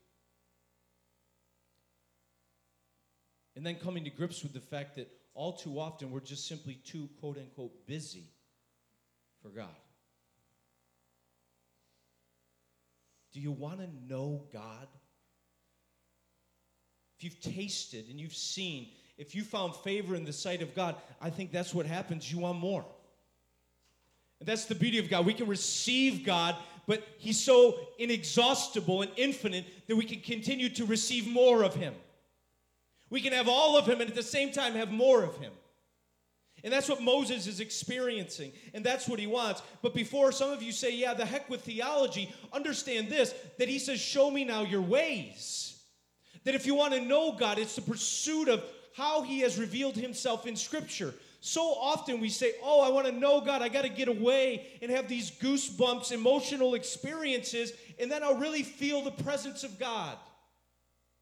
And 3.55 3.66
then 3.66 3.76
coming 3.76 4.03
to 4.03 4.09
grips 4.09 4.43
with 4.43 4.53
the 4.53 4.59
fact 4.59 4.95
that 4.97 5.09
all 5.34 5.53
too 5.53 5.80
often 5.80 6.11
we're 6.11 6.20
just 6.20 6.47
simply 6.47 6.76
too, 6.86 7.09
quote 7.20 7.38
unquote, 7.38 7.88
busy 7.88 8.24
for 9.41 9.49
God. 9.49 9.68
Do 13.34 13.39
you 13.39 13.51
want 13.51 13.80
to 13.80 13.88
know 14.07 14.43
God? 14.53 14.88
If 17.18 17.24
you've 17.24 17.39
tasted 17.39 18.09
and 18.09 18.20
you've 18.20 18.36
seen, 18.36 18.88
if 19.18 19.34
you 19.34 19.43
found 19.43 19.76
favor 19.78 20.16
in 20.16 20.26
the 20.26 20.34
sight 20.34 20.61
of 20.61 20.76
God, 20.76 20.95
I 21.22 21.30
think 21.30 21.51
that's 21.51 21.74
what 21.74 21.86
happens. 21.86 22.32
You 22.32 22.39
want 22.39 22.59
more. 22.59 22.86
And 24.39 24.47
that's 24.47 24.66
the 24.66 24.76
beauty 24.76 24.99
of 24.99 25.09
God. 25.09 25.26
We 25.26 25.34
can 25.34 25.47
receive 25.47 26.26
God, 26.26 26.55
but 26.88 27.07
He's 27.18 27.39
so 27.39 27.80
inexhaustible 27.97 29.01
and 29.01 29.11
infinite 29.16 29.66
that 29.88 29.95
we 29.95 30.03
can 30.03 30.20
continue 30.20 30.70
to 30.70 30.86
receive 30.86 31.28
more 31.28 31.63
of 31.63 31.76
Him. 31.76 31.93
We 33.09 33.22
can 33.22 33.34
have 33.34 33.47
all 33.47 33.78
of 33.78 33.88
him 33.88 34.01
and 34.01 34.09
at 34.09 34.16
the 34.16 34.24
same 34.24 34.51
time 34.51 34.74
have 34.74 34.91
more 34.91 35.24
of 35.24 35.38
him. 35.38 35.53
And 36.63 36.74
that's 36.74 36.89
what 36.89 37.01
Moses 37.01 37.45
is 37.45 37.59
experiencing, 37.59 38.51
and 38.74 38.84
that's 38.84 39.07
what 39.07 39.20
he 39.20 39.28
wants. 39.28 39.61
But 39.84 39.93
before 39.93 40.32
some 40.32 40.51
of 40.51 40.63
you 40.63 40.72
say, 40.72 40.95
yeah, 40.95 41.13
the 41.13 41.26
heck 41.26 41.47
with 41.47 41.61
theology, 41.61 42.34
understand 42.51 43.07
this 43.07 43.36
that 43.59 43.70
he 43.70 43.78
says, 43.78 43.99
Show 43.99 44.32
me 44.32 44.45
now 44.45 44.63
your 44.63 44.82
ways. 44.82 45.64
That 46.45 46.55
if 46.55 46.65
you 46.65 46.75
want 46.75 46.93
to 46.93 47.01
know 47.01 47.33
God, 47.33 47.59
it's 47.59 47.75
the 47.75 47.81
pursuit 47.81 48.47
of 48.47 48.63
how 48.95 49.23
he 49.23 49.41
has 49.41 49.59
revealed 49.59 49.95
himself 49.95 50.47
in 50.47 50.55
Scripture. 50.55 51.13
So 51.41 51.61
often 51.61 52.19
we 52.19 52.29
say, 52.29 52.53
Oh, 52.63 52.81
I 52.81 52.89
want 52.89 53.05
to 53.07 53.11
know 53.11 53.41
God. 53.41 53.61
I 53.61 53.69
got 53.69 53.83
to 53.83 53.89
get 53.89 54.07
away 54.07 54.67
and 54.81 54.89
have 54.89 55.07
these 55.07 55.29
goosebumps, 55.31 56.11
emotional 56.11 56.73
experiences, 56.73 57.73
and 57.99 58.09
then 58.09 58.23
I'll 58.23 58.37
really 58.37 58.63
feel 58.63 59.01
the 59.03 59.11
presence 59.11 59.63
of 59.63 59.77
God. 59.77 60.17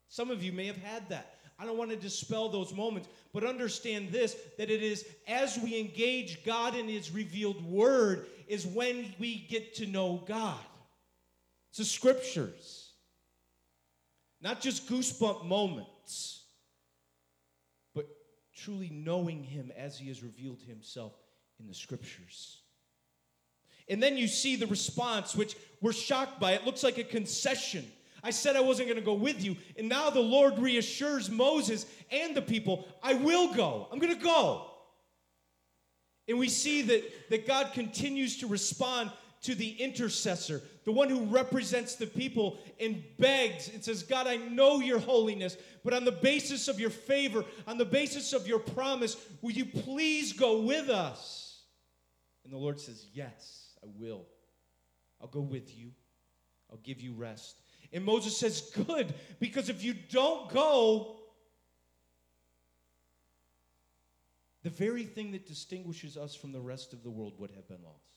Some 0.08 0.30
of 0.30 0.44
you 0.44 0.52
may 0.52 0.68
have 0.68 0.78
had 0.78 1.10
that. 1.10 1.34
I 1.60 1.66
don't 1.66 1.78
want 1.78 1.92
to 1.92 1.96
dispel 1.96 2.50
those 2.50 2.74
moments, 2.74 3.08
but 3.34 3.44
understand 3.44 4.12
this 4.12 4.36
that 4.58 4.70
it 4.70 4.84
is 4.84 5.06
as 5.28 5.58
we 5.58 5.80
engage 5.80 6.44
God 6.44 6.76
in 6.76 6.88
His 6.88 7.12
revealed 7.12 7.64
word, 7.66 8.28
is 8.48 8.66
when 8.68 9.14
we 9.20 9.48
get 9.50 9.76
to 9.76 9.88
know 9.88 10.24
God. 10.28 10.60
It's 11.70 11.80
the 11.80 11.86
scriptures, 11.86 12.83
not 14.44 14.60
just 14.60 14.90
goosebump 14.90 15.46
moments, 15.46 16.44
but 17.96 18.06
truly 18.54 18.90
knowing 18.90 19.42
Him 19.42 19.72
as 19.78 19.98
He 19.98 20.10
has 20.10 20.22
revealed 20.22 20.62
Himself 20.68 21.14
in 21.60 21.68
the 21.68 21.74
scriptures. 21.74 22.60
And 23.88 24.04
then 24.04 24.18
you 24.18 24.28
see 24.28 24.56
the 24.56 24.68
response, 24.68 25.36
which 25.36 25.56
we're 25.82 25.94
shocked 25.94 26.40
by. 26.40 26.52
It 26.52 26.66
looks 26.66 26.84
like 26.84 26.98
a 26.98 27.04
concession. 27.04 27.86
I 28.22 28.32
said 28.32 28.56
I 28.56 28.62
wasn't 28.62 28.88
going 28.90 29.00
to 29.00 29.06
go 29.06 29.14
with 29.14 29.44
you. 29.44 29.58
And 29.78 29.90
now 29.90 30.10
the 30.10 30.22
Lord 30.22 30.58
reassures 30.60 31.30
Moses 31.30 31.86
and 32.12 32.36
the 32.36 32.42
people, 32.42 32.88
I 33.02 33.16
will 33.16 33.54
go. 33.54 33.88
I'm 33.92 34.00
going 34.00 34.18
to 34.18 34.24
go. 34.24 34.70
And 36.28 36.40
we 36.40 36.48
see 36.48 36.82
that, 36.84 37.30
that 37.30 37.46
God 37.46 37.74
continues 37.74 38.38
to 38.38 38.48
respond 38.48 39.12
to 39.44 39.56
the 39.56 39.72
intercessor, 39.72 40.62
the 40.86 40.92
one 40.92 41.10
who 41.10 41.26
represents 41.26 41.96
the 41.96 42.08
people, 42.08 42.58
and 42.80 43.04
begs 43.20 43.70
and 43.70 43.84
says, 43.84 44.04
God, 44.04 44.26
I 44.26 44.38
know 44.38 44.80
your 44.80 45.00
holiness, 45.00 45.58
but 45.84 45.94
on 45.94 46.06
the 46.06 46.12
basis 46.12 46.68
of 46.68 46.80
your 46.80 46.90
favor, 46.90 47.44
on 47.68 47.78
the 47.78 47.86
basis 47.86 48.34
of 48.34 48.48
your 48.48 48.60
promise, 48.60 49.18
will 49.42 49.52
you 49.52 49.66
please 49.66 50.34
go 50.34 50.62
with 50.62 50.90
us? 50.90 51.62
And 52.44 52.54
the 52.54 52.58
Lord 52.58 52.80
says, 52.80 53.06
Yes, 53.14 53.74
I 53.84 53.88
will. 53.98 54.26
I'll 55.22 55.28
go 55.28 55.42
with 55.42 55.78
you, 55.78 55.92
I'll 56.72 56.80
give 56.84 57.02
you 57.02 57.14
rest. 57.14 57.62
And 57.92 58.04
Moses 58.04 58.38
says, 58.38 58.72
Good, 58.88 59.14
because 59.40 59.70
if 59.70 59.84
you 59.84 59.94
don't 59.94 60.50
go, 60.50 61.18
the 64.64 64.70
very 64.70 65.04
thing 65.04 65.32
that 65.34 65.46
distinguishes 65.46 66.16
us 66.16 66.34
from 66.34 66.54
the 66.54 66.62
rest 66.62 66.94
of 66.94 67.04
the 67.04 67.12
world 67.12 67.34
would 67.38 67.52
have 67.52 67.68
been 67.68 67.84
lost. 67.84 68.13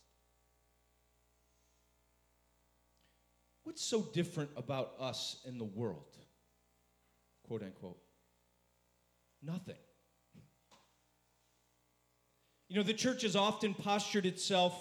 What's 3.66 3.82
so 3.82 4.00
different 4.14 4.50
about 4.56 4.92
us 5.00 5.40
in 5.44 5.58
the 5.58 5.64
world? 5.64 6.16
Quote 7.48 7.64
unquote. 7.64 7.98
Nothing. 9.42 9.74
You 12.68 12.76
know, 12.76 12.84
the 12.84 12.94
church 12.94 13.22
has 13.22 13.34
often 13.34 13.74
postured 13.74 14.24
itself 14.24 14.80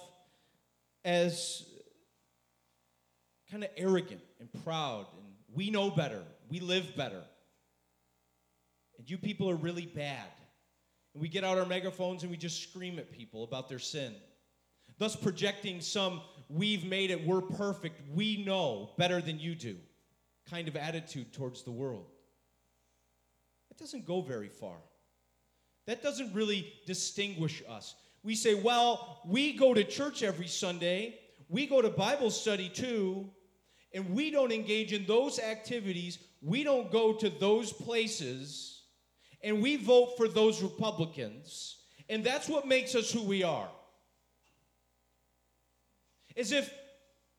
as 1.04 1.66
kind 3.50 3.64
of 3.64 3.72
arrogant 3.76 4.22
and 4.40 4.50
proud, 4.64 5.08
and 5.18 5.34
we 5.56 5.72
know 5.72 5.90
better, 5.90 6.22
we 6.48 6.60
live 6.60 6.96
better. 6.96 7.24
And 9.00 9.10
you 9.10 9.18
people 9.18 9.50
are 9.50 9.56
really 9.56 9.88
bad. 9.88 10.30
And 11.16 11.24
we 11.24 11.28
get 11.28 11.44
out 11.44 11.58
our 11.58 11.66
megaphones 11.66 12.22
and 12.22 12.30
we 12.30 12.38
just 12.38 12.62
scream 12.62 13.00
at 13.00 13.12
people 13.12 13.46
about 13.46 13.68
their 13.68 13.80
sin, 13.80 14.14
thus 15.00 15.16
projecting 15.16 15.82
some 15.82 16.22
we've 16.50 16.86
made 16.86 17.12
it, 17.12 17.26
we're 17.26 17.42
perfect, 17.42 18.02
we 18.14 18.44
know 18.44 18.92
better 18.98 19.22
than 19.22 19.40
you 19.40 19.56
do 19.56 19.78
kind 20.50 20.68
of 20.68 20.76
attitude 20.76 21.34
towards 21.34 21.64
the 21.64 21.72
world. 21.72 22.06
That 23.70 23.78
doesn't 23.78 24.06
go 24.06 24.22
very 24.22 24.50
far. 24.50 24.78
That 25.88 26.02
doesn't 26.02 26.34
really 26.34 26.74
distinguish 26.86 27.64
us. 27.70 27.96
We 28.24 28.36
say, 28.36 28.56
well, 28.56 29.22
we 29.26 29.54
go 29.54 29.74
to 29.74 29.84
church 29.84 30.24
every 30.24 30.48
Sunday, 30.48 31.20
we 31.48 31.68
go 31.68 31.82
to 31.82 31.90
Bible 31.90 32.32
study 32.32 32.70
too, 32.70 33.30
and 33.94 34.10
we 34.12 34.32
don't 34.32 34.52
engage 34.52 34.94
in 34.94 35.06
those 35.06 35.40
activities, 35.40 36.20
we 36.42 36.64
don't 36.64 36.92
go 36.92 37.14
to 37.14 37.30
those 37.30 37.72
places, 37.72 38.84
and 39.44 39.62
we 39.62 39.76
vote 39.76 40.18
for 40.18 40.28
those 40.28 40.62
Republicans, 40.64 41.84
and 42.10 42.24
that's 42.24 42.50
what 42.50 42.68
makes 42.68 42.96
us 42.96 43.12
who 43.12 43.24
we 43.24 43.44
are. 43.44 43.70
As 46.38 46.52
if 46.52 46.74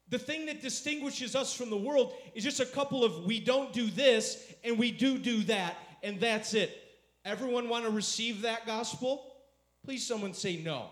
the 0.08 0.18
thing 0.18 0.46
that 0.46 0.62
distinguishes 0.62 1.34
us 1.34 1.52
from 1.52 1.70
the 1.70 1.76
world 1.76 2.14
is 2.34 2.44
just 2.44 2.60
a 2.60 2.66
couple 2.66 3.04
of 3.04 3.24
we 3.24 3.40
don't 3.40 3.72
do 3.72 3.86
this 3.88 4.54
and 4.64 4.78
we 4.78 4.90
do 4.90 5.18
do 5.18 5.42
that, 5.44 5.76
and 6.02 6.20
that's 6.20 6.54
it. 6.54 6.82
Everyone 7.24 7.68
want 7.68 7.84
to 7.84 7.90
receive 7.90 8.42
that 8.42 8.66
gospel? 8.66 9.32
Please, 9.84 10.06
someone 10.06 10.32
say 10.32 10.58
no. 10.58 10.90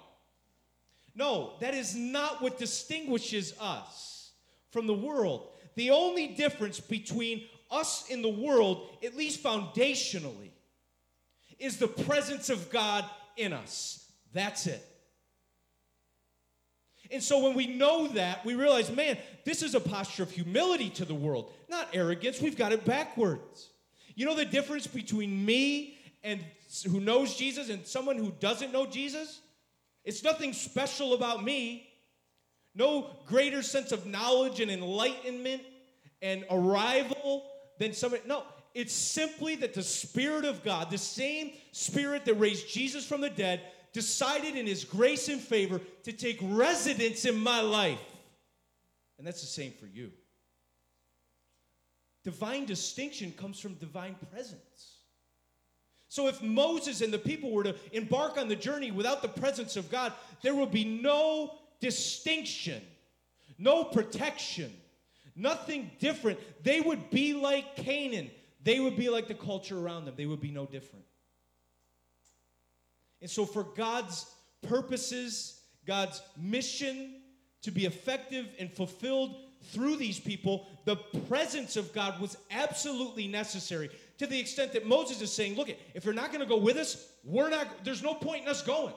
No, 1.15 1.53
that 1.61 1.75
is 1.75 1.95
not 1.95 2.43
what 2.43 2.59
distinguishes 2.59 3.55
us 3.61 4.33
from 4.71 4.89
the 4.89 4.95
world. 4.95 5.49
The 5.77 5.91
only 5.91 6.29
difference 6.29 6.81
between 6.81 7.45
us 7.71 8.09
in 8.09 8.23
the 8.23 8.29
world, 8.29 8.89
at 9.05 9.17
least 9.17 9.43
foundationally, 9.43 10.51
is 11.59 11.77
the 11.77 11.89
presence 11.89 12.51
of 12.51 12.71
God 12.71 13.05
in 13.37 13.53
us. 13.53 14.11
That's 14.33 14.67
it. 14.67 14.85
And 17.11 17.23
so 17.23 17.43
when 17.43 17.55
we 17.55 17.67
know 17.67 18.09
that, 18.09 18.45
we 18.45 18.55
realize, 18.55 18.91
man, 18.91 19.19
this 19.45 19.63
is 19.63 19.75
a 19.75 19.81
posture 19.81 20.23
of 20.23 20.31
humility 20.31 20.91
to 20.91 21.05
the 21.05 21.15
world, 21.15 21.53
not 21.69 21.89
arrogance. 21.93 22.41
We've 22.41 22.57
got 22.57 22.73
it 22.73 22.85
backwards. 22.85 23.71
You 24.15 24.27
know 24.27 24.35
the 24.35 24.45
difference 24.45 24.87
between 24.87 25.45
me 25.45 25.99
and 26.23 26.41
who 26.91 27.01
knows 27.01 27.37
Jesus 27.37 27.69
and 27.69 27.87
someone 27.87 28.17
who 28.17 28.33
doesn't 28.41 28.73
know 28.73 28.87
Jesus? 28.87 29.41
It's 30.05 30.23
nothing 30.23 30.53
special 30.53 31.15
about 31.15 31.45
me 31.45 31.91
no 32.75 33.11
greater 33.27 33.63
sense 33.63 33.93
of 33.93 34.07
knowledge 34.07 34.61
and 34.61 34.71
enlightenment 34.71 35.63
and 36.23 36.45
arrival 36.51 37.45
than 37.79 37.93
somebody. 37.93 38.23
No, 38.27 38.43
it's 38.75 38.93
simply 38.93 39.57
that 39.57 39.75
the 39.75 39.83
Spirit 39.83 40.45
of 40.45 40.65
God, 40.65 40.91
the 40.91 40.99
same 40.99 41.53
Spirit 41.73 42.25
that 42.25 42.35
raised 42.35 42.69
Jesus 42.69 43.07
from 43.07 43.21
the 43.21 43.31
dead, 43.31 43.61
decided 43.95 44.57
in 44.57 44.67
His 44.67 44.85
grace 44.85 45.29
and 45.29 45.41
favor 45.41 45.81
to 46.03 46.13
take 46.13 46.39
residence 46.43 47.25
in 47.25 47.39
my 47.39 47.61
life. 47.61 47.99
And 49.17 49.27
that's 49.27 49.41
the 49.41 49.47
same 49.47 49.73
for 49.73 49.87
you. 49.87 50.11
Divine 52.25 52.67
distinction 52.67 53.33
comes 53.33 53.61
from 53.61 53.75
divine 53.75 54.17
presence. 54.31 54.99
So 56.09 56.29
if 56.29 56.43
Moses 56.43 57.01
and 57.01 57.13
the 57.13 57.19
people 57.19 57.51
were 57.51 57.65
to 57.65 57.77
embark 57.93 58.37
on 58.37 58.49
the 58.49 58.57
journey 58.57 58.91
without 58.91 59.23
the 59.23 59.29
presence 59.29 59.77
of 59.77 59.91
God, 59.91 60.13
there 60.43 60.55
would 60.55 60.71
be 60.71 60.85
no 60.85 61.55
distinction, 61.81 62.83
no 63.59 63.85
protection, 63.85 64.73
nothing 65.37 65.91
different. 66.01 66.39
They 66.63 66.81
would 66.81 67.11
be 67.11 67.35
like 67.35 67.77
Canaan. 67.77 68.31
They 68.63 68.81
would 68.81 68.97
be 68.97 69.09
like 69.09 69.29
the 69.29 69.35
culture 69.35 69.79
around 69.79 70.07
them. 70.07 70.15
They 70.17 70.27
would 70.27 70.41
be 70.41 70.51
no 70.51 70.67
different. 70.67 71.05
And 73.25 73.31
so, 73.31 73.47
for 73.47 73.63
God's 73.63 74.27
purposes, 74.61 75.63
God's 75.87 76.21
mission 76.37 77.23
to 77.63 77.71
be 77.71 77.87
effective 77.87 78.47
and 78.59 78.71
fulfilled 78.71 79.35
through 79.73 79.97
these 79.97 80.21
people, 80.21 80.67
the 80.85 80.97
presence 80.97 81.79
of 81.79 81.91
God 81.95 82.21
was 82.21 82.37
absolutely 82.51 83.27
necessary 83.27 83.89
to 84.19 84.27
the 84.27 84.39
extent 84.39 84.75
that 84.75 84.87
Moses 84.87 85.23
is 85.23 85.33
saying, 85.33 85.57
Look, 85.57 85.71
if 85.95 86.05
you're 86.05 86.13
not 86.13 86.33
going 86.33 86.43
to 86.43 86.47
go 86.47 86.59
with 86.59 86.77
us, 86.77 87.13
we're 87.25 87.49
not, 87.49 87.67
there's 87.83 88.03
no 88.03 88.13
point 88.13 88.43
in 88.43 88.49
us 88.51 88.61
going. 88.61 88.93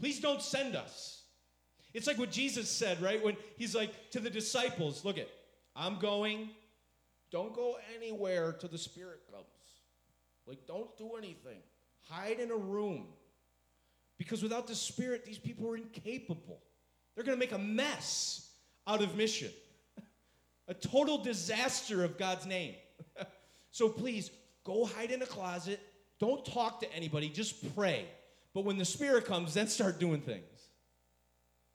Please 0.00 0.18
don't 0.18 0.40
send 0.40 0.76
us. 0.76 1.24
It's 1.92 2.06
like 2.06 2.16
what 2.16 2.30
Jesus 2.30 2.70
said, 2.70 3.02
right? 3.02 3.22
When 3.22 3.36
he's 3.58 3.74
like 3.74 3.92
to 4.12 4.20
the 4.20 4.30
disciples, 4.30 5.04
look 5.04 5.18
it, 5.18 5.30
I'm 5.76 5.98
going. 5.98 6.48
Don't 7.30 7.54
go 7.54 7.76
anywhere 7.94 8.54
till 8.54 8.70
the 8.70 8.78
Spirit 8.78 9.20
comes. 9.30 9.44
Like, 10.46 10.66
don't 10.66 10.96
do 10.96 11.16
anything. 11.18 11.58
Hide 12.08 12.40
in 12.40 12.50
a 12.50 12.56
room. 12.56 13.06
Because 14.18 14.42
without 14.42 14.66
the 14.66 14.74
Spirit, 14.74 15.24
these 15.24 15.38
people 15.38 15.68
are 15.68 15.76
incapable. 15.76 16.60
They're 17.14 17.24
going 17.24 17.36
to 17.36 17.40
make 17.40 17.52
a 17.52 17.58
mess 17.58 18.48
out 18.86 19.02
of 19.02 19.16
mission, 19.16 19.50
a 20.68 20.74
total 20.74 21.18
disaster 21.18 22.04
of 22.04 22.18
God's 22.18 22.46
name. 22.46 22.74
so 23.70 23.88
please, 23.88 24.30
go 24.64 24.84
hide 24.84 25.10
in 25.10 25.22
a 25.22 25.26
closet. 25.26 25.80
Don't 26.20 26.44
talk 26.44 26.80
to 26.80 26.92
anybody. 26.94 27.28
Just 27.28 27.74
pray. 27.74 28.04
But 28.52 28.64
when 28.64 28.78
the 28.78 28.84
Spirit 28.84 29.24
comes, 29.24 29.54
then 29.54 29.66
start 29.66 29.98
doing 29.98 30.20
things. 30.20 30.44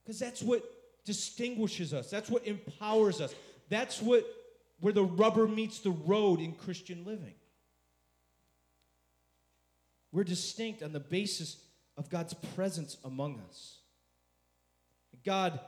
Because 0.02 0.18
that's 0.18 0.42
what 0.42 0.64
distinguishes 1.04 1.92
us, 1.94 2.10
that's 2.10 2.30
what 2.30 2.46
empowers 2.46 3.20
us, 3.20 3.34
that's 3.68 4.00
what 4.00 4.26
where 4.80 4.92
the 4.92 5.04
rubber 5.04 5.46
meets 5.46 5.80
the 5.80 5.90
road 5.90 6.40
in 6.40 6.52
Christian 6.52 7.04
living. 7.04 7.34
We're 10.12 10.24
distinct 10.24 10.82
on 10.82 10.92
the 10.92 11.00
basis 11.00 11.58
of 11.96 12.08
God's 12.08 12.34
presence 12.34 12.96
among 13.04 13.40
us. 13.48 13.78
God 15.24 15.60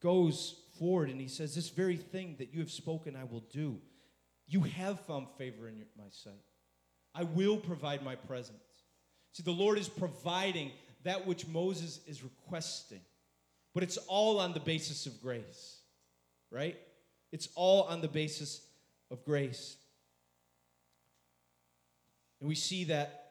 goes 0.00 0.54
forward 0.78 1.10
and 1.10 1.20
he 1.20 1.28
says, 1.28 1.54
This 1.54 1.68
very 1.68 1.96
thing 1.96 2.36
that 2.38 2.52
you 2.52 2.60
have 2.60 2.70
spoken, 2.70 3.16
I 3.16 3.24
will 3.24 3.44
do. 3.52 3.78
You 4.46 4.62
have 4.62 5.00
found 5.00 5.26
favor 5.36 5.68
in 5.68 5.76
your, 5.76 5.86
my 5.96 6.04
sight. 6.10 6.32
I 7.14 7.24
will 7.24 7.56
provide 7.56 8.02
my 8.02 8.14
presence. 8.14 8.56
See, 9.32 9.42
the 9.42 9.50
Lord 9.50 9.78
is 9.78 9.88
providing 9.88 10.72
that 11.04 11.26
which 11.26 11.46
Moses 11.46 12.00
is 12.06 12.22
requesting, 12.22 13.00
but 13.74 13.82
it's 13.82 13.98
all 14.08 14.40
on 14.40 14.52
the 14.52 14.60
basis 14.60 15.06
of 15.06 15.20
grace, 15.20 15.78
right? 16.50 16.76
It's 17.30 17.48
all 17.54 17.82
on 17.84 18.00
the 18.00 18.08
basis 18.08 18.62
of 19.10 19.24
grace. 19.24 19.76
And 22.40 22.48
we 22.48 22.54
see 22.54 22.84
that 22.84 23.24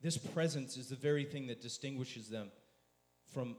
this 0.00 0.16
presence 0.16 0.76
is 0.76 0.88
the 0.88 0.96
very 0.96 1.24
thing 1.24 1.46
that 1.46 1.60
distinguishes 1.60 2.28
them 2.28 2.50
from 3.32 3.56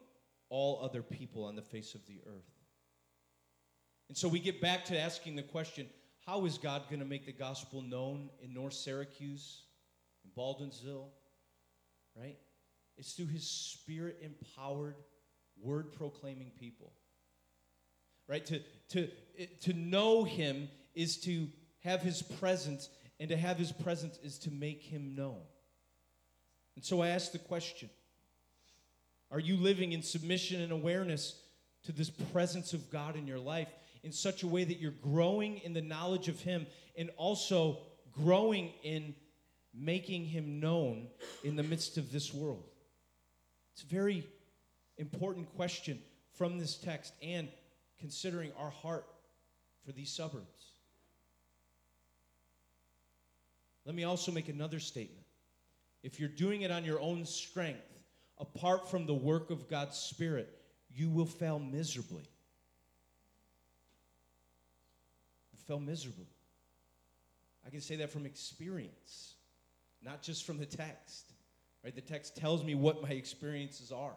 all 0.49 0.81
other 0.83 1.01
people 1.01 1.45
on 1.45 1.55
the 1.55 1.61
face 1.61 1.95
of 1.95 2.05
the 2.05 2.19
earth. 2.27 2.51
And 4.09 4.17
so 4.17 4.27
we 4.27 4.39
get 4.39 4.61
back 4.61 4.85
to 4.85 4.99
asking 4.99 5.35
the 5.35 5.43
question 5.43 5.87
how 6.25 6.45
is 6.45 6.57
God 6.57 6.83
going 6.89 6.99
to 6.99 7.05
make 7.05 7.25
the 7.25 7.33
gospel 7.33 7.81
known 7.81 8.29
in 8.41 8.53
North 8.53 8.73
Syracuse, 8.73 9.63
in 10.23 10.31
Baldwinsville, 10.37 11.07
right? 12.15 12.37
It's 12.97 13.13
through 13.13 13.27
his 13.27 13.47
spirit 13.47 14.19
empowered, 14.21 14.95
word 15.61 15.93
proclaiming 15.93 16.51
people. 16.57 16.93
Right? 18.29 18.45
To, 18.45 18.61
to, 18.89 19.09
to 19.61 19.73
know 19.73 20.23
him 20.23 20.69
is 20.95 21.17
to 21.21 21.49
have 21.83 22.01
his 22.01 22.21
presence, 22.21 22.89
and 23.19 23.29
to 23.29 23.37
have 23.37 23.57
his 23.57 23.71
presence 23.71 24.17
is 24.23 24.37
to 24.39 24.51
make 24.51 24.81
him 24.81 25.15
known. 25.15 25.41
And 26.75 26.83
so 26.83 27.01
I 27.01 27.09
ask 27.09 27.31
the 27.31 27.39
question 27.39 27.89
Are 29.31 29.39
you 29.39 29.55
living 29.57 29.91
in 29.93 30.01
submission 30.01 30.61
and 30.61 30.71
awareness 30.71 31.39
to 31.83 31.91
this 31.91 32.09
presence 32.09 32.73
of 32.73 32.89
God 32.89 33.15
in 33.15 33.27
your 33.27 33.39
life 33.39 33.69
in 34.03 34.11
such 34.11 34.43
a 34.43 34.47
way 34.47 34.63
that 34.63 34.79
you're 34.79 34.91
growing 34.91 35.59
in 35.59 35.73
the 35.73 35.81
knowledge 35.81 36.27
of 36.27 36.39
him 36.41 36.65
and 36.97 37.09
also 37.17 37.79
growing 38.11 38.71
in 38.83 39.15
making 39.73 40.25
him 40.25 40.59
known 40.59 41.07
in 41.43 41.55
the 41.55 41.63
midst 41.63 41.97
of 41.97 42.11
this 42.11 42.33
world? 42.33 42.63
It's 43.73 43.83
a 43.83 43.87
very 43.87 44.27
important 44.97 45.53
question 45.55 45.99
from 46.37 46.59
this 46.59 46.75
text 46.75 47.13
and 47.21 47.47
considering 47.99 48.51
our 48.57 48.69
heart 48.69 49.05
for 49.85 49.91
these 49.91 50.11
suburbs. 50.11 50.62
Let 53.85 53.95
me 53.95 54.03
also 54.03 54.31
make 54.31 54.49
another 54.49 54.79
statement. 54.79 55.25
If 56.03 56.19
you're 56.19 56.29
doing 56.29 56.61
it 56.61 56.71
on 56.71 56.85
your 56.85 56.99
own 56.99 57.25
strength, 57.25 57.81
apart 58.39 58.89
from 58.89 59.05
the 59.05 59.13
work 59.13 59.49
of 59.49 59.69
God's 59.69 59.97
Spirit, 59.97 60.49
you 60.89 61.09
will 61.09 61.25
fail 61.25 61.59
miserably. 61.59 62.23
You 65.51 65.59
fail 65.65 65.79
miserably. 65.79 66.27
I 67.65 67.69
can 67.69 67.81
say 67.81 67.95
that 67.97 68.11
from 68.11 68.25
experience, 68.25 69.35
not 70.01 70.21
just 70.21 70.45
from 70.45 70.57
the 70.57 70.65
text. 70.65 71.31
Right? 71.83 71.95
The 71.95 72.01
text 72.01 72.37
tells 72.37 72.63
me 72.63 72.75
what 72.75 73.01
my 73.01 73.09
experiences 73.09 73.91
are. 73.91 74.15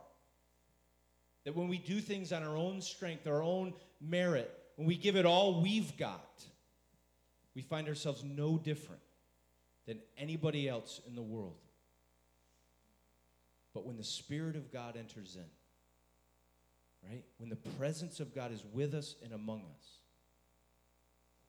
That 1.45 1.57
when 1.57 1.69
we 1.69 1.79
do 1.79 2.01
things 2.01 2.33
on 2.33 2.43
our 2.43 2.57
own 2.57 2.81
strength, 2.81 3.27
our 3.27 3.43
own 3.43 3.73
merit, 4.01 4.53
when 4.77 4.87
we 4.87 4.97
give 4.97 5.17
it 5.17 5.27
all 5.27 5.62
we've 5.62 5.97
got, 5.97 6.45
we 7.55 7.62
find 7.62 7.89
ourselves 7.89 8.23
no 8.25 8.59
different 8.59 9.01
than 9.87 10.01
anybody 10.18 10.68
else 10.68 11.01
in 11.07 11.14
the 11.14 11.22
world. 11.22 11.57
But 13.72 13.87
when 13.87 13.97
the 13.97 14.05
Spirit 14.05 14.57
of 14.57 14.72
God 14.72 14.97
enters 14.97 15.37
in, 15.37 17.11
right? 17.11 17.24
When 17.39 17.51
the 17.51 17.57
presence 17.57 18.20
of 18.20 18.34
God 18.34 18.53
is 18.53 18.64
with 18.72 18.95
us 18.95 19.14
and 19.22 19.32
among 19.32 19.61
us, 19.61 19.99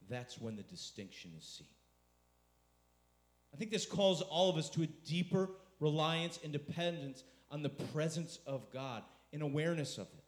that's 0.09 0.39
when 0.39 0.55
the 0.55 0.63
distinction 0.63 1.31
is 1.38 1.43
seen. 1.43 1.67
I 3.53 3.57
think 3.57 3.71
this 3.71 3.85
calls 3.85 4.21
all 4.21 4.49
of 4.49 4.57
us 4.57 4.69
to 4.71 4.83
a 4.83 4.88
deeper 4.88 5.49
reliance 5.79 6.39
and 6.43 6.51
dependence 6.51 7.23
on 7.49 7.63
the 7.63 7.69
presence 7.69 8.39
of 8.45 8.69
God 8.71 9.03
and 9.33 9.41
awareness 9.41 9.97
of 9.97 10.07
it. 10.07 10.23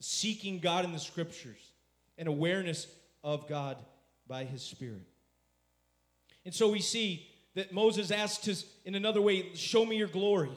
Seeking 0.00 0.58
God 0.58 0.84
in 0.84 0.92
the 0.92 0.98
scriptures 0.98 1.60
and 2.16 2.28
awareness 2.28 2.86
of 3.22 3.48
God 3.48 3.76
by 4.26 4.44
his 4.44 4.62
Spirit. 4.62 5.06
And 6.44 6.54
so 6.54 6.68
we 6.68 6.80
see 6.80 7.26
that 7.54 7.72
Moses 7.72 8.10
asks 8.10 8.48
us 8.48 8.64
in 8.84 8.94
another 8.94 9.20
way, 9.20 9.54
Show 9.54 9.84
me 9.84 9.96
your 9.96 10.08
glory. 10.08 10.50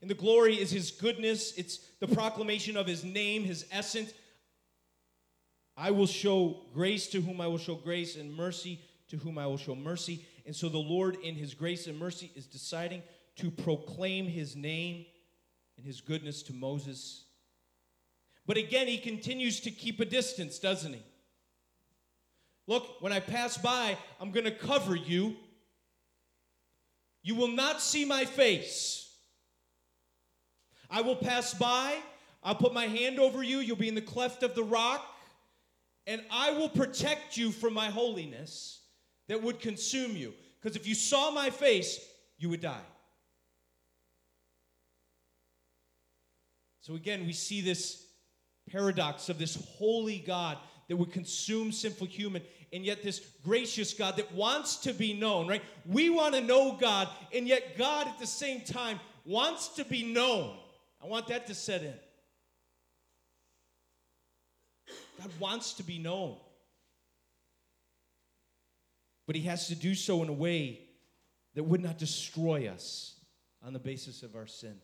And 0.00 0.10
the 0.10 0.14
glory 0.14 0.54
is 0.54 0.70
his 0.70 0.90
goodness, 0.90 1.54
it's 1.56 1.78
the 2.00 2.08
proclamation 2.08 2.76
of 2.76 2.86
his 2.86 3.04
name, 3.04 3.44
his 3.44 3.64
essence. 3.72 4.12
I 5.76 5.90
will 5.90 6.06
show 6.06 6.58
grace 6.72 7.08
to 7.08 7.20
whom 7.20 7.40
I 7.40 7.46
will 7.46 7.58
show 7.58 7.74
grace, 7.74 8.16
and 8.16 8.34
mercy 8.34 8.80
to 9.08 9.16
whom 9.16 9.38
I 9.38 9.46
will 9.46 9.56
show 9.56 9.74
mercy. 9.74 10.24
And 10.46 10.54
so 10.54 10.68
the 10.68 10.78
Lord, 10.78 11.16
in 11.22 11.34
his 11.34 11.54
grace 11.54 11.86
and 11.86 11.98
mercy, 11.98 12.30
is 12.36 12.46
deciding 12.46 13.02
to 13.36 13.50
proclaim 13.50 14.26
his 14.26 14.54
name 14.54 15.06
and 15.76 15.86
his 15.86 16.00
goodness 16.00 16.42
to 16.44 16.52
Moses. 16.52 17.24
But 18.46 18.56
again, 18.56 18.86
he 18.86 18.98
continues 18.98 19.60
to 19.60 19.70
keep 19.70 20.00
a 20.00 20.04
distance, 20.04 20.58
doesn't 20.58 20.92
he? 20.92 21.02
Look, 22.66 23.00
when 23.00 23.12
I 23.12 23.20
pass 23.20 23.58
by, 23.58 23.96
I'm 24.20 24.30
going 24.30 24.44
to 24.44 24.50
cover 24.50 24.96
you. 24.96 25.36
You 27.22 27.34
will 27.34 27.48
not 27.48 27.80
see 27.80 28.04
my 28.04 28.24
face. 28.24 29.12
I 30.90 31.02
will 31.02 31.16
pass 31.16 31.54
by. 31.54 31.96
I'll 32.42 32.54
put 32.54 32.74
my 32.74 32.86
hand 32.86 33.18
over 33.18 33.42
you. 33.42 33.58
You'll 33.58 33.76
be 33.76 33.88
in 33.88 33.94
the 33.94 34.00
cleft 34.00 34.42
of 34.42 34.54
the 34.54 34.62
rock. 34.62 35.04
And 36.06 36.22
I 36.30 36.52
will 36.52 36.68
protect 36.68 37.36
you 37.36 37.50
from 37.50 37.72
my 37.72 37.86
holiness 37.86 38.80
that 39.28 39.42
would 39.42 39.60
consume 39.60 40.16
you. 40.16 40.34
Because 40.60 40.76
if 40.76 40.86
you 40.86 40.94
saw 40.94 41.30
my 41.30 41.50
face, 41.50 41.98
you 42.38 42.48
would 42.50 42.60
die. 42.60 42.80
So 46.80 46.94
again, 46.94 47.24
we 47.24 47.32
see 47.32 47.62
this 47.62 48.04
paradox 48.70 49.30
of 49.30 49.38
this 49.38 49.56
holy 49.78 50.18
God 50.18 50.58
that 50.88 50.96
would 50.96 51.12
consume 51.12 51.72
sinful 51.72 52.06
human, 52.06 52.42
and 52.72 52.84
yet 52.84 53.02
this 53.02 53.20
gracious 53.44 53.94
God 53.94 54.16
that 54.16 54.32
wants 54.32 54.76
to 54.78 54.92
be 54.92 55.12
known, 55.14 55.48
right? 55.48 55.62
We 55.86 56.10
want 56.10 56.34
to 56.34 56.40
know 56.40 56.76
God, 56.80 57.08
and 57.32 57.46
yet 57.46 57.76
God 57.78 58.08
at 58.08 58.18
the 58.18 58.26
same 58.26 58.60
time 58.60 59.00
wants 59.24 59.68
to 59.76 59.84
be 59.84 60.02
known. 60.02 60.56
I 61.02 61.06
want 61.06 61.28
that 61.28 61.46
to 61.46 61.54
set 61.54 61.82
in. 61.82 61.94
God 65.18 65.30
wants 65.38 65.74
to 65.74 65.82
be 65.82 65.98
known. 65.98 66.36
But 69.26 69.36
he 69.36 69.42
has 69.42 69.68
to 69.68 69.74
do 69.74 69.94
so 69.94 70.22
in 70.22 70.28
a 70.28 70.34
way 70.34 70.80
that 71.54 71.62
would 71.62 71.82
not 71.82 71.98
destroy 71.98 72.68
us 72.68 73.14
on 73.64 73.72
the 73.72 73.78
basis 73.78 74.22
of 74.22 74.34
our 74.34 74.46
sin. 74.46 74.74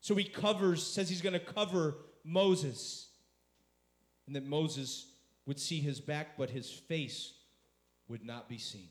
So 0.00 0.14
he 0.14 0.24
covers, 0.24 0.86
says 0.86 1.08
he's 1.08 1.22
going 1.22 1.32
to 1.32 1.40
cover 1.40 1.96
Moses, 2.24 3.08
and 4.26 4.36
that 4.36 4.44
Moses 4.44 5.06
would 5.46 5.60
see 5.60 5.80
his 5.80 6.00
back, 6.00 6.36
but 6.38 6.50
his 6.50 6.70
face 6.70 7.34
would 8.08 8.24
not 8.24 8.48
be 8.48 8.58
seen. 8.58 8.88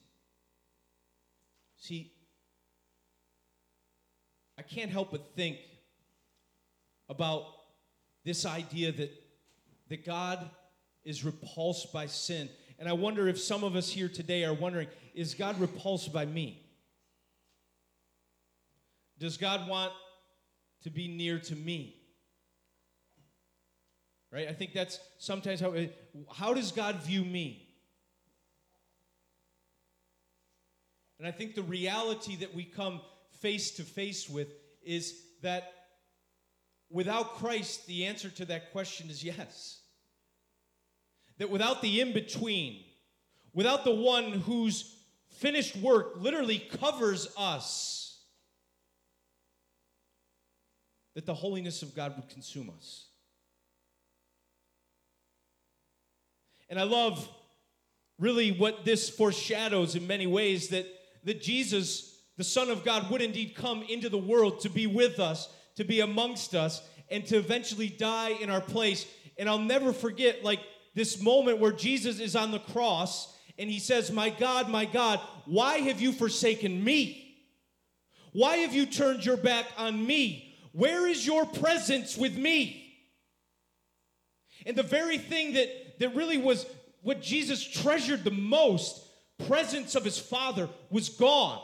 See, 1.78 2.12
I 4.58 4.62
can't 4.62 4.92
help 4.92 5.12
but 5.12 5.36
think 5.36 5.58
about 7.10 7.44
this 8.24 8.46
idea 8.46 8.92
that, 8.92 9.12
that 9.90 10.06
God 10.06 10.50
is 11.04 11.24
repulsed 11.24 11.92
by 11.92 12.06
sin. 12.06 12.50
And 12.80 12.88
I 12.88 12.94
wonder 12.94 13.28
if 13.28 13.40
some 13.40 13.64
of 13.64 13.76
us 13.76 13.90
here 13.90 14.10
today 14.10 14.46
are 14.46 14.54
wondering 14.54 14.88
is 15.14 15.34
God 15.34 15.60
repulsed 15.60 16.12
by 16.12 16.26
me? 16.26 16.64
Does 19.20 19.38
God 19.38 19.68
want 19.68 19.94
to 20.84 20.90
be 20.90 21.08
near 21.08 21.40
to 21.40 21.56
me? 21.56 21.96
Right? 24.34 24.48
I 24.48 24.54
think 24.54 24.74
that's 24.74 25.00
sometimes 25.20 25.60
how 25.60 25.76
how 26.34 26.56
does 26.56 26.72
God 26.72 27.04
view 27.04 27.24
me? 27.24 27.70
And 31.20 31.28
I 31.28 31.32
think 31.32 31.54
the 31.54 31.62
reality 31.62 32.38
that 32.38 32.56
we 32.56 32.64
come 32.64 33.00
face 33.42 33.72
to 33.72 33.84
face 33.84 34.28
with 34.28 34.48
is 34.84 35.22
that 35.44 35.72
without 36.90 37.36
Christ, 37.36 37.86
the 37.86 38.06
answer 38.06 38.30
to 38.30 38.46
that 38.46 38.72
question 38.72 39.10
is 39.12 39.24
yes. 39.24 39.82
That 41.38 41.52
without 41.52 41.84
the 41.84 42.02
in 42.02 42.12
between, 42.12 42.84
without 43.54 43.84
the 43.84 43.94
one 43.94 44.32
whose 44.32 44.96
finished 45.30 45.76
work 45.78 46.14
literally 46.18 46.58
covers 46.58 47.28
us, 47.38 48.24
that 51.14 51.28
the 51.28 51.36
holiness 51.36 51.84
of 51.84 51.96
God 51.96 52.16
would 52.16 52.30
consume 52.30 52.72
us. 52.76 53.10
And 56.74 56.80
I 56.80 56.86
love 56.86 57.30
really 58.18 58.52
what 58.52 58.84
this 58.84 59.08
foreshadows 59.08 59.96
in 59.96 60.08
many 60.08 60.26
ways 60.26 60.70
that, 60.70 60.88
that 61.24 61.40
Jesus, 61.40 62.20
the 62.36 62.44
Son 62.44 62.72
of 62.72 62.84
God, 62.84 63.12
would 63.12 63.22
indeed 63.22 63.54
come 63.56 63.84
into 63.84 64.10
the 64.10 64.18
world 64.18 64.62
to 64.62 64.72
be 64.72 64.88
with 64.88 65.20
us, 65.20 65.54
to 65.76 65.84
be 65.84 66.00
amongst 66.00 66.56
us, 66.56 66.82
and 67.12 67.28
to 67.28 67.38
eventually 67.38 67.90
die 67.90 68.30
in 68.30 68.50
our 68.50 68.60
place. 68.60 69.06
And 69.38 69.48
I'll 69.48 69.60
never 69.60 69.94
forget, 69.94 70.44
like, 70.44 70.62
this 70.96 71.22
moment 71.22 71.60
where 71.60 71.72
Jesus 71.72 72.20
is 72.20 72.36
on 72.36 72.50
the 72.50 72.58
cross 72.58 73.38
and 73.60 73.70
he 73.70 73.78
says, 73.78 74.12
My 74.12 74.32
God, 74.32 74.68
my 74.68 74.86
God, 74.86 75.20
why 75.46 75.78
have 75.78 76.02
you 76.02 76.12
forsaken 76.12 76.84
me? 76.84 77.38
Why 78.32 78.58
have 78.58 78.74
you 78.74 78.88
turned 78.88 79.24
your 79.24 79.38
back 79.38 79.68
on 79.78 80.08
me? 80.08 80.56
Where 80.72 81.06
is 81.06 81.24
your 81.24 81.46
presence 81.46 82.18
with 82.18 82.36
me? 82.36 82.96
And 84.66 84.76
the 84.76 84.82
very 84.82 85.20
thing 85.20 85.54
that, 86.00 86.16
really 86.16 86.38
was 86.38 86.66
what 87.02 87.22
Jesus 87.22 87.64
treasured 87.64 88.24
the 88.24 88.32
most 88.32 89.02
presence 89.48 89.96
of 89.96 90.06
his 90.06 90.18
Father 90.18 90.70
was 90.90 91.10
gone. 91.10 91.62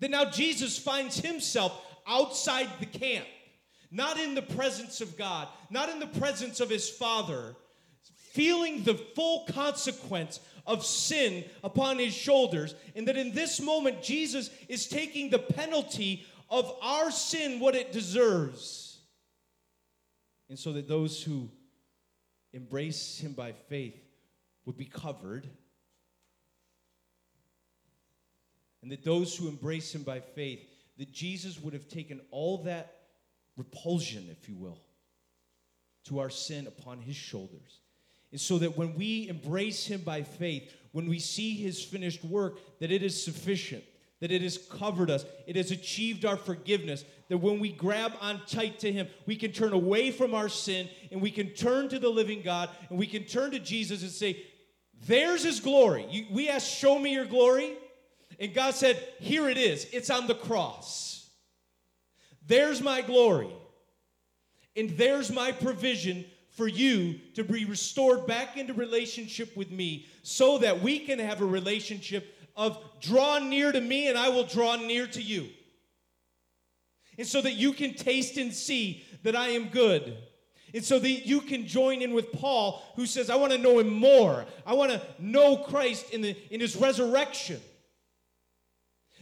That 0.00 0.10
now 0.10 0.24
Jesus 0.26 0.78
finds 0.78 1.18
himself 1.18 1.72
outside 2.06 2.68
the 2.80 2.86
camp, 2.86 3.26
not 3.90 4.18
in 4.18 4.34
the 4.34 4.42
presence 4.42 5.00
of 5.00 5.16
God, 5.16 5.48
not 5.70 5.88
in 5.88 6.00
the 6.00 6.06
presence 6.06 6.60
of 6.60 6.68
his 6.68 6.88
Father, 6.88 7.54
feeling 8.16 8.82
the 8.82 8.94
full 8.94 9.44
consequence 9.46 10.40
of 10.66 10.84
sin 10.84 11.44
upon 11.62 11.98
his 11.98 12.14
shoulders, 12.14 12.74
and 12.94 13.06
that 13.08 13.16
in 13.16 13.32
this 13.32 13.60
moment, 13.60 14.02
Jesus 14.02 14.50
is 14.68 14.86
taking 14.86 15.30
the 15.30 15.38
penalty 15.38 16.24
of 16.50 16.76
our 16.82 17.10
sin, 17.10 17.60
what 17.60 17.74
it 17.74 17.92
deserves. 17.92 19.00
And 20.48 20.58
so 20.58 20.72
that 20.72 20.88
those 20.88 21.22
who 21.22 21.50
embrace 22.52 23.18
him 23.18 23.32
by 23.32 23.52
faith 23.52 24.00
would 24.64 24.76
be 24.76 24.84
covered, 24.84 25.48
and 28.82 28.90
that 28.90 29.04
those 29.04 29.36
who 29.36 29.48
embrace 29.48 29.94
him 29.94 30.02
by 30.02 30.20
faith, 30.20 30.60
that 30.98 31.12
Jesus 31.12 31.60
would 31.60 31.72
have 31.72 31.88
taken 31.88 32.20
all 32.30 32.58
that 32.64 32.94
repulsion, 33.56 34.28
if 34.30 34.48
you 34.48 34.56
will, 34.56 34.78
to 36.04 36.18
our 36.18 36.30
sin 36.30 36.66
upon 36.66 37.00
his 37.00 37.16
shoulders. 37.16 37.80
And 38.32 38.40
so 38.40 38.58
that 38.58 38.78
when 38.78 38.94
we 38.94 39.28
embrace 39.28 39.86
Him 39.86 40.00
by 40.00 40.22
faith, 40.22 40.74
when 40.92 41.06
we 41.06 41.18
see 41.18 41.54
His 41.54 41.84
finished 41.84 42.24
work, 42.24 42.58
that 42.80 42.90
it 42.90 43.02
is 43.02 43.22
sufficient, 43.22 43.84
that 44.22 44.30
it 44.30 44.40
has 44.40 44.56
covered 44.56 45.10
us, 45.10 45.26
it 45.48 45.56
has 45.56 45.72
achieved 45.72 46.24
our 46.24 46.36
forgiveness, 46.36 47.04
that 47.28 47.38
when 47.38 47.58
we 47.58 47.72
grab 47.72 48.12
on 48.20 48.40
tight 48.46 48.78
to 48.78 48.92
Him, 48.92 49.08
we 49.26 49.34
can 49.34 49.50
turn 49.50 49.72
away 49.72 50.12
from 50.12 50.32
our 50.32 50.48
sin 50.48 50.88
and 51.10 51.20
we 51.20 51.32
can 51.32 51.48
turn 51.48 51.88
to 51.88 51.98
the 51.98 52.08
living 52.08 52.40
God 52.40 52.70
and 52.88 53.00
we 53.00 53.08
can 53.08 53.24
turn 53.24 53.50
to 53.50 53.58
Jesus 53.58 54.02
and 54.02 54.12
say, 54.12 54.40
There's 55.08 55.42
His 55.42 55.58
glory. 55.58 56.28
We 56.30 56.48
asked, 56.48 56.70
Show 56.70 57.00
me 57.00 57.14
your 57.14 57.24
glory. 57.24 57.76
And 58.38 58.54
God 58.54 58.74
said, 58.74 58.96
Here 59.18 59.48
it 59.48 59.58
is, 59.58 59.88
it's 59.92 60.08
on 60.08 60.28
the 60.28 60.36
cross. 60.36 61.28
There's 62.46 62.80
my 62.80 63.02
glory. 63.02 63.50
And 64.76 64.90
there's 64.90 65.32
my 65.32 65.50
provision 65.50 66.24
for 66.50 66.68
you 66.68 67.18
to 67.34 67.42
be 67.42 67.64
restored 67.64 68.28
back 68.28 68.56
into 68.56 68.72
relationship 68.72 69.56
with 69.56 69.72
me 69.72 70.06
so 70.22 70.58
that 70.58 70.80
we 70.80 71.00
can 71.00 71.18
have 71.18 71.40
a 71.40 71.46
relationship 71.46 72.36
of 72.56 72.78
draw 73.00 73.38
near 73.38 73.72
to 73.72 73.80
me 73.80 74.08
and 74.08 74.18
I 74.18 74.28
will 74.28 74.44
draw 74.44 74.76
near 74.76 75.06
to 75.06 75.22
you. 75.22 75.48
And 77.18 77.26
so 77.26 77.40
that 77.40 77.52
you 77.52 77.72
can 77.72 77.94
taste 77.94 78.36
and 78.36 78.52
see 78.52 79.04
that 79.22 79.36
I 79.36 79.48
am 79.48 79.68
good. 79.68 80.16
And 80.74 80.82
so 80.82 80.98
that 80.98 81.10
you 81.10 81.42
can 81.42 81.66
join 81.66 82.00
in 82.00 82.14
with 82.14 82.32
Paul, 82.32 82.82
who 82.96 83.04
says, 83.04 83.28
I 83.28 83.36
want 83.36 83.52
to 83.52 83.58
know 83.58 83.78
him 83.78 83.92
more. 83.92 84.46
I 84.64 84.72
want 84.72 84.90
to 84.90 85.02
know 85.18 85.58
Christ 85.58 86.10
in, 86.10 86.22
the, 86.22 86.34
in 86.50 86.60
his 86.60 86.76
resurrection. 86.76 87.60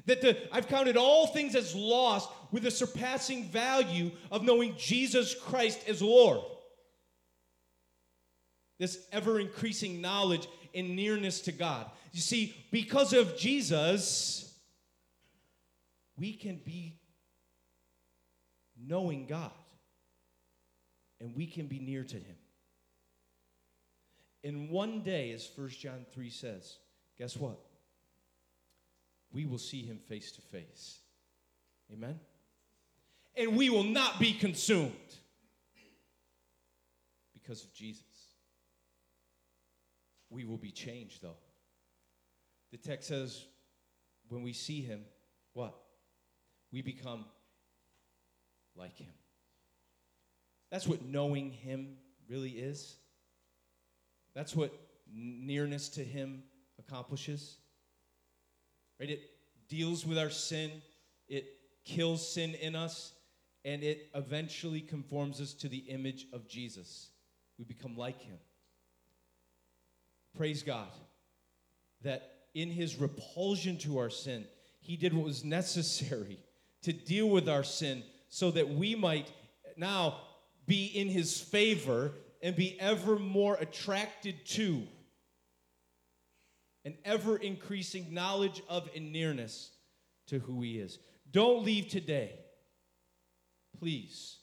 That 0.07 0.21
the, 0.21 0.37
I've 0.55 0.69
counted 0.69 0.97
all 0.97 1.27
things 1.27 1.57
as 1.57 1.75
lost 1.75 2.31
with 2.53 2.63
the 2.63 2.71
surpassing 2.71 3.45
value 3.47 4.13
of 4.31 4.45
knowing 4.45 4.75
Jesus 4.77 5.35
Christ 5.35 5.81
as 5.89 6.01
Lord 6.01 6.41
this 8.81 9.07
ever 9.13 9.39
increasing 9.39 10.01
knowledge 10.01 10.49
and 10.75 10.97
nearness 10.97 11.43
to 11.43 11.53
God. 11.53 11.89
You 12.13 12.21
see, 12.21 12.55
because 12.71 13.13
of 13.13 13.37
Jesus, 13.37 14.53
we 16.17 16.33
can 16.33 16.61
be 16.65 16.99
knowing 18.77 19.27
God 19.27 19.53
and 21.21 21.35
we 21.37 21.47
can 21.47 21.67
be 21.67 21.79
near 21.79 22.03
to 22.05 22.17
Him. 22.17 22.37
In 24.43 24.71
one 24.71 25.03
day, 25.03 25.33
as 25.33 25.49
1 25.55 25.69
John 25.69 26.07
3 26.13 26.31
says, 26.31 26.79
guess 27.19 27.37
what? 27.37 27.59
We 29.33 29.45
will 29.45 29.59
see 29.59 29.83
Him 29.83 29.99
face 30.09 30.33
to 30.33 30.41
face. 30.41 30.99
Amen? 31.93 32.19
And 33.37 33.57
we 33.57 33.71
will 33.71 33.85
not 33.85 34.19
be 34.19 34.33
consumed 34.33 34.93
because 37.35 37.65
of 37.65 37.73
Jesus 37.73 38.05
we 40.31 40.45
will 40.45 40.57
be 40.57 40.71
changed, 40.71 41.23
though. 41.23 41.37
The 42.71 42.79
text 42.79 43.09
says, 43.09 43.45
when 44.29 44.43
we 44.43 44.53
see 44.53 44.81
him, 44.81 45.05
what? 45.55 45.75
We 46.73 46.83
become 46.83 47.25
like 48.77 48.97
him. 48.97 49.13
That's 50.71 50.87
what 50.87 51.05
knowing 51.05 51.51
him 51.51 51.97
really 52.29 52.51
is. 52.51 52.97
That's 54.35 54.55
what 54.55 54.73
nearness 55.13 55.89
to 55.91 56.05
him 56.05 56.45
accomplishes. 56.79 57.57
Right? 59.01 59.11
It 59.11 59.23
deals 59.69 60.07
with 60.07 60.19
our 60.19 60.31
sin, 60.31 60.71
it 61.29 61.47
kills 61.85 62.27
sin 62.27 62.55
in 62.55 62.77
us, 62.77 63.13
and 63.65 63.83
it 63.83 64.09
eventually 64.15 64.81
conforms 64.81 65.41
us 65.41 65.55
to 65.55 65.69
the 65.69 65.79
image 65.79 66.27
of 66.33 66.49
Jesus. 66.49 67.09
We 67.59 67.65
become 67.65 67.97
like 67.97 68.21
him. 68.21 68.39
Praise 70.37 70.63
God 70.63 70.89
that 72.03 72.40
in 72.55 72.71
his 72.71 72.97
repulsion 72.97 73.79
to 73.79 73.99
our 73.99 74.11
sin, 74.11 74.47
he 74.81 74.97
did 74.97 75.15
what 75.15 75.25
was 75.25 75.45
necessary 75.45 76.39
to 76.83 76.93
deal 76.93 77.29
with 77.29 77.49
our 77.49 77.65
sin 77.65 78.03
so 78.29 78.51
that 78.51 78.69
we 78.69 78.95
might 78.95 79.31
now 79.77 80.19
be 80.67 80.87
in 80.87 81.09
his 81.09 81.41
favor 81.41 82.13
and 82.43 82.57
be 82.57 82.79
ever 82.81 83.19
more 83.19 83.57
attracted 83.61 84.47
to 84.47 84.83
an 86.85 86.97
ever 87.05 87.37
increasing 87.37 88.15
knowledge 88.15 88.63
of 88.69 88.89
and 88.97 89.13
nearness 89.13 89.73
to 90.29 90.39
who 90.39 90.63
he 90.63 90.79
is. 90.79 90.99
Don't 91.31 91.65
leave 91.65 91.89
today, 91.89 92.33
please, 93.79 94.39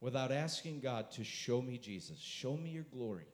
without 0.00 0.30
asking 0.30 0.80
God 0.80 1.10
to 1.12 1.24
show 1.24 1.62
me 1.62 1.78
Jesus, 1.78 2.18
show 2.18 2.56
me 2.56 2.70
your 2.70 2.84
glory. 2.84 3.26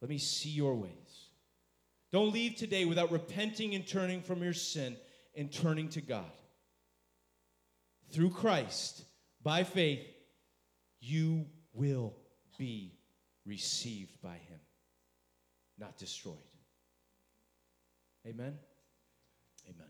Let 0.00 0.10
me 0.10 0.18
see 0.18 0.50
your 0.50 0.74
ways. 0.76 1.23
Don't 2.14 2.32
leave 2.32 2.54
today 2.54 2.84
without 2.84 3.10
repenting 3.10 3.74
and 3.74 3.84
turning 3.84 4.22
from 4.22 4.40
your 4.40 4.52
sin 4.52 4.96
and 5.34 5.52
turning 5.52 5.88
to 5.88 6.00
God. 6.00 6.30
Through 8.12 8.30
Christ, 8.30 9.02
by 9.42 9.64
faith, 9.64 10.06
you 11.00 11.46
will 11.72 12.14
be 12.56 12.92
received 13.44 14.22
by 14.22 14.34
Him, 14.34 14.60
not 15.76 15.98
destroyed. 15.98 16.36
Amen? 18.24 18.54
Amen. 19.68 19.88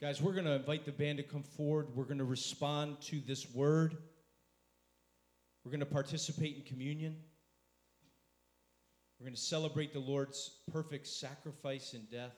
Guys, 0.00 0.22
we're 0.22 0.34
going 0.34 0.44
to 0.44 0.52
invite 0.52 0.84
the 0.84 0.92
band 0.92 1.18
to 1.18 1.24
come 1.24 1.42
forward. 1.42 1.88
We're 1.96 2.04
going 2.04 2.18
to 2.18 2.24
respond 2.24 3.00
to 3.06 3.20
this 3.26 3.52
word. 3.52 3.96
We're 5.64 5.72
going 5.72 5.80
to 5.80 5.86
participate 5.86 6.58
in 6.58 6.62
communion. 6.62 7.16
We're 9.18 9.24
going 9.24 9.34
to 9.34 9.40
celebrate 9.40 9.92
the 9.92 9.98
Lord's 9.98 10.50
perfect 10.70 11.06
sacrifice 11.06 11.94
and 11.94 12.10
death. 12.10 12.34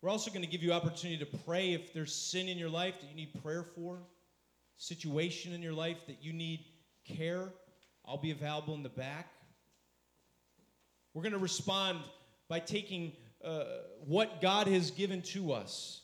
We're 0.00 0.10
also 0.10 0.30
going 0.30 0.44
to 0.44 0.50
give 0.50 0.62
you 0.62 0.72
opportunity 0.72 1.18
to 1.18 1.38
pray 1.44 1.72
if 1.72 1.92
there's 1.92 2.14
sin 2.14 2.48
in 2.48 2.56
your 2.56 2.70
life 2.70 3.00
that 3.00 3.08
you 3.08 3.16
need 3.16 3.42
prayer 3.42 3.64
for, 3.64 3.98
situation 4.76 5.52
in 5.52 5.60
your 5.60 5.72
life 5.72 6.06
that 6.06 6.18
you 6.22 6.32
need 6.32 6.64
care. 7.04 7.48
I'll 8.06 8.16
be 8.16 8.30
available 8.30 8.74
in 8.74 8.82
the 8.82 8.88
back. 8.88 9.28
We're 11.12 11.22
going 11.22 11.32
to 11.32 11.38
respond 11.38 11.98
by 12.48 12.60
taking 12.60 13.12
uh, 13.44 13.64
what 14.06 14.40
God 14.40 14.68
has 14.68 14.90
given 14.90 15.20
to 15.22 15.52
us 15.52 16.02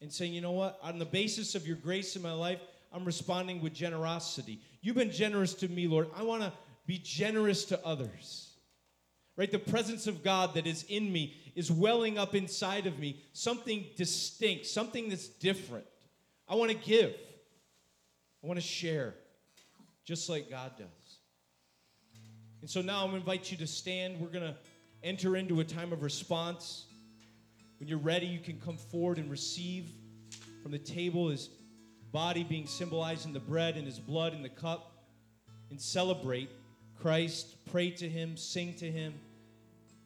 and 0.00 0.12
saying, 0.12 0.32
you 0.32 0.40
know 0.40 0.52
what, 0.52 0.78
on 0.82 0.98
the 0.98 1.04
basis 1.04 1.54
of 1.54 1.66
your 1.66 1.76
grace 1.76 2.16
in 2.16 2.22
my 2.22 2.32
life, 2.32 2.60
I'm 2.92 3.04
responding 3.04 3.60
with 3.60 3.74
generosity. 3.74 4.60
You've 4.80 4.96
been 4.96 5.10
generous 5.10 5.54
to 5.54 5.68
me, 5.68 5.86
Lord. 5.86 6.08
I 6.16 6.22
want 6.22 6.42
to 6.42 6.52
be 6.88 6.98
generous 6.98 7.66
to 7.66 7.86
others. 7.86 8.50
Right? 9.36 9.52
The 9.52 9.58
presence 9.58 10.08
of 10.08 10.24
God 10.24 10.54
that 10.54 10.66
is 10.66 10.84
in 10.88 11.12
me 11.12 11.36
is 11.54 11.70
welling 11.70 12.18
up 12.18 12.34
inside 12.34 12.86
of 12.86 12.98
me, 12.98 13.22
something 13.34 13.84
distinct, 13.94 14.66
something 14.66 15.10
that's 15.10 15.28
different. 15.28 15.84
I 16.48 16.56
want 16.56 16.72
to 16.72 16.76
give, 16.76 17.14
I 18.42 18.46
want 18.46 18.58
to 18.58 18.66
share, 18.66 19.14
just 20.04 20.28
like 20.28 20.50
God 20.50 20.72
does. 20.78 20.86
And 22.62 22.70
so 22.70 22.80
now 22.80 23.04
I'm 23.04 23.10
going 23.10 23.22
to 23.22 23.30
invite 23.30 23.52
you 23.52 23.58
to 23.58 23.66
stand. 23.66 24.18
We're 24.18 24.28
going 24.28 24.46
to 24.46 24.56
enter 25.04 25.36
into 25.36 25.60
a 25.60 25.64
time 25.64 25.92
of 25.92 26.02
response. 26.02 26.86
When 27.78 27.88
you're 27.88 27.98
ready, 27.98 28.26
you 28.26 28.40
can 28.40 28.58
come 28.58 28.78
forward 28.78 29.18
and 29.18 29.30
receive 29.30 29.92
from 30.62 30.72
the 30.72 30.78
table 30.78 31.28
his 31.28 31.50
body 32.12 32.44
being 32.44 32.66
symbolized 32.66 33.26
in 33.26 33.34
the 33.34 33.40
bread 33.40 33.76
and 33.76 33.86
his 33.86 33.98
blood 33.98 34.32
in 34.32 34.42
the 34.42 34.48
cup 34.48 34.90
and 35.70 35.78
celebrate 35.80 36.48
Christ, 37.00 37.54
pray 37.70 37.90
to 37.90 38.08
Him, 38.08 38.36
sing 38.36 38.74
to 38.74 38.90
Him, 38.90 39.14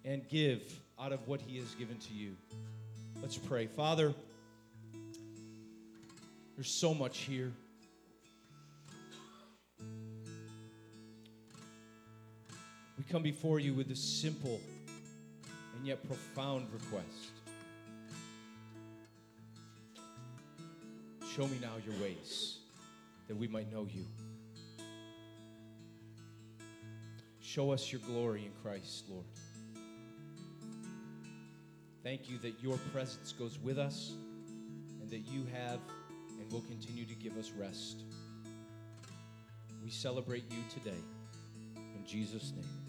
and 0.04 0.28
give 0.28 0.62
out 1.00 1.12
of 1.12 1.26
what 1.26 1.40
He 1.40 1.58
has 1.58 1.74
given 1.74 1.96
to 1.98 2.12
you. 2.12 2.36
Let's 3.20 3.38
pray. 3.38 3.66
Father, 3.66 4.12
there's 6.54 6.70
so 6.70 6.92
much 6.92 7.18
here. 7.18 7.52
We 12.98 13.04
come 13.10 13.22
before 13.22 13.58
you 13.58 13.74
with 13.74 13.90
a 13.90 13.96
simple 13.96 14.60
and 15.76 15.86
yet 15.86 16.06
profound 16.06 16.68
request. 16.72 17.32
Show 21.34 21.46
me 21.46 21.58
now 21.62 21.72
your 21.86 22.00
ways 22.02 22.58
that 23.28 23.36
we 23.36 23.48
might 23.48 23.72
know 23.72 23.88
you. 23.90 24.04
Show 27.52 27.70
us 27.70 27.92
your 27.92 28.00
glory 28.06 28.46
in 28.46 28.52
Christ, 28.62 29.04
Lord. 29.10 29.26
Thank 32.02 32.30
you 32.30 32.38
that 32.38 32.62
your 32.62 32.78
presence 32.94 33.32
goes 33.32 33.58
with 33.58 33.78
us 33.78 34.14
and 35.02 35.10
that 35.10 35.30
you 35.30 35.44
have 35.52 35.78
and 36.40 36.50
will 36.50 36.62
continue 36.62 37.04
to 37.04 37.14
give 37.14 37.36
us 37.36 37.50
rest. 37.50 38.04
We 39.84 39.90
celebrate 39.90 40.50
you 40.50 40.64
today. 40.72 40.96
In 41.76 42.06
Jesus' 42.06 42.54
name. 42.56 42.81